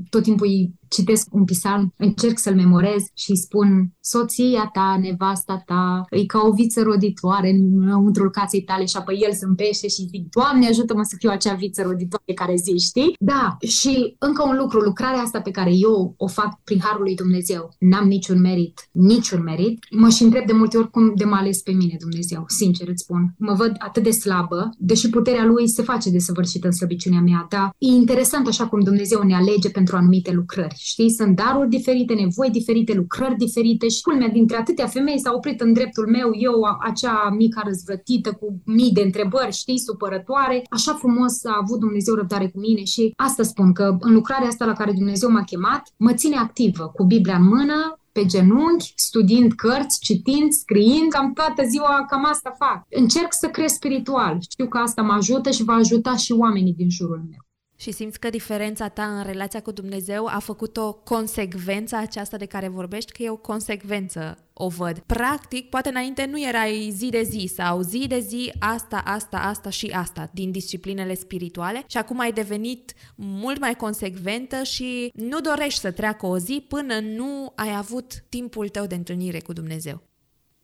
[0.09, 5.63] tot timpul îi citesc un psalm, încerc să-l memorez și îi spun soția ta, nevasta
[5.65, 10.29] ta, e ca o viță roditoare înăuntrul casei tale și apoi el zâmbește și zic,
[10.29, 13.15] Doamne ajută-mă să fiu acea viță roditoare care zi, știi?
[13.19, 17.15] Da, și încă un lucru, lucrarea asta pe care eu o fac prin Harul lui
[17.15, 17.75] Dumnezeu Dumnezeu.
[17.79, 19.85] N-am niciun merit, niciun merit.
[19.91, 23.03] Mă și întreb de multe ori cum de mă ales pe mine Dumnezeu, sincer îți
[23.03, 23.35] spun.
[23.37, 27.45] Mă văd atât de slabă, deși puterea Lui se face de săvârșită în slăbiciunea mea,
[27.49, 30.75] dar e interesant așa cum Dumnezeu ne alege pentru anumite lucrări.
[30.77, 35.61] Știi, sunt daruri diferite, nevoi diferite, lucrări diferite și culmea dintre atâtea femei s-a oprit
[35.61, 40.63] în dreptul meu, eu acea mică răzvrătită cu mii de întrebări, știi, supărătoare.
[40.69, 44.65] Așa frumos a avut Dumnezeu răbdare cu mine și asta spun că în lucrarea asta
[44.65, 49.53] la care Dumnezeu m-a chemat, mă ține activă cu Biblia în mână, pe genunchi, studiind
[49.53, 52.85] cărți, citind, scriind, cam toată ziua, cam asta fac.
[52.89, 54.37] Încerc să cresc spiritual.
[54.49, 57.39] Știu că asta mă ajută și va ajuta și oamenii din jurul meu.
[57.79, 62.45] Și simți că diferența ta în relația cu Dumnezeu a făcut o consecvență aceasta de
[62.45, 64.99] care vorbești, că e o consecvență, o văd.
[64.99, 69.69] Practic, poate înainte nu erai zi de zi sau zi de zi asta, asta, asta
[69.69, 75.79] și asta din disciplinele spirituale și acum ai devenit mult mai consecventă și nu dorești
[75.79, 80.05] să treacă o zi până nu ai avut timpul tău de întâlnire cu Dumnezeu.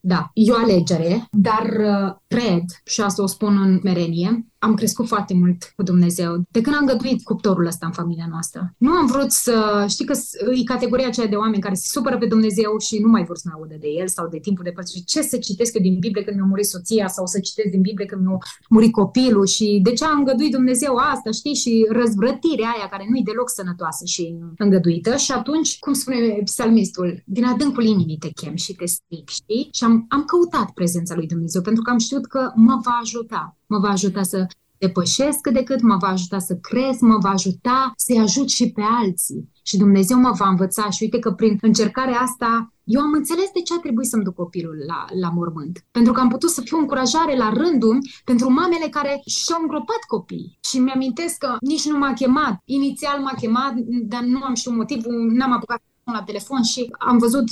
[0.06, 5.08] Da, e o alegere, dar uh, cred, și asta o spun în merenie, am crescut
[5.08, 6.32] foarte mult cu Dumnezeu.
[6.52, 8.74] De când am găduit cuptorul ăsta în familia noastră.
[8.78, 9.86] Nu am vrut să...
[9.90, 10.14] Știi că
[10.60, 13.44] e categoria aceea de oameni care se supără pe Dumnezeu și nu mai vor să
[13.46, 15.04] mai audă de el sau de timpul de părți.
[15.06, 18.06] Ce să citesc eu din Biblie când mi-a murit soția sau să citesc din Biblie
[18.06, 18.38] când mi-a
[18.70, 21.56] murit copilul și de ce am găduit Dumnezeu asta, știi?
[21.56, 25.16] Și răzvrătirea aia care nu e deloc sănătoasă și îngăduită.
[25.16, 29.70] Și atunci, cum spune psalmistul, din adâncul inimii te chem și te stric, știi?
[29.74, 33.58] Și am, am căutat prezența lui Dumnezeu pentru că am știut că mă va ajuta
[33.74, 34.46] mă va ajuta să
[34.78, 38.72] depășesc cât de cât, mă va ajuta să cresc, mă va ajuta să-i ajut și
[38.72, 39.50] pe alții.
[39.64, 43.62] Și Dumnezeu mă va învăța și uite că prin încercarea asta eu am înțeles de
[43.62, 45.86] ce a trebuit să-mi duc copilul la, la mormânt.
[45.92, 50.58] Pentru că am putut să fiu încurajare la rândul pentru mamele care și-au îngropat copii.
[50.70, 52.62] Și mi-amintesc că nici nu m-a chemat.
[52.66, 53.74] Inițial m-a chemat,
[54.14, 57.46] dar nu am știut motivul, n-am apucat la telefon și am văzut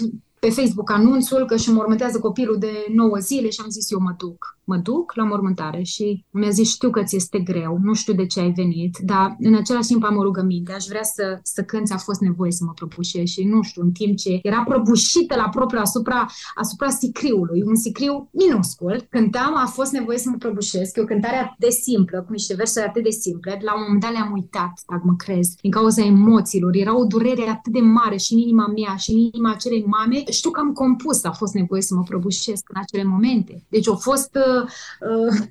[0.46, 4.14] pe Facebook anunțul că își mormântează copilul de 9 zile și am zis eu mă
[4.18, 5.84] duc mă duc la mormântare.
[5.84, 9.36] Și mi-a zis, știu că ți este greu, nu știu de ce ai venit, dar
[9.40, 12.64] în același timp am o rugăminte, aș vrea să, să cânți, a fost nevoie să
[12.66, 17.64] mă prăbușesc și nu știu, în timp ce era prăbușită la propriu asupra, asupra sicriului,
[17.66, 21.70] un sicriu minuscul, cântam, a fost nevoie să mă prăbușesc, e o cântare atât de
[21.70, 25.16] simplă, cu niște versuri atât de simple, la un moment dat le-am uitat, dacă mă
[25.16, 29.12] crezi, din cauza emoțiilor, era o durere atât de mare și în inima mea și
[29.12, 32.82] în inima acelei mame, știu că am compus, a fost nevoie să mă prăbușesc în
[32.82, 33.64] acele momente.
[33.70, 35.49] Deci a fost uh,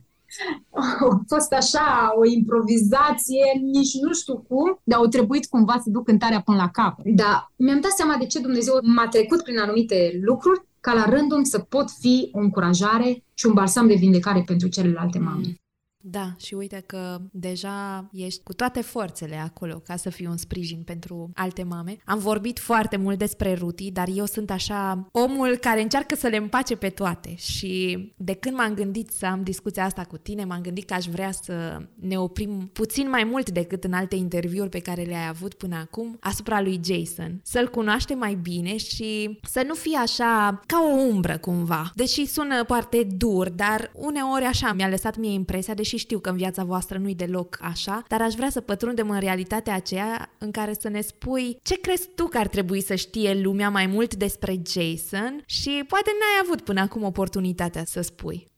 [1.11, 6.05] a fost așa o improvizație, nici nu știu cum, dar au trebuit cumva să duc
[6.05, 7.01] cântarea până la cap.
[7.05, 11.45] Dar mi-am dat seama de ce Dumnezeu m-a trecut prin anumite lucruri ca la rândul
[11.45, 15.55] să pot fi o încurajare și un balsam de vindecare pentru celelalte mame.
[16.01, 16.11] Mm.
[16.11, 20.83] Da, și uite că deja ești cu toate forțele acolo ca să fii un sprijin
[20.83, 21.97] pentru alte mame.
[22.05, 26.37] Am vorbit foarte mult despre Ruti, dar eu sunt așa omul care încearcă să le
[26.37, 30.61] împace pe toate și de când m-am gândit să am discuția asta cu tine, m-am
[30.61, 34.79] gândit că aș vrea să ne oprim puțin mai mult decât în alte interviuri pe
[34.79, 37.41] care le-ai avut până acum asupra lui Jason.
[37.43, 41.91] Să-l cunoaște mai bine și să nu fie așa ca o umbră cumva.
[41.95, 46.31] Deși sună foarte dur, dar uneori așa mi-a lăsat mie impresia, deși și știu că
[46.31, 50.51] în viața voastră nu-i deloc așa, dar aș vrea să pătrundem în realitatea aceea în
[50.51, 54.15] care să ne spui ce crezi tu că ar trebui să știe lumea mai mult
[54.15, 58.50] despre Jason și poate n-ai avut până acum oportunitatea să spui.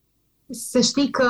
[0.55, 1.29] Să știi că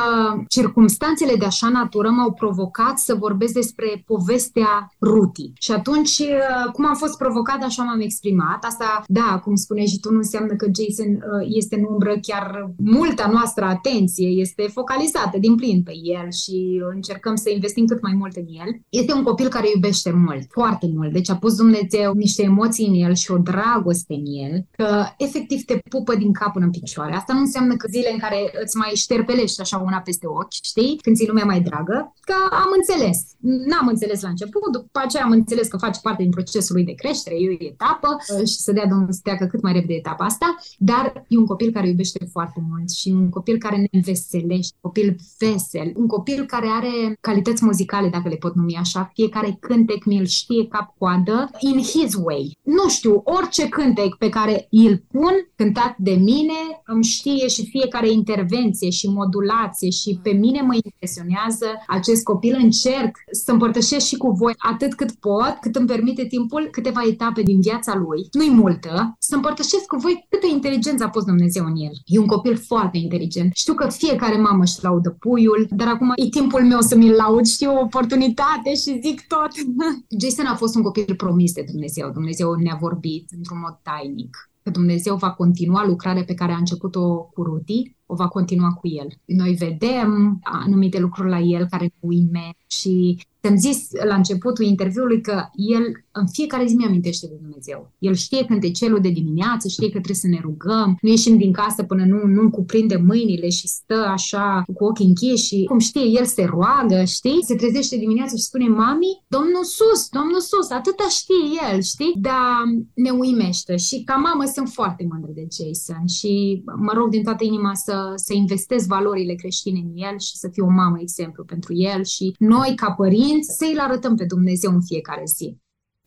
[0.49, 5.53] circumstanțele de așa natură m-au provocat să vorbesc despre povestea Ruti.
[5.55, 8.65] Și atunci, uh, cum am fost provocat, așa m-am exprimat.
[8.65, 12.73] Asta, da, cum spuneai și tu, nu înseamnă că Jason uh, este în umbră, chiar
[12.77, 18.15] multa noastră atenție este focalizată din plin pe el și încercăm să investim cât mai
[18.15, 18.81] mult în el.
[18.89, 21.13] Este un copil care iubește mult, foarte mult.
[21.13, 25.65] Deci a pus Dumnezeu niște emoții în el și o dragoste în el, că efectiv
[25.65, 27.15] te pupă din cap până în picioare.
[27.15, 30.99] Asta nu înseamnă că zile în care îți mai șterpelești așa una peste ochi, știi?
[31.03, 33.19] Când ți lumea mai dragă, că am înțeles.
[33.41, 36.93] N-am înțeles la început, după aceea am înțeles că face parte din procesul lui de
[36.93, 40.25] creștere, e o etapă uh, și să dea Domnul să treacă cât mai repede etapa
[40.25, 44.75] asta, dar e un copil care iubește foarte mult și un copil care ne înveselește,
[44.81, 49.57] un copil vesel, un copil care are calități muzicale, dacă le pot numi așa, fiecare
[49.61, 52.59] cântec mi-l știe cap-coadă, in his way.
[52.63, 58.11] Nu știu, orice cântec pe care îl pun, cântat de mine, îmi știe și fiecare
[58.11, 62.57] intervenție și modulație și pe mine mă impresionează acest copil.
[62.63, 67.43] Încerc să împărtășesc și cu voi atât cât pot, cât îmi permite timpul, câteva etape
[67.43, 68.29] din viața lui.
[68.33, 71.93] Nu-i multă, să împărtășesc cu voi câtă inteligență a pus Dumnezeu în el.
[72.05, 73.51] E un copil foarte inteligent.
[73.55, 77.47] Știu că fiecare mamă își laudă puiul, dar acum e timpul meu să mi-l laud,
[77.47, 79.51] știu o oportunitate și zic tot.
[80.21, 82.11] Jason a fost un copil promis de Dumnezeu.
[82.11, 87.17] Dumnezeu ne-a vorbit într-un mod tainic că Dumnezeu va continua lucrarea pe care a început-o
[87.23, 89.09] cu Ruti, o va continua cu el.
[89.25, 95.21] Noi vedem anumite lucruri la el care ne uime și Ți-am zis la începutul interviului
[95.21, 95.83] că el
[96.13, 97.93] în fiecare zi mi-amintește de Dumnezeu.
[97.99, 101.37] El știe când e celul de dimineață, știe că trebuie să ne rugăm, nu ieșim
[101.37, 105.79] din casă până nu, nu cuprinde mâinile și stă așa cu ochii închiși și cum
[105.79, 107.39] știe, el se roagă, știi?
[107.45, 112.13] Se trezește dimineața și spune, mami, Domnul sus, Domnul sus, atâta știe el, știi?
[112.21, 112.63] Dar
[112.95, 117.45] ne uimește și ca mamă sunt foarte mândră de Jason și mă rog din toată
[117.45, 121.75] inima să, să investez valorile creștine în el și să fiu o mamă exemplu pentru
[121.75, 125.57] el și noi ca părinți părinți să îl arătăm pe Dumnezeu în fiecare zi.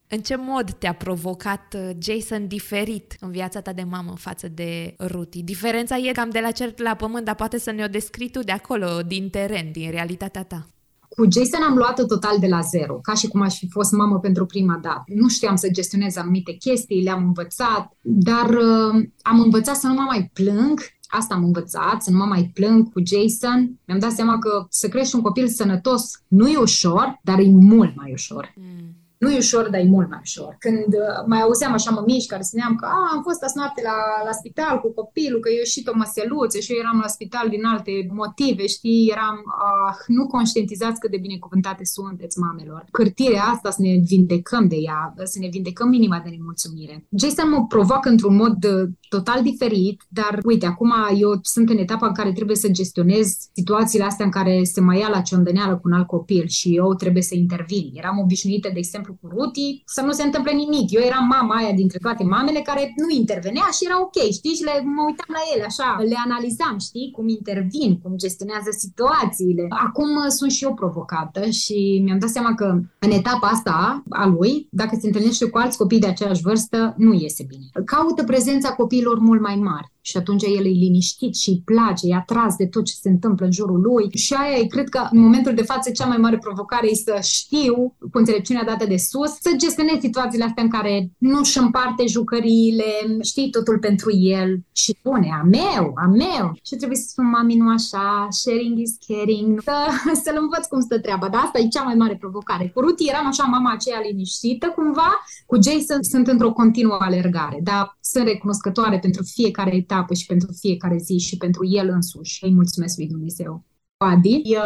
[0.07, 4.95] În ce mod te-a provocat uh, Jason diferit în viața ta de mamă față de
[5.07, 5.43] Ruti?
[5.43, 8.51] Diferența e cam de la cer la pământ, dar poate să ne-o descrii tu de
[8.51, 10.67] acolo, din teren, din realitatea ta.
[11.09, 14.19] Cu Jason am luat-o total de la zero, ca și cum aș fi fost mamă
[14.19, 15.03] pentru prima dată.
[15.05, 20.03] Nu știam să gestionez anumite chestii, le-am învățat, dar uh, am învățat să nu mă
[20.07, 23.79] mai plâng, Asta am învățat, să nu mă mai plâng cu Jason.
[23.85, 27.95] Mi-am dat seama că să crești un copil sănătos nu e ușor, dar e mult
[27.95, 28.53] mai ușor.
[28.55, 28.84] Mm
[29.25, 30.51] nu e ușor, dar e mult mai ușor.
[30.65, 33.97] Când uh, mai auzeam așa mămici care spuneam că am fost azi noapte la,
[34.27, 37.63] la spital cu copilul, că eu ieșit o măseluță și eu eram la spital din
[37.73, 37.91] alte
[38.21, 39.37] motive, știi, eram,
[39.69, 42.81] ah, nu conștientizați cât de binecuvântate sunteți mamelor.
[42.91, 45.01] Cârtirea asta să ne vindecăm de ea,
[45.33, 46.95] să ne vindecăm inima de nemulțumire.
[47.21, 52.07] Jason mă provoacă într-un mod uh, total diferit, dar uite, acum eu sunt în etapa
[52.07, 55.81] în care trebuie să gestionez situațiile astea în care se mai ia la ciondăneală cu
[55.83, 57.91] un alt copil și eu trebuie să intervin.
[57.93, 60.91] Eram obișnuită, de exemplu, cu Ruti, să nu se întâmple nimic.
[60.91, 64.55] Eu eram mama aia dintre toate mamele care nu intervenea și era ok, știi?
[64.57, 67.11] Și le, mă uitam la ele așa, le analizam, știi?
[67.15, 69.65] Cum intervin, cum gestionează situațiile.
[69.69, 72.65] Acum uh, sunt și eu provocată și mi-am dat seama că
[72.99, 77.13] în etapa asta a lui, dacă se întâlnește cu alți copii de aceeași vârstă, nu
[77.13, 77.65] iese bine.
[77.85, 82.15] Caută prezența copiilor mult mai mari și atunci el e liniștit și îi place, e
[82.15, 85.19] atras de tot ce se întâmplă în jurul lui și aia e, cred că în
[85.19, 89.31] momentul de față cea mai mare provocare e să știu, cu înțelepciunea dată de sus,
[89.41, 92.83] să gestionez situațiile astea în care nu își împarte jucăriile,
[93.21, 96.57] știi totul pentru el și spune, a meu, a meu.
[96.63, 99.77] Și trebuie să spun, mami, nu așa, sharing is caring, să,
[100.23, 101.29] să-l învăț cum stă treaba.
[101.29, 102.71] Dar asta e cea mai mare provocare.
[102.73, 105.11] Cu Ruti eram așa mama aceea liniștită cumva,
[105.45, 110.51] cu Jason sunt într-o continuă alergare, dar sunt recunoscătoare pentru fiecare etapă etapă și pentru
[110.59, 112.43] fiecare zi și pentru el însuși.
[112.43, 113.63] Îi mulțumesc lui Dumnezeu.
[113.97, 114.59] Adi e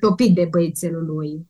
[0.00, 1.46] topit de băiețelul lui,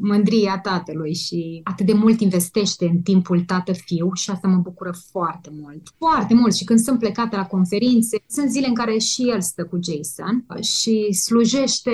[0.00, 5.50] mândria tatălui și atât de mult investește în timpul tată-fiu și asta mă bucură foarte
[5.60, 5.82] mult.
[5.98, 9.64] Foarte mult și când sunt plecată la conferințe, sunt zile în care și el stă
[9.64, 11.90] cu Jason și slujește,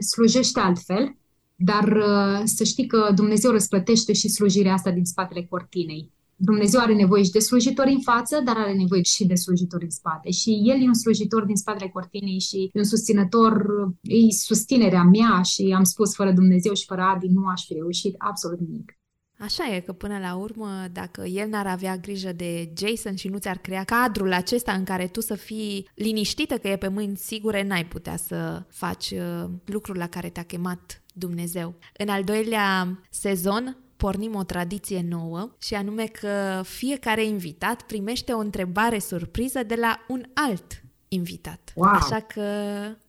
[0.00, 1.16] slujește altfel,
[1.56, 6.10] dar uh, să știi că Dumnezeu răsplătește și slujirea asta din spatele cortinei.
[6.40, 9.90] Dumnezeu are nevoie și de slujitori în față, dar are nevoie și de slujitori în
[9.90, 10.30] spate.
[10.30, 13.66] Și El e un slujitor din spatele cortinei și e un susținător,
[14.02, 18.14] e susținerea mea și am spus, fără Dumnezeu și fără Adi nu aș fi reușit
[18.18, 18.92] absolut nimic.
[19.38, 23.38] Așa e că până la urmă, dacă el n-ar avea grijă de Jason și nu
[23.38, 27.62] ți-ar crea cadrul acesta în care tu să fii liniștită că e pe mâini sigure,
[27.62, 31.74] n-ai putea să faci uh, lucrul la care te-a chemat Dumnezeu.
[31.98, 38.38] În al doilea sezon pornim o tradiție nouă și anume că fiecare invitat primește o
[38.38, 41.72] întrebare surpriză de la un alt invitat.
[41.74, 41.88] Wow.
[41.88, 42.42] Așa că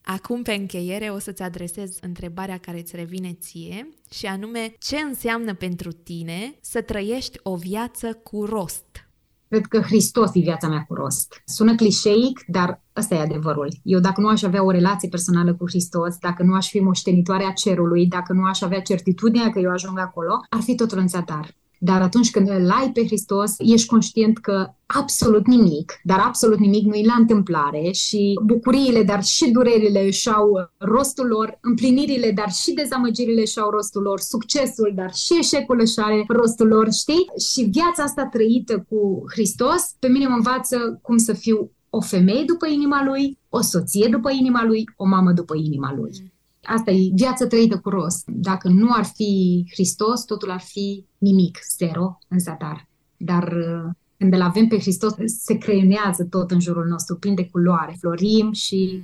[0.01, 5.53] acum pe încheiere o să-ți adresez întrebarea care îți revine ție și anume ce înseamnă
[5.53, 9.08] pentru tine să trăiești o viață cu rost?
[9.49, 11.41] Cred că Hristos e viața mea cu rost.
[11.45, 13.73] Sună clișeic, dar ăsta e adevărul.
[13.83, 17.51] Eu dacă nu aș avea o relație personală cu Hristos, dacă nu aș fi moștenitoarea
[17.51, 21.55] cerului, dacă nu aș avea certitudinea că eu ajung acolo, ar fi totul în zadar.
[21.81, 26.85] Dar atunci când îl ai pe Hristos, ești conștient că absolut nimic, dar absolut nimic
[26.85, 32.51] nu e la întâmplare și bucuriile, dar și durerile își au rostul lor, împlinirile, dar
[32.51, 37.25] și dezamăgirile își au rostul lor, succesul, dar și eșecul își are rostul lor, știi?
[37.51, 42.43] Și viața asta trăită cu Hristos, pe mine mă învață cum să fiu o femeie
[42.45, 46.28] după inima lui, o soție după inima lui, o mamă după inima lui.
[46.67, 46.75] Mm.
[46.75, 48.23] Asta e viața trăită cu rost.
[48.27, 52.87] Dacă nu ar fi Hristos, totul ar fi nimic, zero, în zadar.
[53.17, 57.49] Dar uh, când îl avem pe Hristos, se creionează tot în jurul nostru, plin de
[57.49, 59.03] culoare, florim și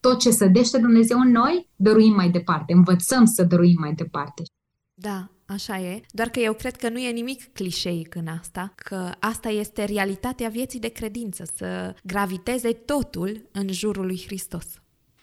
[0.00, 4.42] tot ce sădește Dumnezeu în noi, dăruim mai departe, învățăm să dăruim mai departe.
[4.94, 9.10] Da, Așa e, doar că eu cred că nu e nimic clișeic în asta, că
[9.20, 14.66] asta este realitatea vieții de credință, să graviteze totul în jurul lui Hristos.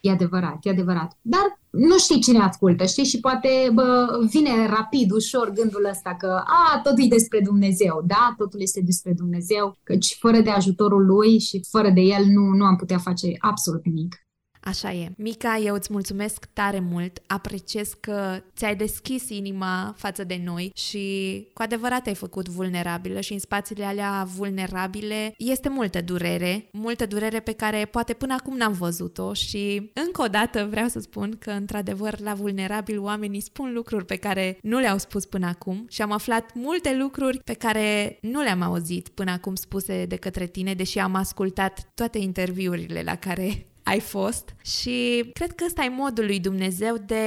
[0.01, 1.17] E adevărat, e adevărat.
[1.21, 3.03] Dar nu știi cine ascultă, știi?
[3.03, 8.33] Și poate bă, vine rapid, ușor gândul ăsta că a, totul e despre Dumnezeu, da?
[8.37, 12.65] Totul este despre Dumnezeu, căci fără de ajutorul Lui și fără de El nu, nu
[12.65, 14.15] am putea face absolut nimic.
[14.63, 15.11] Așa e.
[15.17, 21.47] Mica, eu îți mulțumesc tare mult, apreciez că ți-ai deschis inima față de noi și
[21.53, 27.39] cu adevărat ai făcut vulnerabilă și în spațiile alea vulnerabile este multă durere, multă durere
[27.39, 31.51] pe care poate până acum n-am văzut-o și încă o dată vreau să spun că
[31.51, 36.11] într-adevăr la vulnerabil oamenii spun lucruri pe care nu le-au spus până acum și am
[36.11, 40.99] aflat multe lucruri pe care nu le-am auzit până acum spuse de către tine, deși
[40.99, 46.39] am ascultat toate interviurile la care ai fost și cred că ăsta e modul lui
[46.39, 47.25] Dumnezeu de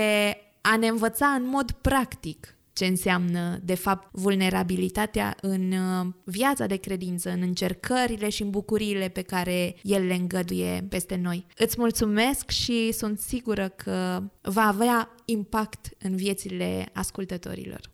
[0.60, 6.76] a ne învăța în mod practic ce înseamnă, de fapt, vulnerabilitatea în uh, viața de
[6.76, 11.46] credință, în încercările și în bucuriile pe care El le îngăduie peste noi.
[11.56, 17.93] Îți mulțumesc și sunt sigură că va avea impact în viețile ascultătorilor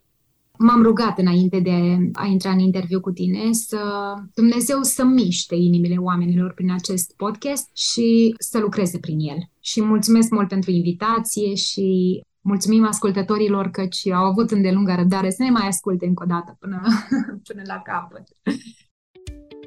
[0.61, 5.95] m-am rugat înainte de a intra în interviu cu tine să Dumnezeu să miște inimile
[5.97, 9.37] oamenilor prin acest podcast și să lucreze prin el.
[9.59, 15.49] Și mulțumesc mult pentru invitație și mulțumim ascultătorilor căci au avut îndelungă răbdare să ne
[15.49, 16.81] mai asculte încă o dată până,
[17.47, 18.23] până la capăt.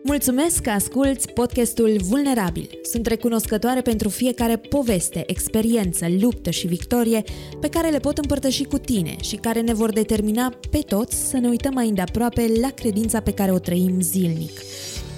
[0.07, 2.71] Mulțumesc că asculți podcastul Vulnerabil.
[2.91, 7.23] Sunt recunoscătoare pentru fiecare poveste, experiență, luptă și victorie
[7.61, 11.37] pe care le pot împărtăși cu tine și care ne vor determina pe toți să
[11.37, 14.61] ne uităm mai îndeaproape la credința pe care o trăim zilnic.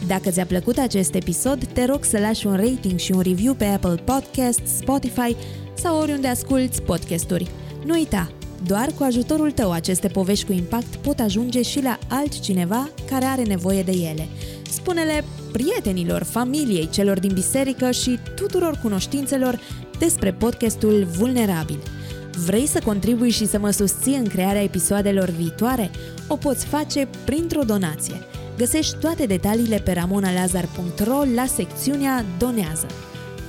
[0.06, 3.64] Dacă ți-a plăcut acest episod, te rog să lași un rating și un review pe
[3.64, 5.36] Apple Podcasts, Spotify
[5.74, 7.50] sau oriunde asculti podcasturi.
[7.84, 8.35] Nu uita,
[8.66, 13.42] doar cu ajutorul tău aceste povești cu impact pot ajunge și la altcineva care are
[13.42, 14.28] nevoie de ele.
[14.70, 19.60] Spune-le prietenilor, familiei, celor din biserică și tuturor cunoștințelor
[19.98, 21.78] despre podcastul Vulnerabil.
[22.44, 25.90] Vrei să contribui și să mă susții în crearea episoadelor viitoare?
[26.28, 28.14] O poți face printr-o donație.
[28.56, 32.86] Găsești toate detaliile pe ramonalazar.ro la secțiunea Donează.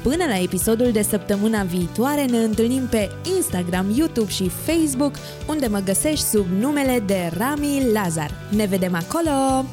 [0.09, 5.15] Până la episodul de săptămâna viitoare ne întâlnim pe Instagram, YouTube și Facebook,
[5.47, 8.31] unde mă găsești sub numele de Rami Lazar.
[8.49, 9.65] Ne vedem acolo!